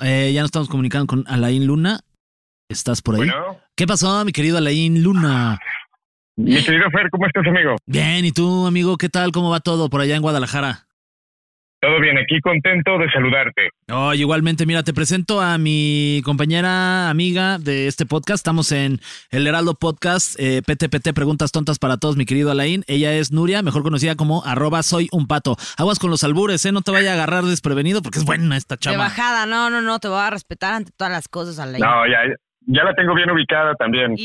eh, 0.00 0.32
ya 0.32 0.40
nos 0.40 0.48
estamos 0.48 0.68
comunicando 0.70 1.06
con 1.06 1.24
Alain 1.28 1.66
Luna. 1.66 2.00
¿Estás 2.70 3.02
por 3.02 3.16
ahí? 3.16 3.18
Bueno, 3.20 3.58
¿Qué 3.76 3.86
pasó, 3.86 4.24
mi 4.24 4.32
querido 4.32 4.56
Alain 4.56 5.02
Luna? 5.02 5.58
mi 6.36 6.64
querido 6.64 6.90
Fer, 6.90 7.10
¿cómo 7.10 7.26
estás, 7.26 7.46
amigo? 7.46 7.76
Bien, 7.84 8.24
¿y 8.24 8.32
tú, 8.32 8.66
amigo? 8.66 8.96
¿Qué 8.96 9.10
tal? 9.10 9.30
¿Cómo 9.30 9.50
va 9.50 9.60
todo 9.60 9.90
por 9.90 10.00
allá 10.00 10.16
en 10.16 10.22
Guadalajara? 10.22 10.86
Todo 11.84 12.00
bien, 12.00 12.16
aquí 12.16 12.40
contento 12.40 12.96
de 12.96 13.10
saludarte. 13.10 13.68
Oye, 13.92 14.20
igualmente, 14.20 14.64
mira, 14.64 14.82
te 14.82 14.94
presento 14.94 15.42
a 15.42 15.58
mi 15.58 16.22
compañera 16.24 17.10
amiga 17.10 17.58
de 17.58 17.88
este 17.88 18.06
podcast. 18.06 18.36
Estamos 18.36 18.72
en 18.72 19.00
el 19.30 19.46
Heraldo 19.46 19.74
Podcast, 19.74 20.34
eh, 20.40 20.62
PTPT 20.66 21.12
Preguntas 21.12 21.52
Tontas 21.52 21.78
para 21.78 21.98
Todos, 21.98 22.16
mi 22.16 22.24
querido 22.24 22.50
Alain. 22.50 22.84
Ella 22.86 23.12
es 23.12 23.32
Nuria, 23.32 23.60
mejor 23.60 23.82
conocida 23.82 24.14
como 24.14 24.42
arroba 24.46 24.82
soy 24.82 25.08
un 25.12 25.26
pato. 25.26 25.58
Aguas 25.76 25.98
con 25.98 26.08
los 26.08 26.24
albures, 26.24 26.64
¿eh? 26.64 26.72
No 26.72 26.80
te 26.80 26.90
vaya 26.90 27.10
a 27.10 27.14
agarrar 27.14 27.44
desprevenido 27.44 28.00
porque 28.00 28.18
es 28.18 28.24
buena 28.24 28.56
esta 28.56 28.76
De 28.76 28.80
chava. 28.80 28.96
bajada, 28.96 29.44
no, 29.44 29.68
no, 29.68 29.82
no, 29.82 29.98
te 29.98 30.08
voy 30.08 30.20
a 30.20 30.30
respetar 30.30 30.72
ante 30.72 30.90
todas 30.96 31.12
las 31.12 31.28
cosas, 31.28 31.58
Alain. 31.58 31.82
No, 31.82 32.06
ya, 32.06 32.20
ya 32.66 32.84
la 32.84 32.94
tengo 32.94 33.14
bien 33.14 33.30
ubicada 33.30 33.74
también. 33.74 34.16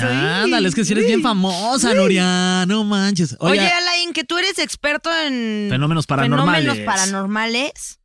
Ándale, 0.00 0.68
es 0.68 0.74
que 0.74 0.84
si 0.84 0.92
eres 0.92 1.06
bien 1.06 1.22
famosa, 1.22 1.94
Nuria. 1.94 2.64
No 2.66 2.84
manches. 2.84 3.36
Oye, 3.40 3.52
Oye, 3.60 3.68
Alain, 3.68 4.12
que 4.12 4.24
tú 4.24 4.38
eres 4.38 4.58
experto 4.58 5.10
en 5.26 5.68
fenómenos 5.70 6.06
paranormales. 6.06 6.64
fenómenos 6.72 6.94
paranormales. 6.94 8.00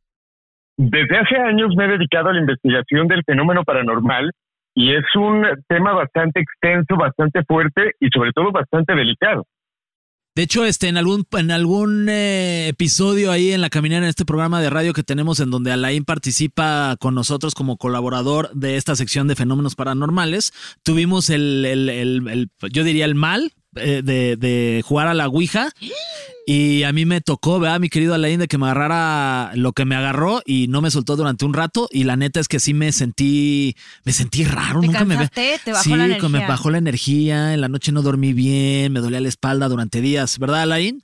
Desde 0.76 1.18
hace 1.18 1.36
años 1.36 1.74
me 1.76 1.84
he 1.84 1.88
dedicado 1.88 2.30
a 2.30 2.32
la 2.32 2.40
investigación 2.40 3.06
del 3.08 3.22
fenómeno 3.24 3.62
paranormal 3.64 4.30
y 4.74 4.94
es 4.94 5.04
un 5.14 5.44
tema 5.68 5.92
bastante 5.92 6.40
extenso, 6.40 6.96
bastante 6.96 7.42
fuerte 7.44 7.92
y 8.00 8.08
sobre 8.08 8.32
todo 8.32 8.50
bastante 8.52 8.94
delicado. 8.94 9.46
De 10.34 10.42
hecho, 10.42 10.64
este, 10.64 10.88
en 10.88 10.96
algún, 10.96 11.26
en 11.32 11.50
algún 11.50 12.08
eh, 12.08 12.68
episodio 12.68 13.30
ahí 13.30 13.52
en 13.52 13.60
la 13.60 13.68
caminera, 13.68 14.06
en 14.06 14.08
este 14.08 14.24
programa 14.24 14.62
de 14.62 14.70
radio 14.70 14.94
que 14.94 15.02
tenemos, 15.02 15.40
en 15.40 15.50
donde 15.50 15.72
Alain 15.72 16.04
participa 16.06 16.96
con 16.98 17.14
nosotros 17.14 17.54
como 17.54 17.76
colaborador 17.76 18.50
de 18.54 18.76
esta 18.78 18.96
sección 18.96 19.28
de 19.28 19.36
fenómenos 19.36 19.74
paranormales, 19.74 20.54
tuvimos 20.82 21.28
el, 21.28 21.66
el- 21.66 21.90
el- 21.90 22.28
el- 22.28 22.50
yo 22.72 22.82
diría 22.82 23.04
el 23.04 23.14
mal 23.14 23.52
eh, 23.76 24.02
de, 24.04 24.36
de 24.36 24.82
jugar 24.84 25.08
a 25.08 25.14
la 25.14 25.28
Ouija. 25.28 25.68
Y 26.44 26.82
a 26.82 26.92
mí 26.92 27.04
me 27.06 27.20
tocó, 27.20 27.60
¿verdad, 27.60 27.78
mi 27.78 27.88
querido 27.88 28.14
Alain, 28.14 28.40
de 28.40 28.48
que 28.48 28.58
me 28.58 28.66
agarrara 28.66 29.52
lo 29.54 29.72
que 29.72 29.84
me 29.84 29.94
agarró 29.94 30.40
y 30.44 30.66
no 30.68 30.80
me 30.82 30.90
soltó 30.90 31.14
durante 31.14 31.44
un 31.44 31.54
rato. 31.54 31.88
Y 31.92 32.02
la 32.04 32.16
neta 32.16 32.40
es 32.40 32.48
que 32.48 32.58
sí 32.58 32.74
me 32.74 32.90
sentí, 32.90 33.76
me 34.04 34.10
sentí 34.12 34.44
raro. 34.44 34.80
¿Te 34.80 34.86
Nunca 34.88 35.04
me 35.04 35.14
ve- 35.16 35.28
cansaste? 35.28 35.60
¿Te 35.64 35.70
bajó 35.72 35.84
sí, 35.84 35.90
la 35.90 36.04
que 36.16 36.22
me 36.22 36.26
energía? 36.38 36.46
bajó 36.48 36.70
la 36.70 36.78
energía. 36.78 37.54
En 37.54 37.60
la 37.60 37.68
noche 37.68 37.92
no 37.92 38.02
dormí 38.02 38.32
bien, 38.32 38.92
me 38.92 38.98
dolía 39.00 39.20
la 39.20 39.28
espalda 39.28 39.68
durante 39.68 40.00
días, 40.00 40.38
¿verdad, 40.40 40.62
Alain? 40.62 41.02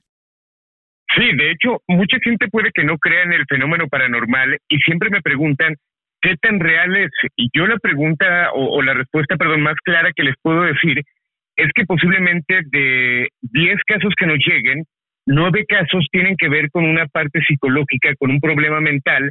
Sí, 1.15 1.23
de 1.37 1.51
hecho, 1.51 1.81
mucha 1.87 2.17
gente 2.23 2.47
puede 2.49 2.69
que 2.73 2.83
no 2.83 2.97
crea 2.97 3.23
en 3.23 3.33
el 3.33 3.45
fenómeno 3.49 3.87
paranormal 3.87 4.57
y 4.69 4.77
siempre 4.79 5.09
me 5.09 5.21
preguntan 5.21 5.75
qué 6.21 6.35
tan 6.41 6.59
real 6.59 6.95
es. 6.97 7.09
Y 7.37 7.47
yo 7.57 7.65
la 7.65 7.77
pregunta 7.77 8.51
o, 8.53 8.77
o 8.77 8.81
la 8.83 8.93
respuesta, 8.93 9.35
perdón, 9.37 9.61
más 9.61 9.75
clara 9.83 10.11
que 10.15 10.23
les 10.23 10.35
puedo 10.41 10.61
decir 10.63 11.01
es 11.59 11.71
que 11.75 11.85
posiblemente 11.85 12.61
de 12.71 13.27
10 13.41 13.77
casos 13.85 14.13
que 14.17 14.25
nos 14.25 14.37
lleguen, 14.37 14.83
nueve 15.25 15.65
casos 15.67 16.07
tienen 16.11 16.35
que 16.37 16.49
ver 16.49 16.71
con 16.71 16.85
una 16.85 17.05
parte 17.07 17.41
psicológica, 17.45 18.13
con 18.17 18.31
un 18.31 18.39
problema 18.39 18.79
mental, 18.79 19.29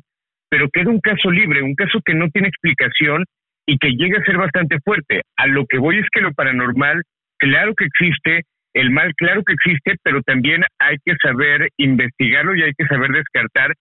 pero 0.51 0.69
queda 0.71 0.91
un 0.91 1.01
caso 1.01 1.31
libre, 1.31 1.63
un 1.63 1.75
caso 1.75 2.01
que 2.05 2.15
no 2.15 2.29
tiene 2.29 2.49
explicación 2.49 3.25
y 3.67 3.79
que 3.79 3.91
llega 3.91 4.21
a 4.21 4.25
ser 4.25 4.37
bastante 4.37 4.79
fuerte. 4.85 5.23
A 5.37 5.47
lo 5.47 5.65
que 5.67 5.79
voy 5.79 5.99
es 5.99 6.07
que 6.13 6.21
lo 6.21 6.33
paranormal, 6.33 7.03
claro 7.39 7.75
que 7.75 7.87
existe, 7.87 8.43
el 8.75 8.91
mal, 8.91 9.13
claro 9.17 9.43
que 9.43 9.55
existe, 9.55 9.97
pero 10.03 10.23
también 10.23 10.63
hay 10.79 10.97
que 11.05 11.15
saber 11.23 11.71
investigarlo 11.79 12.55
y 12.55 12.63
hay 12.63 12.73
que 12.77 12.87
saber 12.87 13.11
descartar 13.11 13.73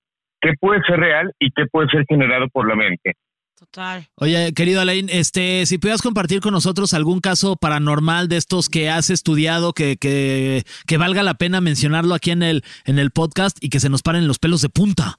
qué 0.42 0.54
puede 0.60 0.82
ser 0.84 1.00
real 1.00 1.32
y 1.40 1.52
qué 1.52 1.66
puede 1.72 1.90
ser 1.90 2.06
generado 2.08 2.48
por 2.50 2.68
la 2.68 2.76
mente. 2.76 3.14
Total. 3.58 4.06
Oye, 4.18 4.54
querido 4.56 4.82
Alain, 4.82 5.08
este, 5.10 5.66
si 5.66 5.80
pudieras 5.80 6.04
compartir 6.04 6.42
con 6.42 6.54
nosotros 6.54 6.94
algún 6.94 7.22
caso 7.22 7.56
paranormal 7.56 8.28
de 8.28 8.38
estos 8.38 8.70
que 8.70 8.88
has 8.88 9.10
estudiado, 9.10 9.74
que, 9.74 9.98
que, 9.98 10.62
que 10.86 10.98
valga 10.98 11.24
la 11.24 11.34
pena 11.34 11.60
mencionarlo 11.60 12.14
aquí 12.14 12.30
en 12.30 12.44
el, 12.44 12.62
en 12.86 13.00
el 13.00 13.10
podcast 13.10 13.58
y 13.60 13.70
que 13.70 13.80
se 13.80 13.90
nos 13.90 14.04
paren 14.04 14.28
los 14.28 14.38
pelos 14.38 14.62
de 14.62 14.70
punta. 14.70 15.16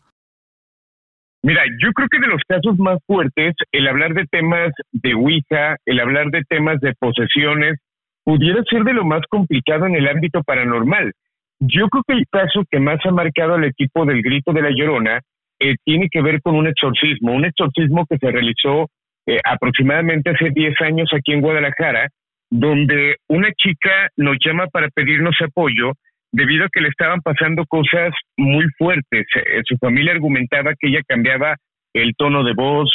Mira, 1.42 1.62
yo 1.82 1.90
creo 1.92 2.06
que 2.08 2.20
de 2.20 2.28
los 2.28 2.40
casos 2.46 2.78
más 2.78 2.98
fuertes, 3.08 3.56
el 3.72 3.88
hablar 3.88 4.14
de 4.14 4.24
temas 4.26 4.70
de 4.92 5.14
Ouija, 5.14 5.76
el 5.84 5.98
hablar 5.98 6.30
de 6.30 6.42
temas 6.48 6.78
de 6.80 6.94
posesiones, 6.94 7.80
pudiera 8.22 8.62
ser 8.70 8.84
de 8.84 8.92
lo 8.92 9.04
más 9.04 9.22
complicado 9.28 9.86
en 9.86 9.96
el 9.96 10.06
ámbito 10.06 10.44
paranormal. 10.44 11.12
Yo 11.58 11.88
creo 11.88 12.04
que 12.06 12.14
el 12.14 12.26
caso 12.30 12.62
que 12.70 12.78
más 12.78 13.00
ha 13.04 13.10
marcado 13.10 13.54
al 13.54 13.64
equipo 13.64 14.04
del 14.04 14.22
Grito 14.22 14.52
de 14.52 14.62
la 14.62 14.70
Llorona 14.70 15.22
eh, 15.60 15.76
tiene 15.84 16.08
que 16.10 16.22
ver 16.22 16.40
con 16.42 16.54
un 16.54 16.66
exorcismo, 16.66 17.32
un 17.32 17.44
exorcismo 17.44 18.06
que 18.08 18.18
se 18.18 18.30
realizó 18.30 18.88
eh, 19.26 19.40
aproximadamente 19.44 20.30
hace 20.30 20.50
10 20.50 20.80
años 20.80 21.10
aquí 21.12 21.32
en 21.32 21.40
Guadalajara, 21.40 22.08
donde 22.50 23.16
una 23.28 23.52
chica 23.52 24.08
nos 24.16 24.36
llama 24.44 24.68
para 24.68 24.88
pedirnos 24.88 25.36
apoyo 25.42 25.92
debido 26.32 26.64
a 26.64 26.68
que 26.72 26.80
le 26.80 26.88
estaban 26.88 27.20
pasando 27.20 27.64
cosas 27.66 28.12
muy 28.36 28.66
fuertes. 28.78 29.26
Eh, 29.34 29.60
su 29.64 29.76
familia 29.78 30.12
argumentaba 30.12 30.72
que 30.78 30.88
ella 30.88 31.00
cambiaba 31.06 31.56
el 31.92 32.14
tono 32.16 32.44
de 32.44 32.54
voz, 32.54 32.90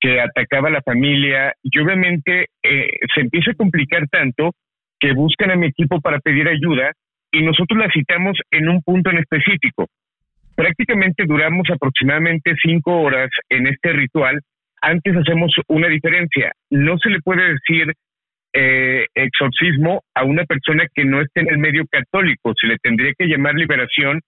que 0.00 0.20
atacaba 0.20 0.68
a 0.68 0.72
la 0.72 0.82
familia 0.82 1.52
y 1.62 1.78
obviamente 1.78 2.46
eh, 2.62 2.88
se 3.14 3.20
empieza 3.20 3.52
a 3.52 3.56
complicar 3.56 4.08
tanto 4.08 4.52
que 4.98 5.12
buscan 5.12 5.50
a 5.50 5.56
mi 5.56 5.66
equipo 5.66 6.00
para 6.00 6.20
pedir 6.20 6.48
ayuda 6.48 6.92
y 7.32 7.42
nosotros 7.42 7.78
la 7.78 7.90
citamos 7.92 8.38
en 8.50 8.68
un 8.68 8.82
punto 8.82 9.10
en 9.10 9.18
específico. 9.18 9.86
Prácticamente 10.56 11.24
duramos 11.26 11.68
aproximadamente 11.70 12.54
cinco 12.62 13.02
horas 13.02 13.28
en 13.50 13.66
este 13.66 13.92
ritual. 13.92 14.40
Antes 14.80 15.14
hacemos 15.16 15.54
una 15.68 15.88
diferencia. 15.88 16.52
No 16.70 16.96
se 16.98 17.10
le 17.10 17.20
puede 17.20 17.42
decir 17.52 17.92
eh, 18.54 19.06
exorcismo 19.14 20.02
a 20.14 20.24
una 20.24 20.44
persona 20.44 20.86
que 20.94 21.04
no 21.04 21.20
esté 21.20 21.40
en 21.40 21.50
el 21.50 21.58
medio 21.58 21.84
católico. 21.90 22.54
Se 22.58 22.66
le 22.66 22.78
tendría 22.78 23.12
que 23.18 23.26
llamar 23.26 23.54
liberación. 23.54 24.20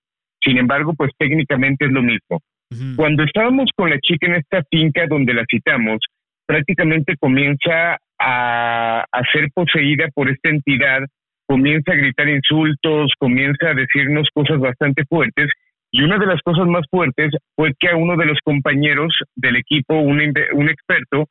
Sin 0.43 0.59
embargo, 0.59 0.93
pues 0.95 1.11
técnicamente 1.19 1.87
es 1.87 1.93
lo 1.93 2.03
mismo. 2.03 2.41
Cuando 2.97 3.25
estábamos 3.25 3.71
con 3.75 3.89
la 3.89 3.99
chica 3.99 4.27
en 4.27 4.35
esta 4.35 4.63
finca 4.71 5.07
donde 5.09 5.33
la 5.33 5.45
citamos, 5.51 6.01
prácticamente 6.47 7.17
comienza 7.19 7.97
a, 8.19 9.05
a 9.11 9.23
ser 9.33 9.49
poseída 9.55 10.09
por 10.15 10.29
esta 10.29 10.51
entidad, 10.51 11.01
comienza 11.47 11.93
a 11.93 11.97
gritar 11.97 12.29
insultos, 12.29 13.13
comienza 13.19 13.71
a 13.71 13.75
decirnos 13.75 14.29
cosas 14.35 14.59
bastante 14.59 15.05
fuertes. 15.09 15.49
Y 15.91 16.03
una 16.03 16.19
de 16.19 16.27
las 16.27 16.41
cosas 16.43 16.67
más 16.67 16.85
fuertes 16.91 17.33
fue 17.57 17.73
que 17.79 17.89
a 17.89 17.97
uno 17.97 18.17
de 18.17 18.27
los 18.27 18.39
compañeros 18.45 19.17
del 19.37 19.57
equipo, 19.57 19.99
un, 19.99 20.21
un 20.53 20.69
experto, 20.69 21.27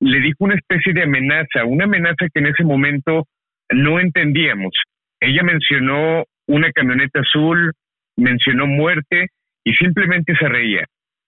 le 0.00 0.20
dijo 0.20 0.36
una 0.40 0.56
especie 0.56 0.92
de 0.92 1.04
amenaza, 1.04 1.64
una 1.64 1.84
amenaza 1.84 2.26
que 2.32 2.40
en 2.40 2.46
ese 2.46 2.64
momento 2.64 3.26
no 3.70 4.00
entendíamos. 4.00 4.72
Ella 5.20 5.42
mencionó 5.42 6.24
una 6.46 6.70
camioneta 6.72 7.20
azul, 7.20 7.72
mencionó 8.16 8.66
muerte 8.66 9.28
y 9.64 9.72
simplemente 9.74 10.34
se 10.36 10.48
reía. 10.48 10.84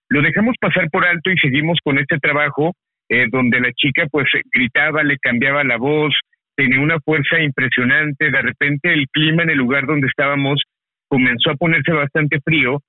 Lo 0.09 0.21
dejamos 0.21 0.55
pasar 0.59 0.89
por 0.91 1.05
alto 1.05 1.31
y 1.31 1.37
seguimos 1.37 1.79
con 1.83 1.97
este 1.97 2.19
trabajo 2.19 2.73
eh, 3.09 3.27
donde 3.31 3.59
la 3.59 3.71
chica 3.71 4.05
pues 4.11 4.27
gritaba, 4.53 5.03
le 5.03 5.17
cambiaba 5.17 5.63
la 5.63 5.77
voz, 5.77 6.13
tenía 6.55 6.79
una 6.79 6.99
fuerza 6.99 7.39
impresionante, 7.39 8.31
de 8.31 8.41
repente 8.41 8.93
el 8.93 9.07
clima 9.09 9.43
en 9.43 9.51
el 9.51 9.57
lugar 9.57 9.85
donde 9.85 10.07
estábamos 10.07 10.61
comenzó 11.07 11.51
a 11.51 11.55
ponerse 11.55 11.91
bastante 11.91 12.39
frío 12.41 12.79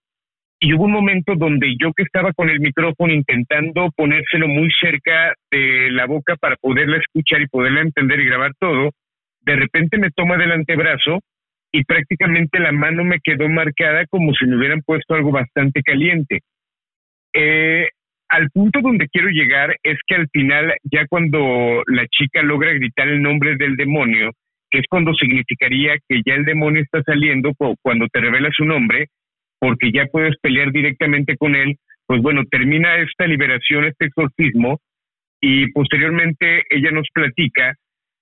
y 0.58 0.72
hubo 0.72 0.84
un 0.84 0.92
momento 0.92 1.34
donde 1.36 1.74
yo 1.78 1.92
que 1.92 2.02
estaba 2.02 2.32
con 2.32 2.48
el 2.48 2.60
micrófono 2.60 3.12
intentando 3.12 3.90
ponérselo 3.94 4.48
muy 4.48 4.70
cerca 4.80 5.34
de 5.50 5.90
la 5.90 6.06
boca 6.06 6.36
para 6.36 6.56
poderla 6.56 6.96
escuchar 6.96 7.42
y 7.42 7.48
poderla 7.48 7.82
entender 7.82 8.20
y 8.20 8.24
grabar 8.26 8.52
todo, 8.58 8.90
de 9.42 9.56
repente 9.56 9.98
me 9.98 10.10
toma 10.10 10.36
del 10.38 10.52
antebrazo 10.52 11.20
y 11.72 11.84
prácticamente 11.84 12.58
la 12.58 12.72
mano 12.72 13.04
me 13.04 13.20
quedó 13.22 13.48
marcada 13.48 14.06
como 14.06 14.32
si 14.32 14.46
me 14.46 14.56
hubieran 14.56 14.82
puesto 14.82 15.14
algo 15.14 15.30
bastante 15.30 15.82
caliente. 15.82 16.40
Eh, 17.34 17.90
al 18.28 18.50
punto 18.50 18.80
donde 18.80 19.08
quiero 19.08 19.28
llegar 19.28 19.76
es 19.82 19.98
que 20.06 20.14
al 20.14 20.28
final, 20.30 20.74
ya 20.84 21.06
cuando 21.06 21.82
la 21.86 22.06
chica 22.08 22.42
logra 22.42 22.72
gritar 22.72 23.08
el 23.08 23.22
nombre 23.22 23.56
del 23.56 23.76
demonio, 23.76 24.32
que 24.70 24.78
es 24.78 24.84
cuando 24.88 25.14
significaría 25.14 25.96
que 26.08 26.20
ya 26.24 26.34
el 26.34 26.44
demonio 26.44 26.82
está 26.82 27.02
saliendo 27.02 27.52
cuando 27.82 28.06
te 28.08 28.20
revela 28.20 28.50
su 28.52 28.64
nombre, 28.64 29.06
porque 29.58 29.90
ya 29.92 30.06
puedes 30.06 30.36
pelear 30.40 30.70
directamente 30.72 31.36
con 31.36 31.54
él, 31.54 31.76
pues 32.06 32.20
bueno, 32.22 32.42
termina 32.50 32.96
esta 32.96 33.26
liberación, 33.26 33.84
este 33.84 34.06
exorcismo, 34.06 34.78
y 35.40 35.70
posteriormente 35.72 36.64
ella 36.70 36.90
nos 36.90 37.06
platica 37.12 37.74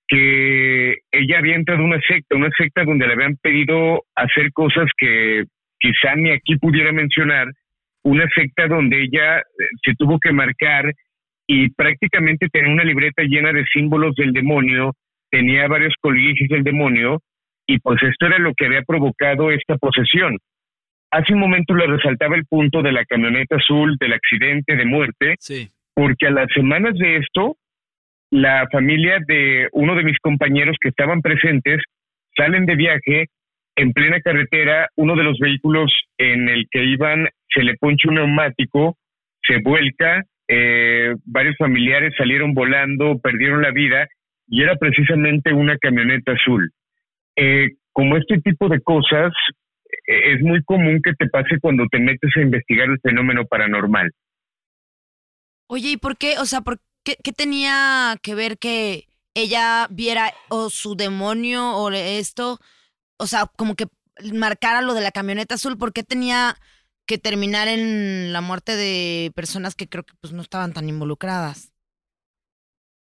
que 0.07 0.97
ella 1.11 1.39
había 1.39 1.55
entrado 1.55 1.81
a 1.81 1.85
una 1.85 2.01
secta, 2.07 2.35
una 2.35 2.51
secta 2.57 2.83
donde 2.83 3.07
le 3.07 3.13
habían 3.13 3.37
pedido 3.37 4.03
hacer 4.15 4.51
cosas 4.53 4.85
que 4.97 5.43
quizá 5.79 6.15
ni 6.15 6.31
aquí 6.31 6.57
pudiera 6.57 6.91
mencionar, 6.91 7.47
una 8.03 8.25
secta 8.35 8.67
donde 8.67 9.01
ella 9.01 9.39
eh, 9.39 9.43
se 9.83 9.93
tuvo 9.95 10.19
que 10.19 10.31
marcar 10.31 10.93
y 11.47 11.69
prácticamente 11.69 12.47
tenía 12.49 12.71
una 12.71 12.83
libreta 12.83 13.23
llena 13.23 13.51
de 13.51 13.65
símbolos 13.71 14.15
del 14.15 14.31
demonio, 14.31 14.93
tenía 15.29 15.67
varios 15.67 15.93
coliges 16.01 16.47
del 16.49 16.63
demonio, 16.63 17.21
y 17.67 17.79
pues 17.79 18.01
esto 18.03 18.27
era 18.27 18.37
lo 18.37 18.53
que 18.53 18.65
había 18.65 18.83
provocado 18.83 19.51
esta 19.51 19.77
posesión. 19.77 20.37
Hace 21.11 21.33
un 21.33 21.39
momento 21.39 21.73
le 21.73 21.87
resaltaba 21.87 22.35
el 22.35 22.45
punto 22.45 22.81
de 22.81 22.91
la 22.91 23.05
camioneta 23.05 23.55
azul, 23.55 23.95
del 23.99 24.13
accidente 24.13 24.75
de 24.75 24.85
muerte, 24.85 25.35
porque 25.93 26.27
a 26.27 26.31
las 26.31 26.47
semanas 26.53 26.95
de 26.95 27.17
esto, 27.17 27.57
la 28.31 28.67
familia 28.71 29.19
de 29.25 29.69
uno 29.71 29.95
de 29.95 30.03
mis 30.03 30.19
compañeros 30.19 30.75
que 30.79 30.89
estaban 30.89 31.21
presentes 31.21 31.81
salen 32.35 32.65
de 32.65 32.75
viaje 32.75 33.27
en 33.77 33.93
plena 33.93 34.19
carretera, 34.21 34.89
uno 34.95 35.15
de 35.15 35.23
los 35.23 35.37
vehículos 35.39 35.91
en 36.17 36.49
el 36.49 36.65
que 36.69 36.83
iban 36.83 37.29
se 37.49 37.63
le 37.63 37.75
poncha 37.75 38.09
un 38.09 38.15
neumático, 38.15 38.97
se 39.41 39.59
vuelca, 39.61 40.23
eh, 40.47 41.13
varios 41.25 41.55
familiares 41.57 42.13
salieron 42.17 42.53
volando, 42.53 43.19
perdieron 43.19 43.61
la 43.61 43.71
vida 43.71 44.07
y 44.47 44.61
era 44.63 44.75
precisamente 44.75 45.53
una 45.53 45.77
camioneta 45.77 46.33
azul. 46.33 46.71
Eh, 47.35 47.71
como 47.91 48.17
este 48.17 48.39
tipo 48.41 48.69
de 48.69 48.81
cosas 48.81 49.33
eh, 50.07 50.33
es 50.33 50.41
muy 50.41 50.63
común 50.63 51.01
que 51.03 51.13
te 51.13 51.27
pase 51.29 51.59
cuando 51.59 51.85
te 51.91 51.99
metes 51.99 52.31
a 52.35 52.41
investigar 52.41 52.89
el 52.89 52.99
fenómeno 53.01 53.45
paranormal. 53.45 54.11
Oye, 55.67 55.91
¿y 55.91 55.97
por 55.97 56.17
qué? 56.17 56.37
O 56.39 56.45
sea, 56.45 56.61
¿por 56.61 56.79
qué, 57.03 57.15
qué 57.23 57.31
tenía 57.31 58.15
que 58.21 58.35
ver 58.35 58.57
que 58.57 59.05
ella 59.33 59.87
viera 59.89 60.31
o 60.49 60.69
su 60.69 60.95
demonio 60.95 61.75
o 61.75 61.91
esto? 61.91 62.59
O 63.17 63.27
sea, 63.27 63.45
como 63.57 63.75
que 63.75 63.85
marcara 64.33 64.81
lo 64.81 64.93
de 64.93 65.01
la 65.01 65.11
camioneta 65.11 65.55
azul, 65.55 65.77
¿por 65.77 65.93
qué 65.93 66.03
tenía 66.03 66.55
que 67.05 67.17
terminar 67.17 67.67
en 67.67 68.33
la 68.33 68.41
muerte 68.41 68.75
de 68.75 69.31
personas 69.35 69.75
que 69.75 69.87
creo 69.87 70.03
que 70.03 70.13
pues 70.21 70.33
no 70.33 70.41
estaban 70.41 70.73
tan 70.73 70.89
involucradas? 70.89 71.74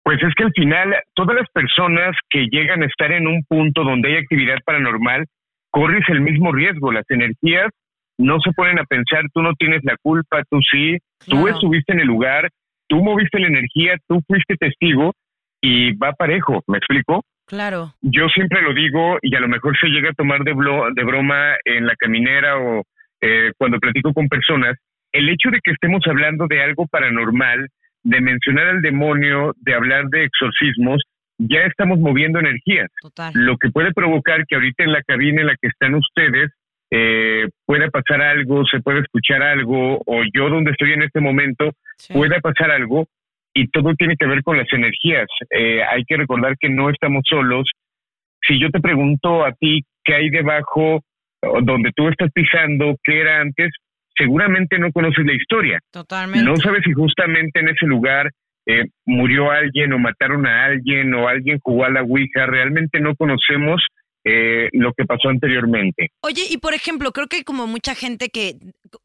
Pues 0.04 0.22
es 0.24 0.34
que 0.36 0.46
al 0.46 0.52
final 0.54 0.96
todas 1.14 1.36
las 1.36 1.50
personas 1.50 2.16
que 2.30 2.48
llegan 2.52 2.82
a 2.82 2.88
estar 2.88 3.12
en 3.12 3.28
un 3.28 3.44
punto 3.48 3.84
donde 3.84 4.10
hay 4.10 4.18
actividad 4.18 4.58
paranormal, 4.66 5.26
corres 5.70 6.04
el 6.10 6.22
mismo 6.22 6.52
riesgo. 6.52 6.92
Las 6.92 7.10
energías 7.10 7.70
no 8.18 8.40
se 8.40 8.52
ponen 8.52 8.80
a 8.80 8.84
pensar, 8.84 9.24
tú 9.34 9.42
no 9.42 9.54
tienes 9.54 9.82
la 9.84 9.96
culpa, 10.02 10.44
tú 10.50 10.60
sí, 10.62 10.98
tú 11.26 11.48
estuviste 11.48 11.94
en 11.94 12.02
el 12.02 12.08
lugar, 12.08 12.50
tú 12.88 12.98
moviste 12.98 13.40
la 13.40 13.48
energía, 13.48 13.96
tú 14.08 14.22
fuiste 14.28 14.56
testigo 14.58 15.14
y 15.62 15.96
va 15.96 16.14
parejo, 16.14 16.64
¿me 16.68 16.78
explico? 16.78 17.24
Claro. 17.48 17.94
Yo 18.02 18.28
siempre 18.30 18.62
lo 18.62 18.74
digo 18.74 19.18
y 19.22 19.36
a 19.36 19.40
lo 19.40 19.48
mejor 19.48 19.78
se 19.78 19.88
llega 19.88 20.10
a 20.10 20.14
tomar 20.14 20.44
de, 20.44 20.54
de 20.54 21.04
broma 21.04 21.56
en 21.66 21.86
la 21.86 21.96
caminera 21.96 22.58
o 22.58 22.84
eh, 23.22 23.52
cuando 23.58 23.80
platico 23.80 24.14
con 24.14 24.28
personas, 24.28 24.78
el 25.12 25.30
hecho 25.30 25.50
de 25.52 25.60
que 25.64 25.72
estemos 25.72 26.02
hablando 26.08 26.48
de 26.48 26.62
algo 26.64 26.88
paranormal, 26.88 27.68
de 28.04 28.22
mencionar 28.22 28.68
al 28.68 28.82
demonio, 28.82 29.54
de 29.58 29.74
hablar 29.74 30.06
de 30.10 30.26
exorcismos, 30.26 31.02
ya 31.38 31.62
estamos 31.62 32.00
moviendo 32.00 32.40
energías. 32.40 32.90
Lo 33.34 33.58
que 33.58 33.70
puede 33.70 33.94
provocar 33.94 34.46
que 34.48 34.56
ahorita 34.56 34.84
en 34.84 34.92
la 34.92 35.02
cabina 35.04 35.42
en 35.42 35.48
la 35.48 35.56
que 35.60 35.68
están 35.68 35.96
ustedes 35.96 36.52
eh, 36.92 37.48
pueda 37.66 37.90
pasar 37.90 38.22
algo, 38.22 38.66
se 38.66 38.82
pueda 38.82 39.00
escuchar 39.00 39.42
algo, 39.42 40.02
o 40.06 40.24
yo 40.34 40.50
donde 40.50 40.72
estoy 40.72 40.94
en 40.94 41.04
este 41.04 41.20
momento 41.20 41.72
pueda 42.14 42.40
pasar 42.40 42.70
algo, 42.72 43.08
y 43.54 43.68
todo 43.70 43.94
tiene 43.96 44.16
que 44.18 44.28
ver 44.28 44.44
con 44.44 44.58
las 44.58 44.72
energías. 44.72 45.28
Eh, 45.50 45.82
hay 45.84 46.04
que 46.06 46.18
recordar 46.18 46.56
que 46.60 46.70
no 46.70 46.90
estamos 46.90 47.24
solos. 47.28 47.70
Si 48.48 48.60
yo 48.60 48.70
te 48.70 48.80
pregunto 48.80 49.46
a 49.46 49.52
ti 49.54 49.84
qué 50.04 50.16
hay 50.16 50.30
debajo 50.30 51.02
donde 51.64 51.92
tú 51.96 52.08
estás 52.08 52.32
pisando, 52.32 52.96
qué 53.04 53.22
era 53.22 53.42
antes, 53.42 53.72
seguramente 54.16 54.78
no 54.80 54.92
conoces 54.92 55.26
la 55.26 55.34
historia. 55.34 55.80
Totalmente. 55.92 56.48
No 56.48 56.58
sabes 56.58 56.84
si 56.86 56.94
justamente 56.94 57.60
en 57.60 57.70
ese 57.70 57.86
lugar 57.86 58.32
eh, 58.66 58.86
murió 59.06 59.52
alguien 59.52 59.94
o 59.94 60.00
mataron 60.00 60.46
a 60.46 60.66
alguien 60.66 61.14
o 61.14 61.28
alguien 61.28 61.60
jugó 61.62 61.86
a 61.86 61.90
la 61.90 62.04
Ouija. 62.04 62.46
Realmente 62.46 63.00
no 63.00 63.16
conocemos 63.16 63.82
eh, 64.24 64.70
lo 64.74 64.94
que 64.94 65.06
pasó 65.06 65.30
anteriormente. 65.30 66.10
Oye, 66.22 66.44
y 66.50 66.58
por 66.58 66.74
ejemplo, 66.74 67.12
creo 67.12 67.28
que 67.28 67.44
como 67.44 67.68
mucha 67.68 67.96
gente 67.96 68.30
que, 68.30 68.56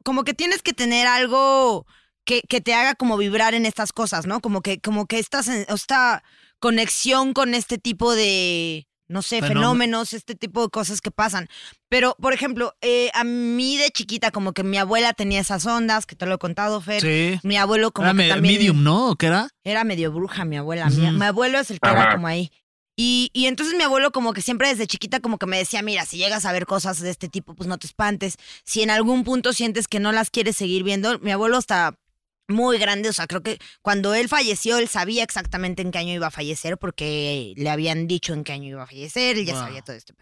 como 0.03 0.23
que 0.23 0.33
tienes 0.33 0.61
que 0.61 0.73
tener 0.73 1.07
algo 1.07 1.85
que, 2.25 2.41
que 2.47 2.61
te 2.61 2.73
haga 2.73 2.95
como 2.95 3.17
vibrar 3.17 3.53
en 3.53 3.65
estas 3.65 3.93
cosas, 3.93 4.27
¿no? 4.27 4.41
Como 4.41 4.61
que, 4.61 4.79
como 4.79 5.07
que 5.07 5.17
estás 5.19 5.47
en 5.47 5.65
esta 5.73 6.23
conexión 6.59 7.33
con 7.33 7.53
este 7.53 7.77
tipo 7.77 8.13
de, 8.13 8.86
no 9.07 9.21
sé, 9.21 9.41
fenómenos, 9.41 10.13
este 10.13 10.35
tipo 10.35 10.61
de 10.63 10.69
cosas 10.69 11.01
que 11.01 11.11
pasan. 11.11 11.47
Pero, 11.89 12.15
por 12.21 12.33
ejemplo, 12.33 12.75
eh, 12.81 13.09
a 13.13 13.23
mí 13.23 13.77
de 13.77 13.89
chiquita, 13.89 14.31
como 14.31 14.53
que 14.53 14.63
mi 14.63 14.77
abuela 14.77 15.13
tenía 15.13 15.39
esas 15.39 15.65
ondas, 15.65 16.05
que 16.05 16.15
te 16.15 16.25
lo 16.25 16.35
he 16.35 16.37
contado, 16.37 16.81
Fer. 16.81 17.01
Sí. 17.01 17.39
Mi 17.43 17.57
abuelo 17.57 17.91
como 17.91 18.09
era 18.09 18.17
que 18.17 18.29
también... 18.29 18.55
medium, 18.55 18.83
¿no? 18.83 19.15
¿Qué 19.15 19.27
era? 19.27 19.49
Era 19.63 19.83
medio 19.83 20.11
bruja 20.11 20.45
mi 20.45 20.57
abuela. 20.57 20.89
mi, 20.89 21.23
abuelo 21.23 21.59
es 21.59 21.71
el 21.71 21.79
que 21.79 21.89
era 21.89 22.13
como 22.13 22.27
ahí. 22.27 22.51
Y, 22.99 23.29
y, 23.31 23.45
entonces 23.45 23.77
mi 23.77 23.83
abuelo 23.83 24.11
como 24.11 24.33
que 24.33 24.41
siempre 24.41 24.69
desde 24.69 24.87
chiquita 24.87 25.19
como 25.19 25.37
que 25.37 25.45
me 25.45 25.59
decía, 25.59 25.83
mira, 25.83 26.03
si 26.05 26.17
llegas 26.17 26.45
a 26.45 26.51
ver 26.51 26.65
cosas 26.65 26.99
de 26.99 27.11
este 27.11 27.29
tipo, 27.29 27.53
pues 27.53 27.69
no 27.69 27.77
te 27.77 27.85
espantes. 27.85 28.37
Si 28.63 28.81
en 28.81 28.89
algún 28.89 29.23
punto 29.23 29.53
sientes 29.53 29.87
que 29.87 29.99
no 29.99 30.11
las 30.11 30.31
quieres 30.31 30.57
seguir 30.57 30.83
viendo, 30.83 31.19
mi 31.19 31.29
abuelo 31.31 31.57
hasta 31.57 31.95
muy 32.47 32.77
grande, 32.77 33.09
o 33.09 33.13
sea, 33.13 33.27
creo 33.27 33.41
que 33.41 33.59
cuando 33.81 34.13
él 34.13 34.29
falleció, 34.29 34.77
él 34.77 34.87
sabía 34.87 35.23
exactamente 35.23 35.81
en 35.81 35.91
qué 35.91 35.99
año 35.99 36.13
iba 36.13 36.27
a 36.27 36.31
fallecer 36.31 36.77
porque 36.77 37.53
le 37.55 37.69
habían 37.69 38.07
dicho 38.07 38.33
en 38.33 38.43
qué 38.43 38.53
año 38.53 38.69
iba 38.69 38.83
a 38.83 38.87
fallecer, 38.87 39.37
él 39.37 39.45
ya 39.45 39.55
sabía 39.55 39.81
todo 39.81 39.95
esto. 39.95 40.13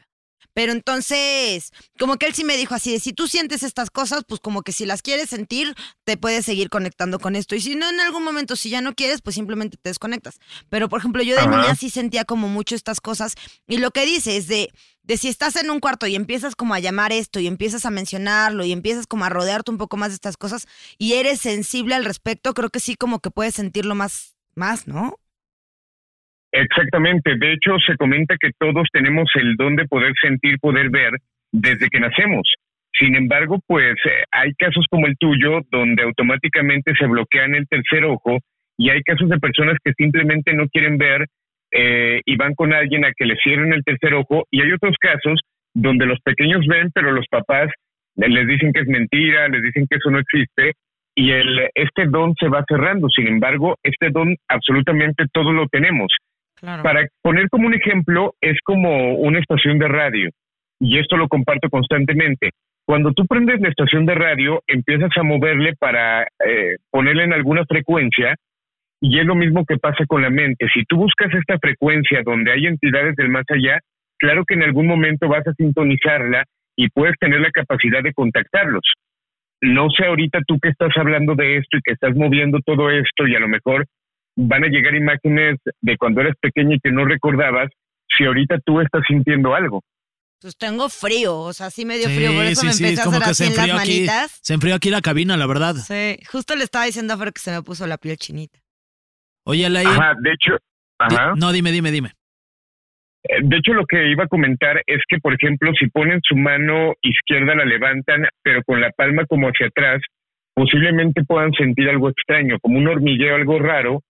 Pero 0.56 0.72
entonces, 0.72 1.72
como 2.00 2.16
que 2.16 2.28
él 2.28 2.34
sí 2.34 2.46
me 2.46 2.56
dijo 2.56 2.74
así 2.74 2.94
de 2.94 3.02
si 3.02 3.12
tú 3.12 3.28
sientes 3.28 3.62
estas 3.62 3.90
cosas, 3.90 4.24
pues 4.26 4.40
como 4.40 4.62
que 4.62 4.72
si 4.72 4.86
las 4.86 5.02
quieres 5.02 5.30
sentir, 5.30 5.76
te 6.06 6.16
puedes 6.16 6.46
seguir 6.46 6.70
conectando 6.70 7.20
con 7.20 7.36
esto. 7.36 7.56
Y 7.56 7.62
si 7.62 7.76
no, 7.76 7.90
en 7.90 8.00
algún 8.00 8.24
momento, 8.24 8.56
si 8.56 8.70
ya 8.70 8.80
no 8.80 8.96
quieres, 8.96 9.22
pues 9.22 9.36
simplemente 9.36 9.76
te 9.76 9.90
desconectas. 9.90 10.40
Pero, 10.70 10.88
por 10.88 11.00
ejemplo, 11.00 11.22
yo 11.24 11.36
de 11.36 11.46
niña 11.46 11.76
sí 11.76 11.90
sentía 11.90 12.24
como 12.24 12.48
mucho 12.48 12.74
estas 12.74 13.02
cosas. 13.02 13.36
Y 13.68 13.80
lo 13.80 13.92
que 13.92 14.06
dice 14.06 14.38
es 14.38 14.48
de, 14.48 14.72
de 15.08 15.18
si 15.18 15.28
estás 15.28 15.56
en 15.62 15.70
un 15.70 15.80
cuarto 15.80 16.08
y 16.08 16.16
empiezas 16.16 16.56
como 16.56 16.74
a 16.74 16.80
llamar 16.80 17.12
esto 17.12 17.40
y 17.40 17.48
empiezas 17.48 17.86
a 17.86 17.92
mencionarlo 17.92 18.66
y 18.66 18.72
empiezas 18.72 19.08
como 19.08 19.26
a 19.26 19.30
rodearte 19.30 19.72
un 19.72 19.78
poco 19.78 19.98
más 19.98 20.10
de 20.10 20.16
estas 20.16 20.38
cosas 20.38 20.68
y 20.98 21.14
eres 21.14 21.40
sensible 21.42 21.96
al 21.96 22.06
respecto, 22.06 22.54
creo 22.54 22.70
que 22.70 22.80
sí 22.80 22.96
como 22.96 23.20
que 23.20 23.30
puedes 23.30 23.56
sentirlo 23.56 23.96
más, 23.96 24.36
más, 24.56 24.88
¿no? 24.88 25.16
Exactamente. 26.52 27.36
De 27.38 27.54
hecho, 27.54 27.78
se 27.86 27.98
comenta 27.98 28.36
que 28.40 28.52
todos 28.58 28.88
tenemos 28.94 29.30
el 29.36 29.56
don 29.58 29.76
de 29.76 29.86
poder 29.88 30.14
sentir, 30.22 30.58
poder 30.60 30.90
ver 30.90 31.14
desde 31.52 31.90
que 31.90 32.00
nacemos. 32.00 32.54
Sin 32.98 33.16
embargo, 33.16 33.60
pues 33.68 33.96
eh, 34.06 34.24
hay 34.32 34.54
casos 34.54 34.86
como 34.90 35.06
el 35.08 35.18
tuyo 35.18 35.60
donde 35.70 36.04
automáticamente 36.04 36.94
se 36.98 37.08
bloquean 37.08 37.56
el 37.56 37.68
tercer 37.68 38.06
ojo 38.06 38.40
y 38.78 38.90
hay 38.90 39.02
casos 39.04 39.30
de 39.30 39.38
personas 39.38 39.78
que 39.84 39.92
simplemente 39.98 40.54
no 40.54 40.68
quieren 40.70 40.98
ver 40.98 41.28
eh, 41.76 42.22
y 42.26 42.36
van 42.38 42.56
con 42.56 42.74
alguien 42.74 43.04
a 43.06 43.12
que 43.16 43.26
le 43.26 43.36
cierren 43.38 43.74
el 43.74 43.84
tercer 43.84 44.14
ojo 44.14 44.46
y 44.50 44.62
hay 44.62 44.72
otros 44.72 44.96
casos 45.00 45.42
donde 45.74 46.06
los 46.06 46.20
pequeños 46.22 46.66
ven 46.68 46.90
pero 46.94 47.12
los 47.12 47.28
papás 47.28 47.70
les 48.16 48.48
dicen 48.48 48.72
que 48.72 48.80
es 48.80 48.88
mentira, 48.88 49.50
les 49.50 49.62
dicen 49.62 49.86
que 49.90 49.98
eso 49.98 50.10
no 50.10 50.20
existe 50.20 50.74
y 51.16 51.32
el, 51.32 51.70
este 51.74 52.06
don 52.08 52.36
se 52.36 52.50
va 52.50 52.66
cerrando. 52.68 53.08
Sin 53.10 53.28
embargo, 53.28 53.78
este 53.84 54.10
don 54.10 54.36
absolutamente 54.50 55.26
todos 55.32 55.54
lo 55.54 55.68
tenemos. 55.68 56.12
Para 56.62 57.06
poner 57.22 57.50
como 57.50 57.68
un 57.68 57.74
ejemplo, 57.74 58.34
es 58.42 58.58
como 58.64 59.16
una 59.16 59.40
estación 59.40 59.78
de 59.78 59.88
radio, 59.88 60.30
y 60.80 60.98
esto 60.98 61.16
lo 61.16 61.28
comparto 61.28 61.70
constantemente. 61.70 62.52
Cuando 62.86 63.12
tú 63.14 63.26
prendes 63.28 63.60
la 63.62 63.70
estación 63.70 64.06
de 64.06 64.16
radio, 64.16 64.62
empiezas 64.68 65.12
a 65.18 65.24
moverle 65.24 65.74
para 65.78 66.24
eh, 66.24 66.78
ponerle 66.90 67.24
en 67.24 67.34
alguna 67.34 67.66
frecuencia, 67.66 68.36
y 69.02 69.20
es 69.20 69.26
lo 69.26 69.36
mismo 69.36 69.66
que 69.66 69.78
pasa 69.78 70.06
con 70.08 70.22
la 70.22 70.30
mente. 70.30 70.68
Si 70.74 70.84
tú 70.86 70.98
buscas 70.98 71.34
esta 71.34 71.58
frecuencia 71.60 72.22
donde 72.24 72.52
hay 72.52 72.66
entidades 72.66 73.16
del 73.16 73.30
más 73.30 73.46
allá, 73.50 73.80
claro 74.18 74.44
que 74.46 74.56
en 74.56 74.64
algún 74.64 74.88
momento 74.88 75.28
vas 75.28 75.46
a 75.48 75.54
sintonizarla 75.54 76.46
y 76.76 76.90
puedes 76.90 77.16
tener 77.20 77.42
la 77.42 77.52
capacidad 77.52 78.04
de 78.04 78.14
contactarlos. 78.14 78.84
no 79.62 79.90
sé 79.90 80.06
ahorita 80.06 80.40
tú 80.48 80.60
que 80.60 80.70
estás 80.70 80.96
hablando 80.98 81.36
de 81.36 81.58
esto 81.58 81.78
y 81.78 81.82
que 81.82 81.94
estás 81.94 82.16
moviendo 82.16 82.60
todo 82.66 82.90
esto 82.90 83.26
y 83.28 83.36
a 83.36 83.40
lo 83.40 83.48
mejor 83.48 83.86
van 84.36 84.64
a 84.64 84.68
llegar 84.68 84.94
imágenes 84.96 85.58
de 85.82 85.98
cuando 85.98 86.22
eras 86.22 86.36
pequeña 86.42 86.76
y 86.76 86.80
que 86.80 86.92
no 86.92 87.06
recordabas, 87.06 87.70
si 88.16 88.26
ahorita 88.26 88.60
tú 88.66 88.82
estás 88.82 89.04
sintiendo 89.08 89.56
algo. 89.56 89.82
Pues 90.42 90.58
tengo 90.58 90.90
frío, 90.90 91.40
o 91.40 91.54
sea, 91.54 91.72
sí 91.72 91.86
me 91.86 91.98
dio 91.98 92.10
frío, 92.10 92.34
por 92.34 92.44
eso 92.46 92.66
me 92.66 92.72
empecé 92.72 93.02
a 93.02 93.06
hacer 93.06 93.24
así 93.24 93.44
en 93.46 93.56
las 93.56 93.60
aquí, 93.60 93.74
manitas. 93.74 94.40
se 94.42 94.54
enfrió 94.54 94.76
aquí 94.76 94.90
la 94.90 95.02
cabina, 95.02 95.38
la 95.38 95.48
verdad. 95.48 95.76
Sí, 95.76 96.20
justo 96.30 96.56
le 96.56 96.66
estaba 96.66 96.86
diciendo 96.86 97.14
a 97.14 97.18
Fer 97.18 97.32
que 97.34 97.42
se 97.42 97.52
me 97.52 97.64
puso 97.64 97.88
la 97.88 97.98
piel 97.98 98.18
chinita. 98.18 98.60
Oye, 99.46 99.66
Alain. 99.66 99.88
Ajá, 99.88 100.14
de 100.22 100.32
hecho, 100.32 100.54
di- 100.54 101.16
ajá. 101.16 101.34
no, 101.38 101.52
dime, 101.52 101.72
dime, 101.72 101.92
dime. 101.92 102.10
Eh, 103.24 103.40
De 103.44 103.58
hecho, 103.58 103.74
lo 103.74 103.86
que 103.86 104.08
iba 104.10 104.24
a 104.26 104.28
comentar 104.28 104.82
es 104.86 105.02
que, 105.08 105.18
por 105.20 105.34
ejemplo, 105.34 105.72
si 105.80 105.88
ponen 105.88 106.20
su 106.24 106.36
mano 106.36 106.94
izquierda, 107.02 107.56
la 107.56 107.66
levantan, 107.66 108.28
pero 108.44 108.62
con 108.64 108.82
la 108.82 108.92
palma 108.92 109.26
como 109.26 109.48
hacia 109.48 109.68
atrás, 109.68 110.02
posiblemente 110.54 111.24
puedan 111.24 111.52
sentir 111.54 111.90
algo 111.90 112.10
extraño, 112.10 112.58
como 112.62 112.78
un 112.78 112.88
hormigueo, 112.88 113.36
algo 113.36 113.60
raro, 113.60 114.02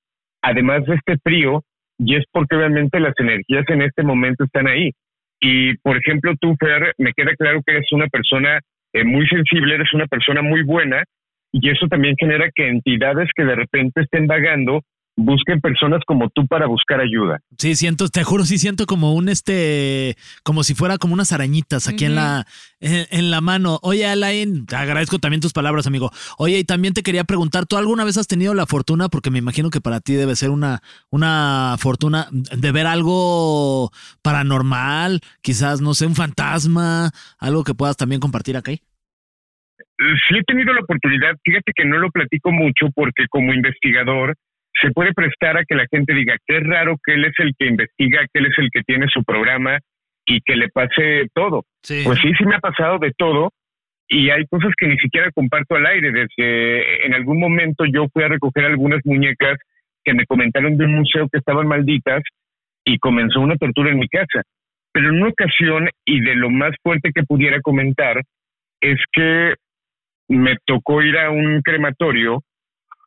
además 0.42 0.86
de 0.86 0.96
este 0.96 1.18
frío, 1.24 1.64
y 1.98 2.16
es 2.16 2.24
porque 2.32 2.56
obviamente 2.56 3.00
las 3.00 3.14
energías 3.18 3.66
en 3.70 3.82
este 3.82 4.04
momento 4.04 4.44
están 4.44 4.68
ahí. 4.68 4.92
Y, 5.40 5.76
por 5.78 5.98
ejemplo, 5.98 6.34
tú, 6.40 6.56
Fer, 6.60 6.94
me 6.98 7.14
queda 7.14 7.36
claro 7.36 7.62
que 7.66 7.74
eres 7.74 7.92
una 7.92 8.08
persona 8.08 8.60
eh, 8.94 9.04
muy 9.04 9.28
sensible, 9.28 9.76
eres 9.76 9.92
una 9.94 10.06
persona 10.08 10.42
muy 10.42 10.64
buena, 10.64 11.04
y 11.52 11.70
eso 11.70 11.88
también 11.88 12.16
genera 12.20 12.50
que 12.54 12.68
entidades 12.68 13.30
que 13.36 13.44
de 13.44 13.56
repente 13.56 14.02
estén 14.02 14.28
vagando 14.28 14.82
busquen 15.18 15.62
personas 15.62 16.02
como 16.06 16.30
tú 16.30 16.46
para 16.48 16.68
buscar 16.68 17.00
ayuda. 17.00 17.40
Sí, 17.58 17.76
siento, 17.76 18.08
te 18.10 18.24
juro, 18.24 18.44
sí 18.44 18.58
siento 18.58 18.86
como 18.86 19.14
un 19.14 19.30
este, 19.30 20.16
como 20.44 20.64
si 20.64 20.76
fuera 20.76 20.98
como 20.98 21.14
unas 21.14 21.32
arañitas 21.32 21.88
aquí 21.88 22.06
en 22.06 22.16
la, 22.16 22.46
en, 22.80 23.06
en 23.10 23.32
la 23.32 23.42
mano. 23.42 23.80
Oye, 23.82 24.06
Alain, 24.06 24.66
te 24.66 24.76
agradezco 24.76 25.20
también 25.20 25.42
tus 25.42 25.54
palabras, 25.54 25.88
amigo. 25.88 26.12
Oye, 26.38 26.60
y 26.60 26.64
también 26.64 26.94
te 26.94 27.04
quería 27.04 27.24
preguntar, 27.24 27.66
¿tú 27.66 27.78
alguna 27.78 28.04
vez 28.04 28.18
has 28.18 28.28
tenido 28.28 28.54
la 28.54 28.66
fortuna, 28.66 29.08
porque 29.10 29.32
me 29.32 29.40
imagino 29.40 29.70
que 29.70 29.82
para 29.82 30.02
ti 30.02 30.14
debe 30.14 30.36
ser 30.36 30.50
una, 30.50 30.82
una 31.10 31.76
fortuna 31.80 32.28
de 32.32 32.72
ver 32.72 32.88
algo 32.88 33.92
paranormal, 34.22 35.22
quizás, 35.42 35.82
no 35.82 35.94
sé, 35.94 36.06
un 36.06 36.16
fantasma, 36.16 37.12
algo 37.40 37.64
que 37.64 37.74
puedas 37.74 37.96
también 37.96 38.20
compartir 38.20 38.58
acá? 38.58 38.72
Sí 39.98 40.38
he 40.38 40.44
tenido 40.44 40.74
la 40.74 40.82
oportunidad, 40.82 41.36
fíjate 41.44 41.72
que 41.74 41.86
no 41.86 41.98
lo 41.98 42.12
platico 42.12 42.52
mucho 42.52 42.88
porque 42.94 43.28
como 43.30 43.54
investigador 43.54 44.36
se 44.86 44.92
puede 44.92 45.14
prestar 45.14 45.58
a 45.58 45.66
que 45.66 45.76
la 45.76 45.88
gente 45.90 46.14
diga 46.14 46.36
que 46.46 46.58
es 46.58 46.64
raro 46.64 46.96
que 47.04 47.16
él 47.16 47.26
es 47.26 47.34
el 47.40 47.54
que 47.58 47.66
investiga, 47.66 48.22
que 48.32 48.40
él 48.40 48.46
es 48.46 48.58
el 48.58 48.70
que 48.72 48.84
tiene 48.84 49.08
su 49.08 49.24
programa 49.24 49.80
y 50.26 50.42
que 50.42 50.56
le 50.56 50.70
pase 50.70 51.28
todo. 51.34 51.64
Sí. 51.82 52.04
Pues 52.06 52.20
sí, 52.20 52.32
sí 52.38 52.46
me 52.46 52.56
ha 52.56 52.60
pasado 52.60 53.00
de 53.00 53.12
todo 53.18 53.52
y 54.08 54.30
hay 54.30 54.46
cosas 54.46 54.72
que 54.78 54.88
ni 54.88 54.98
siquiera 54.98 55.32
comparto 55.32 55.76
al 55.76 55.88
aire. 55.88 56.12
Desde 56.12 57.06
en 57.06 57.16
algún 57.16 57.40
momento 57.40 57.86
yo 57.86 58.06
fui 58.14 58.24
a 58.24 58.28
recoger 58.28 58.66
algunas 58.66 59.02
muñecas 59.06 59.58
que 60.04 60.14
me 60.14 60.28
comentaron 60.28 60.78
de 60.78 60.86
un 60.86 60.98
museo 60.98 61.28
que 61.32 61.40
estaban 61.40 61.68
malditas 61.68 62.22
y 62.84 63.00
comenzó 63.00 63.40
una 63.40 63.56
tortura 63.56 63.90
en 63.90 63.98
mi 63.98 64.08
casa. 64.08 64.44
Pero 64.92 65.10
en 65.10 65.16
una 65.16 65.30
ocasión, 65.30 65.90
y 66.06 66.22
de 66.22 66.36
lo 66.36 66.52
más 66.52 66.76
fuerte 66.84 67.12
que 67.14 67.24
pudiera 67.24 67.60
comentar, 67.62 68.22
es 68.80 69.00
que 69.12 69.56
me 70.30 70.58
tocó 70.64 71.02
ir 71.02 71.18
a 71.18 71.32
un 71.32 71.62
crematorio 71.64 72.44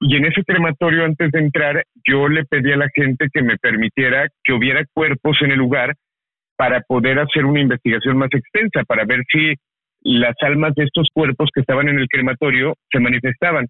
y 0.01 0.17
en 0.17 0.27
ese 0.27 0.45
crematorio 0.45 1.05
antes 1.05 1.31
de 1.33 1.39
entrar 1.39 1.85
yo 2.07 2.29
le 2.29 2.45
pedí 2.45 2.73
a 2.73 2.77
la 2.77 2.89
gente 2.95 3.29
que 3.33 3.43
me 3.43 3.57
permitiera 3.57 4.29
que 4.45 4.53
hubiera 4.53 4.85
cuerpos 4.93 5.39
en 5.43 5.53
el 5.53 5.59
lugar 5.59 5.95
para 6.57 6.81
poder 6.81 7.19
hacer 7.19 7.45
una 7.45 7.61
investigación 7.61 8.17
más 8.19 8.31
extensa, 8.33 8.83
para 8.85 9.05
ver 9.05 9.23
si 9.31 9.55
las 10.03 10.35
almas 10.43 10.75
de 10.75 10.85
estos 10.85 11.09
cuerpos 11.13 11.51
que 11.55 11.61
estaban 11.61 11.89
en 11.89 11.99
el 11.99 12.09
crematorio 12.09 12.75
se 12.91 13.01
manifestaban. 13.01 13.67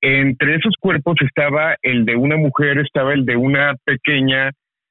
Entre 0.00 0.56
esos 0.56 0.74
cuerpos 0.78 1.16
estaba 1.20 1.76
el 1.82 2.04
de 2.04 2.16
una 2.16 2.36
mujer, 2.36 2.78
estaba 2.78 3.12
el 3.14 3.24
de 3.24 3.36
una 3.36 3.74
pequeña 3.84 4.50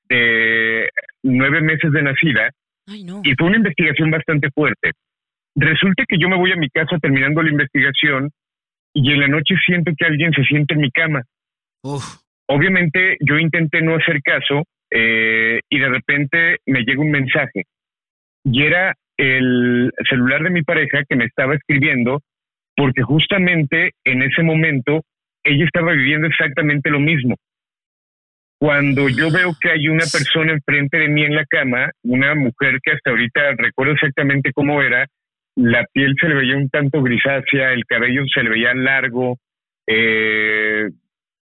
de 0.09 0.89
nueve 1.23 1.61
meses 1.61 1.91
de 1.91 2.01
nacida, 2.01 2.49
Ay, 2.87 3.03
no. 3.03 3.21
y 3.23 3.33
fue 3.35 3.47
una 3.47 3.57
investigación 3.57 4.11
bastante 4.11 4.49
fuerte. 4.51 4.91
Resulta 5.55 6.03
que 6.07 6.17
yo 6.19 6.27
me 6.27 6.37
voy 6.37 6.51
a 6.51 6.57
mi 6.57 6.69
casa 6.69 6.97
terminando 6.99 7.41
la 7.41 7.49
investigación 7.49 8.29
y 8.95 9.11
en 9.11 9.19
la 9.19 9.27
noche 9.27 9.55
siento 9.65 9.91
que 9.95 10.05
alguien 10.05 10.31
se 10.31 10.43
siente 10.43 10.73
en 10.73 10.79
mi 10.79 10.89
cama. 10.89 11.21
Uf. 11.83 12.21
Obviamente 12.47 13.17
yo 13.19 13.37
intenté 13.37 13.81
no 13.81 13.95
hacer 13.95 14.21
caso 14.23 14.63
eh, 14.89 15.59
y 15.69 15.79
de 15.79 15.89
repente 15.89 16.57
me 16.65 16.83
llega 16.83 17.01
un 17.01 17.11
mensaje 17.11 17.63
y 18.43 18.63
era 18.63 18.95
el 19.17 19.91
celular 20.09 20.43
de 20.43 20.49
mi 20.49 20.61
pareja 20.61 21.03
que 21.07 21.15
me 21.15 21.25
estaba 21.25 21.55
escribiendo 21.55 22.21
porque 22.75 23.01
justamente 23.01 23.91
en 24.05 24.21
ese 24.21 24.43
momento 24.43 25.01
ella 25.43 25.65
estaba 25.65 25.91
viviendo 25.91 26.27
exactamente 26.27 26.89
lo 26.89 26.99
mismo. 26.99 27.35
Cuando 28.59 29.09
yo 29.09 29.29
veo 29.31 29.53
que 29.59 29.71
hay 29.71 29.89
una 29.89 30.05
persona 30.11 30.53
enfrente 30.53 30.97
de 30.97 31.09
mí 31.09 31.23
en 31.23 31.35
la 31.35 31.45
cama, 31.45 31.91
una 32.03 32.33
mujer 32.35 32.79
que 32.81 32.91
hasta 32.91 33.11
ahorita 33.11 33.55
recuerdo 33.57 33.93
exactamente 33.93 34.51
cómo 34.53 34.81
era, 34.81 35.05
la 35.55 35.85
piel 35.91 36.15
se 36.19 36.27
le 36.27 36.35
veía 36.35 36.57
un 36.57 36.69
tanto 36.69 37.01
grisácea, 37.01 37.71
el 37.71 37.85
cabello 37.85 38.23
se 38.33 38.43
le 38.43 38.49
veía 38.49 38.73
largo, 38.73 39.37
eh, 39.87 40.89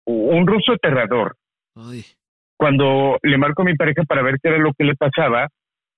un 0.07 0.47
rostro 0.47 0.75
aterrador. 0.75 1.37
Ay. 1.77 2.03
Cuando 2.57 3.19
le 3.23 3.39
marco 3.39 3.63
a 3.63 3.65
mi 3.65 3.75
pareja 3.75 4.03
para 4.05 4.23
ver 4.23 4.37
qué 4.43 4.49
era 4.51 4.59
lo 4.59 4.73
que 4.75 4.85
le 4.85 4.95
pasaba, 4.95 5.49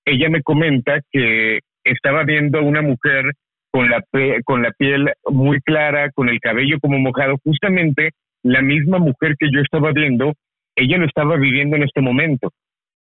ella 0.05 0.29
me 0.29 0.43
comenta 0.43 1.01
que 1.11 1.61
estaba 1.85 2.25
viendo 2.25 2.59
a 2.59 2.63
una 2.63 2.83
mujer 2.83 3.33
con 3.73 3.89
la, 3.89 4.03
con 4.45 4.63
la 4.63 4.71
piel 4.73 5.11
muy 5.25 5.61
clara, 5.61 6.11
con 6.11 6.29
el 6.29 6.39
cabello 6.41 6.79
como 6.81 6.99
mojado, 6.99 7.37
justamente 7.43 8.11
la 8.43 8.61
misma 8.61 8.99
mujer 8.99 9.37
que 9.39 9.49
yo 9.51 9.61
estaba 9.61 9.93
viendo, 9.93 10.35
ella 10.77 10.99
lo 10.99 11.07
estaba 11.07 11.37
viviendo 11.37 11.77
en 11.77 11.85
este 11.85 12.01
momento. 12.01 12.51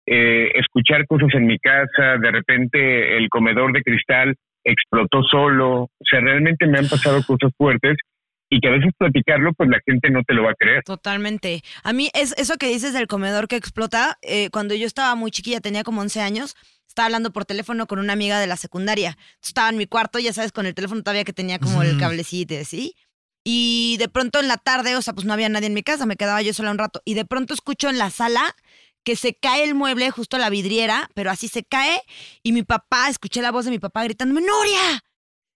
Eh, 0.05 0.51
escuchar 0.55 1.05
cosas 1.05 1.29
en 1.33 1.45
mi 1.45 1.59
casa, 1.59 2.17
de 2.17 2.31
repente 2.31 3.17
el 3.17 3.29
comedor 3.29 3.73
de 3.73 3.83
cristal 3.83 4.35
explotó 4.63 5.23
solo, 5.23 5.83
o 5.83 6.05
sea, 6.09 6.19
realmente 6.19 6.67
me 6.67 6.79
han 6.79 6.87
pasado 6.87 7.23
cosas 7.23 7.51
fuertes 7.57 7.97
y 8.49 8.59
que 8.59 8.67
a 8.67 8.71
veces 8.71 8.91
platicarlo, 8.97 9.53
pues 9.53 9.69
la 9.69 9.79
gente 9.85 10.09
no 10.09 10.23
te 10.23 10.33
lo 10.33 10.43
va 10.43 10.51
a 10.51 10.55
creer. 10.55 10.83
Totalmente. 10.83 11.61
A 11.83 11.93
mí, 11.93 12.09
es, 12.13 12.33
eso 12.37 12.57
que 12.57 12.67
dices 12.67 12.93
del 12.93 13.07
comedor 13.07 13.47
que 13.47 13.55
explota, 13.55 14.17
eh, 14.21 14.49
cuando 14.49 14.75
yo 14.75 14.85
estaba 14.85 15.15
muy 15.15 15.31
chiquilla, 15.31 15.61
tenía 15.61 15.83
como 15.83 16.01
11 16.01 16.19
años, 16.21 16.55
estaba 16.85 17.05
hablando 17.05 17.31
por 17.31 17.45
teléfono 17.45 17.87
con 17.87 17.99
una 17.99 18.11
amiga 18.11 18.39
de 18.41 18.47
la 18.47 18.57
secundaria. 18.57 19.11
Entonces, 19.11 19.49
estaba 19.49 19.69
en 19.69 19.77
mi 19.77 19.85
cuarto, 19.85 20.19
ya 20.19 20.33
sabes, 20.33 20.51
con 20.51 20.65
el 20.65 20.75
teléfono 20.75 21.01
todavía 21.01 21.23
que 21.23 21.31
tenía 21.31 21.59
como 21.59 21.81
el 21.81 21.97
cablecito, 21.97 22.55
¿sí? 22.65 22.93
Y 23.45 23.95
de 23.97 24.09
pronto 24.09 24.41
en 24.41 24.49
la 24.49 24.57
tarde, 24.57 24.97
o 24.97 25.01
sea, 25.01 25.13
pues 25.13 25.25
no 25.25 25.31
había 25.31 25.47
nadie 25.47 25.67
en 25.67 25.73
mi 25.73 25.81
casa, 25.81 26.05
me 26.05 26.17
quedaba 26.17 26.41
yo 26.41 26.53
sola 26.53 26.71
un 26.71 26.77
rato. 26.77 27.01
Y 27.05 27.13
de 27.13 27.25
pronto 27.25 27.53
escucho 27.53 27.89
en 27.89 27.97
la 27.97 28.09
sala 28.09 28.55
que 29.03 29.15
se 29.15 29.33
cae 29.35 29.63
el 29.63 29.75
mueble 29.75 30.11
justo 30.11 30.35
a 30.35 30.39
la 30.39 30.49
vidriera, 30.49 31.09
pero 31.13 31.31
así 31.31 31.47
se 31.47 31.63
cae. 31.63 32.01
Y 32.43 32.51
mi 32.51 32.63
papá, 32.63 33.09
escuché 33.09 33.41
la 33.41 33.51
voz 33.51 33.65
de 33.65 33.71
mi 33.71 33.79
papá 33.79 34.03
gritándome, 34.03 34.41
¡Nuria! 34.41 35.03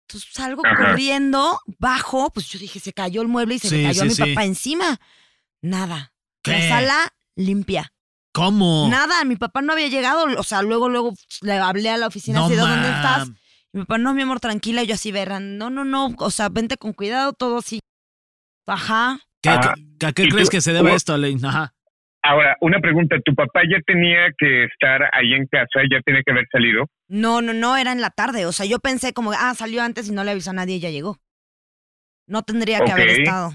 Entonces 0.08 0.30
salgo 0.34 0.62
Ajá. 0.66 0.76
corriendo, 0.76 1.60
bajo, 1.80 2.30
pues 2.32 2.48
yo 2.50 2.60
dije, 2.60 2.80
se 2.80 2.94
cayó 2.94 3.22
el 3.22 3.28
mueble 3.28 3.56
y 3.56 3.60
se 3.60 3.70
Sí, 3.70 3.78
le 3.78 3.84
cayó 3.84 4.02
a 4.04 4.06
mi 4.06 4.12
sí. 4.14 4.22
papá 4.22 4.44
encima. 4.46 5.00
Nada. 5.62 6.14
La 6.46 6.54
¿Qué? 6.60 6.68
sala 6.70 7.14
limpia. 7.36 7.94
¿Cómo? 8.34 8.88
Nada, 8.90 9.24
mi 9.26 9.36
papá 9.36 9.62
no 9.62 9.74
había 9.74 9.88
llegado. 9.88 10.26
O 10.40 10.44
sea, 10.44 10.62
luego, 10.62 10.90
luego 10.90 11.14
le 11.42 11.54
hablé 11.54 11.90
a 11.90 11.98
la 11.98 12.08
oficina 12.08 12.40
No 12.40 12.46
así 12.46 12.56
de 12.56 12.62
dónde 12.62 12.88
estás. 12.90 13.28
Y 13.74 13.78
mi 13.78 13.84
papá, 13.86 13.98
no, 13.98 14.14
mi 14.14 14.24
amor, 14.24 14.40
tranquila. 14.40 14.84
Y 14.84 14.88
yo 14.88 14.96
así, 14.96 15.12
verán, 15.12 15.58
no, 15.58 15.70
no, 15.70 15.86
no. 15.86 16.14
O 16.18 16.32
sea, 16.32 16.50
vente 16.50 16.78
con 16.78 16.94
cuidado, 16.94 17.34
todo 17.34 17.60
así. 17.60 17.80
Ajá. 18.68 19.20
¿Qué, 19.42 19.52
qué- 20.00 20.06
¿A 20.08 20.12
qué 20.14 20.24
¿Y 20.24 20.30
tú- 20.30 20.36
crees 20.36 20.50
que 20.50 20.62
se 20.62 20.74
debe 20.74 20.94
esto, 20.96 21.14
Alain? 21.14 21.44
Ajá. 21.46 21.74
Ahora, 22.26 22.56
una 22.62 22.80
pregunta, 22.80 23.18
¿tu 23.24 23.36
papá 23.36 23.64
ya 23.70 23.80
tenía 23.86 24.32
que 24.38 24.64
estar 24.64 25.10
ahí 25.12 25.34
en 25.34 25.46
casa, 25.48 25.82
ya 25.92 26.00
tenía 26.02 26.22
que 26.26 26.32
haber 26.32 26.48
salido? 26.50 26.88
No, 27.10 27.42
no, 27.42 27.54
no, 27.54 27.76
era 27.76 27.92
en 27.92 28.00
la 28.00 28.12
tarde. 28.12 28.46
O 28.46 28.54
sea, 28.54 28.66
yo 28.66 28.80
pensé 28.80 29.14
como, 29.14 29.34
ah, 29.34 29.54
salió 29.56 29.84
antes 29.84 30.08
y 30.08 30.14
no 30.14 30.24
le 30.24 30.32
avisó 30.32 30.52
a 30.52 30.54
nadie 30.54 30.78
y 30.78 30.80
ya 30.80 30.90
llegó. 30.90 31.18
No 32.26 32.44
tendría 32.44 32.80
que 32.80 32.92
haber 32.94 33.10
estado. 33.10 33.52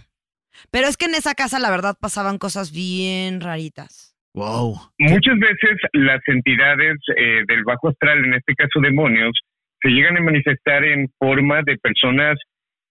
Pero 0.71 0.87
es 0.87 0.99
que 0.99 1.07
en 1.07 1.15
esa 1.15 1.35
casa, 1.35 1.59
la 1.59 1.71
verdad, 1.71 1.97
pasaban 1.99 2.37
cosas 2.37 2.71
bien 2.71 3.41
raritas. 3.41 4.15
Wow. 4.35 4.77
Muchas 4.99 5.39
veces 5.39 5.79
las 5.95 6.21
entidades 6.27 6.97
eh, 7.17 7.43
del 7.49 7.65
bajo 7.65 7.89
astral, 7.89 8.25
en 8.25 8.35
este 8.35 8.55
caso 8.55 8.81
demonios, 8.83 9.33
se 9.81 9.89
llegan 9.89 10.19
a 10.19 10.21
manifestar 10.21 10.85
en 10.85 11.09
forma 11.19 11.63
de 11.65 11.79
personas 11.79 12.37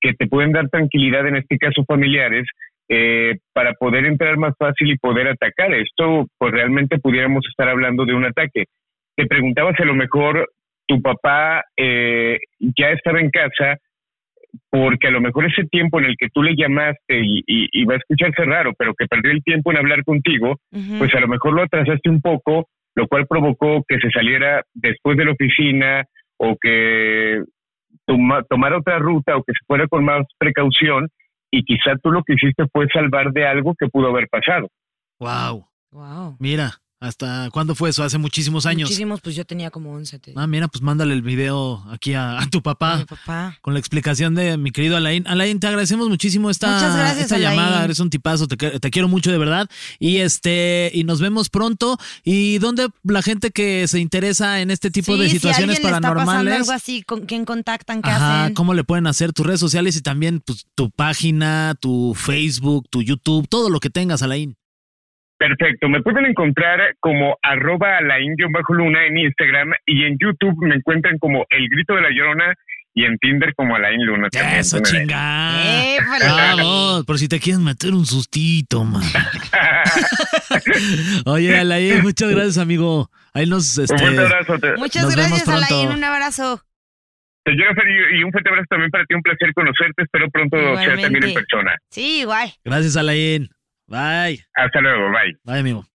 que 0.01 0.13
te 0.13 0.27
pueden 0.27 0.51
dar 0.51 0.69
tranquilidad, 0.69 1.27
en 1.27 1.37
este 1.37 1.57
caso 1.57 1.83
familiares, 1.85 2.47
eh, 2.89 3.35
para 3.53 3.73
poder 3.73 4.05
entrar 4.05 4.37
más 4.37 4.53
fácil 4.57 4.91
y 4.91 4.97
poder 4.97 5.27
atacar. 5.27 5.73
Esto, 5.73 6.25
pues 6.37 6.51
realmente 6.53 6.99
pudiéramos 6.99 7.45
estar 7.49 7.67
hablando 7.67 8.05
de 8.05 8.13
un 8.13 8.25
ataque. 8.25 8.65
Te 9.15 9.25
preguntabas 9.25 9.75
si 9.75 9.83
a 9.83 9.87
lo 9.87 9.95
mejor 9.95 10.47
tu 10.87 11.01
papá 11.01 11.63
eh, 11.75 12.37
ya 12.59 12.89
estaba 12.91 13.19
en 13.19 13.29
casa 13.29 13.77
porque 14.69 15.07
a 15.07 15.11
lo 15.11 15.21
mejor 15.21 15.45
ese 15.45 15.65
tiempo 15.65 15.99
en 15.99 16.05
el 16.05 16.15
que 16.17 16.29
tú 16.33 16.41
le 16.41 16.55
llamaste 16.55 17.19
y, 17.19 17.39
y, 17.45 17.67
y 17.71 17.85
va 17.85 17.95
a 17.95 17.97
escucharse 17.97 18.43
raro, 18.45 18.71
pero 18.77 18.93
que 18.95 19.05
perdió 19.05 19.31
el 19.31 19.43
tiempo 19.43 19.71
en 19.71 19.77
hablar 19.77 20.03
contigo, 20.03 20.55
pues 20.97 21.13
a 21.15 21.19
lo 21.19 21.27
mejor 21.27 21.53
lo 21.53 21.63
atrasaste 21.63 22.09
un 22.09 22.21
poco, 22.21 22.67
lo 22.95 23.07
cual 23.07 23.27
provocó 23.27 23.83
que 23.87 23.99
se 23.99 24.09
saliera 24.09 24.63
después 24.73 25.17
de 25.17 25.25
la 25.25 25.31
oficina 25.31 26.03
o 26.37 26.55
que 26.59 27.43
toma- 28.05 28.43
tomara 28.49 28.77
otra 28.77 28.97
ruta 28.99 29.35
o 29.35 29.43
que 29.43 29.51
se 29.53 29.65
fuera 29.67 29.87
con 29.87 30.05
más 30.05 30.25
precaución 30.39 31.07
y 31.51 31.63
quizá 31.63 31.95
tú 32.01 32.11
lo 32.11 32.23
que 32.23 32.33
hiciste 32.33 32.65
fue 32.71 32.87
salvar 32.93 33.31
de 33.31 33.47
algo 33.47 33.75
que 33.77 33.87
pudo 33.87 34.09
haber 34.09 34.27
pasado. 34.29 34.69
Wow. 35.19 35.67
Wow. 35.91 36.37
Mira, 36.39 36.71
¿hasta 36.99 37.49
cuándo 37.51 37.75
fue 37.75 37.89
eso? 37.89 38.03
Hace 38.03 38.17
muchísimos 38.17 38.65
años. 38.65 38.89
Muchísimos, 38.89 39.21
pues 39.21 39.35
yo 39.35 39.45
tenía 39.45 39.69
como 39.71 39.93
11. 39.93 40.19
te. 40.19 40.33
Ah, 40.35 40.47
mira, 40.47 40.67
pues 40.67 40.81
mándale 40.81 41.13
el 41.13 41.21
video 41.21 41.83
aquí 41.91 42.13
a, 42.13 42.39
a 42.39 42.49
tu 42.49 42.57
Mi 42.57 42.61
papá. 42.63 43.05
papá. 43.07 43.57
Con 43.61 43.73
la 43.73 43.79
explicación 43.79 44.35
de 44.35 44.57
mi 44.57 44.71
querido 44.71 44.97
Alain. 44.97 45.27
Alain, 45.27 45.59
te 45.59 45.67
agradecemos 45.67 46.09
muchísimo 46.09 46.49
esta, 46.49 46.79
gracias, 46.95 47.23
esta 47.23 47.37
llamada. 47.37 47.83
Eres 47.83 47.99
un 47.99 48.09
tipazo, 48.09 48.47
te, 48.47 48.57
te 48.57 48.89
quiero 48.91 49.07
mucho 49.07 49.31
de 49.31 49.37
verdad. 49.37 49.69
Y 49.99 50.17
este, 50.17 50.91
y 50.93 51.03
nos 51.03 51.21
vemos 51.21 51.49
pronto. 51.49 51.97
¿Y 52.23 52.57
dónde 52.59 52.87
la 53.03 53.21
gente 53.21 53.51
que 53.51 53.87
se 53.87 53.99
interesa 53.99 54.61
en 54.61 54.71
este 54.71 54.91
tipo 54.91 55.13
Sí, 55.15 55.19
de 55.21 55.25
si 55.29 55.35
situaciones 55.35 55.77
está 55.77 55.91
paranormales? 55.91 56.53
algo 56.61 56.71
así, 56.71 57.03
¿con 57.03 57.21
quién 57.25 57.45
contactan? 57.45 58.01
¿Qué 58.01 58.09
Ajá, 58.09 58.43
hacen? 58.43 58.53
¿cómo 58.55 58.73
le 58.73 58.83
pueden 58.83 59.07
hacer 59.07 59.33
tus 59.33 59.45
redes 59.45 59.59
sociales 59.59 59.95
y 59.95 60.01
también 60.01 60.41
pues, 60.45 60.65
tu 60.75 60.89
página, 60.91 61.75
tu 61.79 62.13
Facebook, 62.15 62.87
tu 62.89 63.01
YouTube, 63.01 63.47
todo 63.47 63.69
lo 63.69 63.79
que 63.79 63.89
tengas, 63.89 64.21
Alain? 64.23 64.55
Perfecto, 65.37 65.87
me 65.87 66.01
pueden 66.01 66.25
encontrar 66.25 66.95
como 66.99 67.37
arroba 67.43 68.01
la 68.01 68.15
bajo 68.51 68.73
luna 68.73 69.05
en 69.05 69.17
Instagram 69.19 69.71
y 69.85 70.03
en 70.05 70.17
YouTube 70.19 70.55
me 70.65 70.75
encuentran 70.75 71.17
como 71.19 71.45
El 71.49 71.69
Grito 71.69 71.93
de 71.95 72.01
la 72.01 72.09
Llorona 72.09 72.53
y 72.95 73.05
en 73.05 73.15
Tinder 73.19 73.53
como 73.53 73.75
Alain 73.75 74.03
Luna. 74.03 74.27
Eso, 74.57 74.79
chingada. 74.79 75.85
Épale. 75.95 76.25
Vamos, 76.25 77.05
por 77.05 77.19
si 77.19 77.27
te 77.27 77.39
quieres 77.39 77.61
meter 77.61 77.93
un 77.93 78.07
sustito, 78.07 78.83
man. 78.83 79.03
Oye, 81.25 81.57
Alain, 81.59 82.01
muchas 82.01 82.29
gracias, 82.31 82.57
amigo. 82.57 83.09
Ahí 83.33 83.45
nos, 83.45 83.77
Un 83.77 83.83
este, 83.83 83.97
fuerte 83.99 84.19
abrazo. 84.21 84.57
te- 84.59 84.75
Muchas 84.77 85.03
Nos 85.03 85.15
gracias, 85.15 85.47
Alain. 85.47 85.89
Un 85.89 86.03
abrazo. 86.03 86.61
Señora 87.45 87.73
Fer, 87.75 87.85
y 87.87 88.19
y 88.19 88.23
un 88.23 88.31
fuerte 88.31 88.49
abrazo 88.49 88.65
también 88.69 88.89
para 88.91 89.05
ti, 89.05 89.13
un 89.13 89.21
placer 89.21 89.53
conocerte, 89.53 90.03
espero 90.03 90.29
pronto 90.31 90.57
sea 90.57 90.75
también 90.75 90.99
en 90.99 91.05
Igualmente. 91.15 91.33
persona. 91.33 91.75
Sí, 91.91 92.19
igual. 92.21 92.49
Gracias, 92.65 92.97
Alain. 92.97 93.47
Bye. 93.87 94.45
Hasta 94.55 94.81
luego, 94.81 95.09
bye. 95.11 95.37
Bye, 95.43 95.59
amigo. 95.59 95.87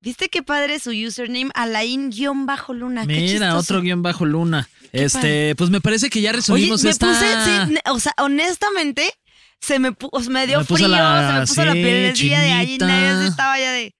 ¿Viste 0.00 0.28
qué 0.28 0.42
padre 0.42 0.78
su 0.78 0.90
username? 0.90 1.50
Alain-luna. 1.54 3.04
Mira, 3.04 3.56
otro 3.56 3.80
guion 3.80 4.02
bajo 4.02 4.24
luna. 4.24 4.68
Qué 4.92 5.04
Este, 5.04 5.18
padre. 5.18 5.54
pues 5.56 5.70
me 5.70 5.80
parece 5.80 6.08
que 6.08 6.20
ya 6.20 6.30
Oye, 6.30 6.36
resumimos 6.36 6.84
me 6.84 6.90
esta. 6.90 7.08
puse, 7.08 7.26
sí, 7.44 7.74
o 7.90 7.98
sea, 8.00 8.12
honestamente, 8.18 9.10
se 9.60 9.78
me, 9.78 9.90
me 10.30 10.46
dio 10.46 10.60
Me 10.60 10.64
frío, 10.64 10.88
la- 10.88 11.26
se 11.28 11.32
me 11.32 11.46
puso 11.46 11.64
la 11.64 11.72
piel 11.72 11.84
del 11.84 12.14
día 12.16 12.40
de 12.40 12.78
yo 12.78 13.22
estaba 13.28 13.58
ya 13.58 13.72
de... 13.72 13.92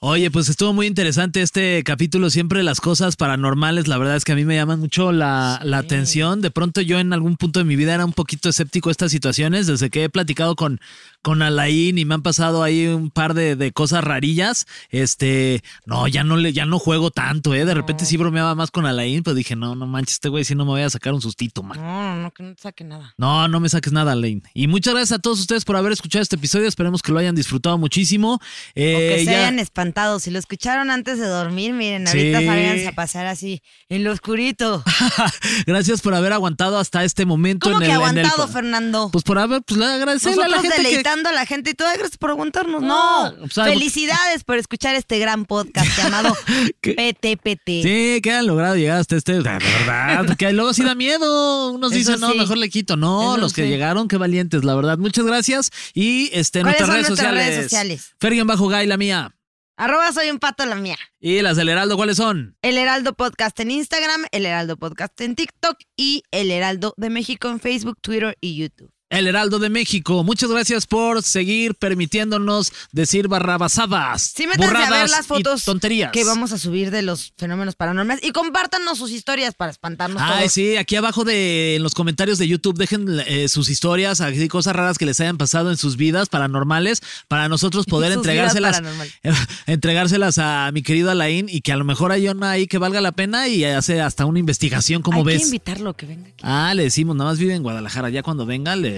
Oye, 0.00 0.30
pues 0.30 0.48
estuvo 0.48 0.72
muy 0.72 0.86
interesante 0.86 1.42
este 1.42 1.82
capítulo. 1.82 2.30
Siempre 2.30 2.62
las 2.62 2.80
cosas 2.80 3.16
paranormales, 3.16 3.88
la 3.88 3.98
verdad 3.98 4.14
es 4.14 4.24
que 4.24 4.30
a 4.30 4.36
mí 4.36 4.44
me 4.44 4.54
llaman 4.54 4.78
mucho 4.78 5.10
la, 5.10 5.58
la 5.64 5.78
atención. 5.78 6.40
De 6.40 6.52
pronto 6.52 6.80
yo 6.82 7.00
en 7.00 7.12
algún 7.12 7.36
punto 7.36 7.58
de 7.58 7.64
mi 7.64 7.74
vida 7.74 7.94
era 7.94 8.04
un 8.04 8.12
poquito 8.12 8.48
escéptico 8.48 8.90
a 8.90 8.92
estas 8.92 9.10
situaciones. 9.10 9.66
Desde 9.66 9.90
que 9.90 10.04
he 10.04 10.08
platicado 10.08 10.54
con, 10.54 10.78
con 11.22 11.42
Alain 11.42 11.98
y 11.98 12.04
me 12.04 12.14
han 12.14 12.22
pasado 12.22 12.62
ahí 12.62 12.86
un 12.86 13.10
par 13.10 13.34
de, 13.34 13.56
de 13.56 13.72
cosas 13.72 14.02
rarillas. 14.04 14.66
Este, 14.90 15.62
no, 15.86 16.06
ya 16.08 16.24
no 16.24 16.36
le, 16.36 16.52
ya 16.52 16.64
no 16.64 16.78
juego 16.78 17.10
tanto, 17.10 17.54
eh. 17.54 17.64
De 17.64 17.74
repente 17.74 18.04
sí 18.04 18.16
bromeaba 18.16 18.54
más 18.54 18.70
con 18.70 18.86
Alain, 18.86 19.22
pero 19.22 19.34
dije, 19.34 19.56
no, 19.56 19.74
no 19.74 19.86
manches, 19.86 20.14
este 20.14 20.28
güey 20.28 20.44
sí 20.44 20.54
no 20.54 20.64
me 20.64 20.70
voy 20.72 20.82
a 20.82 20.90
sacar 20.90 21.12
un 21.14 21.20
sustito, 21.20 21.62
man. 21.62 21.78
No, 21.78 22.14
no, 22.16 22.22
no, 22.22 22.30
que 22.30 22.42
no 22.42 22.54
te 22.54 22.62
saque 22.62 22.84
nada. 22.84 23.14
No, 23.18 23.48
no 23.48 23.60
me 23.60 23.68
saques 23.68 23.92
nada, 23.92 24.12
Alain. 24.12 24.42
Y 24.54 24.68
muchas 24.68 24.94
gracias 24.94 25.18
a 25.18 25.20
todos 25.20 25.40
ustedes 25.40 25.64
por 25.64 25.76
haber 25.76 25.92
escuchado 25.92 26.22
este 26.22 26.36
episodio. 26.36 26.68
Esperemos 26.68 27.02
que 27.02 27.12
lo 27.12 27.18
hayan 27.18 27.34
disfrutado 27.34 27.76
muchísimo. 27.78 28.34
O 28.34 28.40
Eh, 28.74 29.14
que 29.16 29.18
se 29.20 29.24
ya- 29.26 29.38
hayan 29.40 29.58
espantado. 29.58 30.20
Si 30.20 30.30
lo 30.30 30.38
escucharon 30.38 30.90
antes 30.90 31.18
de 31.18 31.26
dormir, 31.26 31.72
miren, 31.72 32.06
Sí. 32.06 32.18
ahorita 32.18 32.38
salgan 32.38 32.86
a 32.86 32.92
pasar 32.92 33.26
así, 33.26 33.62
en 33.88 34.04
lo 34.04 34.12
oscurito. 34.12 34.82
Gracias 35.66 36.00
por 36.00 36.14
haber 36.14 36.32
aguantado 36.32 36.78
hasta 36.78 37.04
este 37.04 37.26
momento. 37.26 37.68
¿Cómo 37.70 37.80
en 37.82 37.86
que 37.88 37.92
el, 37.94 38.00
en 38.00 38.18
el- 38.18 38.24
aguantado, 38.24 38.48
Fernando? 38.48 39.08
Pues 39.12 39.24
por 39.24 39.38
haber, 39.38 39.62
pues 39.62 39.78
le 39.78 39.86
agradecerle 39.86 40.44
a 40.44 40.48
la 40.48 40.60
gente 40.60 40.76
que... 40.82 41.02
deleitando 41.08 41.28
a 41.28 41.32
la 41.32 41.46
gente 41.46 41.70
y 41.70 41.74
todo, 41.74 41.88
"Ay, 41.88 41.96
gracias 41.98 42.18
por 42.18 42.30
aguantarnos. 42.30 42.82
No, 42.82 43.30
No, 43.30 43.36
pues 43.40 43.54
felicidades 43.54 44.44
por 44.44 44.56
escuchar 44.58 44.94
este 44.94 45.18
gran 45.18 45.44
podcast 45.44 45.88
llamado. 45.96 46.36
PTPT. 46.82 47.82
Sí, 47.82 48.20
que 48.22 48.32
han 48.32 48.46
logrado 48.46 48.76
llegar 48.76 48.98
hasta 48.98 49.16
este, 49.16 49.32
de 49.34 49.40
verdad, 49.40 50.24
porque 50.26 50.52
luego 50.52 50.72
sí 50.74 50.82
da 50.84 50.94
miedo. 50.94 51.70
Unos 51.72 51.92
Eso 51.92 51.98
dicen, 51.98 52.20
no, 52.20 52.34
mejor 52.34 52.58
le 52.58 52.68
quito. 52.68 52.96
No, 52.96 53.32
Eso 53.34 53.40
los 53.40 53.52
que 53.52 53.62
sí. 53.64 53.68
llegaron, 53.68 54.08
qué 54.08 54.16
valientes, 54.16 54.64
la 54.64 54.74
verdad. 54.74 54.98
Muchas 54.98 55.24
gracias. 55.24 55.70
Y 55.94 56.30
este, 56.32 56.60
¿Cuáles 56.60 56.80
nuestras 56.80 56.88
redes 56.96 57.08
nuestras 57.08 57.28
sociales. 57.30 57.46
redes 57.56 57.64
sociales? 57.64 58.46
Bajo 58.46 58.68
Gay, 58.68 58.86
la 58.86 58.96
mía. 58.96 59.34
Arroba 59.76 60.12
soy 60.12 60.30
un 60.30 60.38
pato 60.40 60.66
la 60.66 60.74
mía. 60.74 60.96
Y 61.20 61.40
las 61.40 61.56
del 61.56 61.68
Heraldo, 61.68 61.96
¿cuáles 61.96 62.16
son? 62.16 62.56
El 62.62 62.78
Heraldo 62.78 63.14
Podcast 63.14 63.58
en 63.60 63.70
Instagram, 63.70 64.24
El 64.32 64.44
Heraldo 64.44 64.76
Podcast 64.76 65.20
en 65.20 65.36
TikTok 65.36 65.76
y 65.96 66.24
El 66.32 66.50
Heraldo 66.50 66.94
de 66.96 67.10
México 67.10 67.48
en 67.48 67.60
Facebook, 67.60 67.98
Twitter 68.00 68.36
y 68.40 68.56
YouTube. 68.56 68.90
El 69.10 69.26
Heraldo 69.26 69.58
de 69.58 69.70
México. 69.70 70.22
Muchas 70.22 70.50
gracias 70.50 70.86
por 70.86 71.22
seguir 71.22 71.74
permitiéndonos 71.74 72.72
decir 72.92 73.26
barrabasadas. 73.28 74.32
Sí, 74.36 74.46
métanse 74.46 74.64
a 74.66 74.70
ver 74.70 74.86
burradas 74.86 75.10
las 75.10 75.24
y 75.24 75.28
fotos 75.28 75.64
tonterías. 75.64 76.12
que 76.12 76.24
vamos 76.24 76.52
a 76.52 76.58
subir 76.58 76.90
de 76.90 77.00
los 77.02 77.32
fenómenos 77.38 77.74
paranormales 77.74 78.22
y 78.22 78.32
compártanos 78.32 78.98
sus 78.98 79.10
historias 79.10 79.54
para 79.54 79.70
espantarnos 79.70 80.20
Ay, 80.22 80.40
todos. 80.40 80.52
sí, 80.52 80.76
aquí 80.76 80.96
abajo 80.96 81.24
de 81.24 81.76
en 81.76 81.82
los 81.82 81.94
comentarios 81.94 82.36
de 82.38 82.48
YouTube 82.48 82.76
dejen 82.76 83.06
eh, 83.26 83.48
sus 83.48 83.70
historias, 83.70 84.20
así, 84.20 84.46
cosas 84.48 84.76
raras 84.76 84.98
que 84.98 85.06
les 85.06 85.18
hayan 85.20 85.38
pasado 85.38 85.70
en 85.70 85.76
sus 85.78 85.96
vidas 85.96 86.28
paranormales 86.28 87.00
para 87.28 87.48
nosotros 87.48 87.86
poder 87.88 88.12
entregárselas 88.12 88.82
entregárselas 89.66 90.38
a 90.38 90.70
mi 90.72 90.82
querido 90.82 91.10
Alain 91.10 91.46
y 91.48 91.60
que 91.62 91.72
a 91.72 91.76
lo 91.76 91.84
mejor 91.84 92.12
hay 92.12 92.28
una 92.28 92.50
ahí 92.50 92.66
que 92.66 92.78
valga 92.78 93.00
la 93.00 93.12
pena 93.12 93.48
y 93.48 93.64
hace 93.64 94.00
hasta 94.00 94.26
una 94.26 94.38
investigación, 94.38 95.02
¿cómo 95.02 95.18
Hay 95.18 95.24
que 95.24 95.30
ves? 95.32 95.42
invitarlo 95.44 95.94
que 95.94 96.06
venga 96.06 96.28
aquí. 96.28 96.42
Ah, 96.42 96.72
le 96.74 96.82
decimos, 96.84 97.16
nada 97.16 97.30
más 97.30 97.38
vive 97.38 97.54
en 97.54 97.62
Guadalajara, 97.62 98.10
ya 98.10 98.22
cuando 98.22 98.46
venga 98.46 98.76
le 98.76 98.97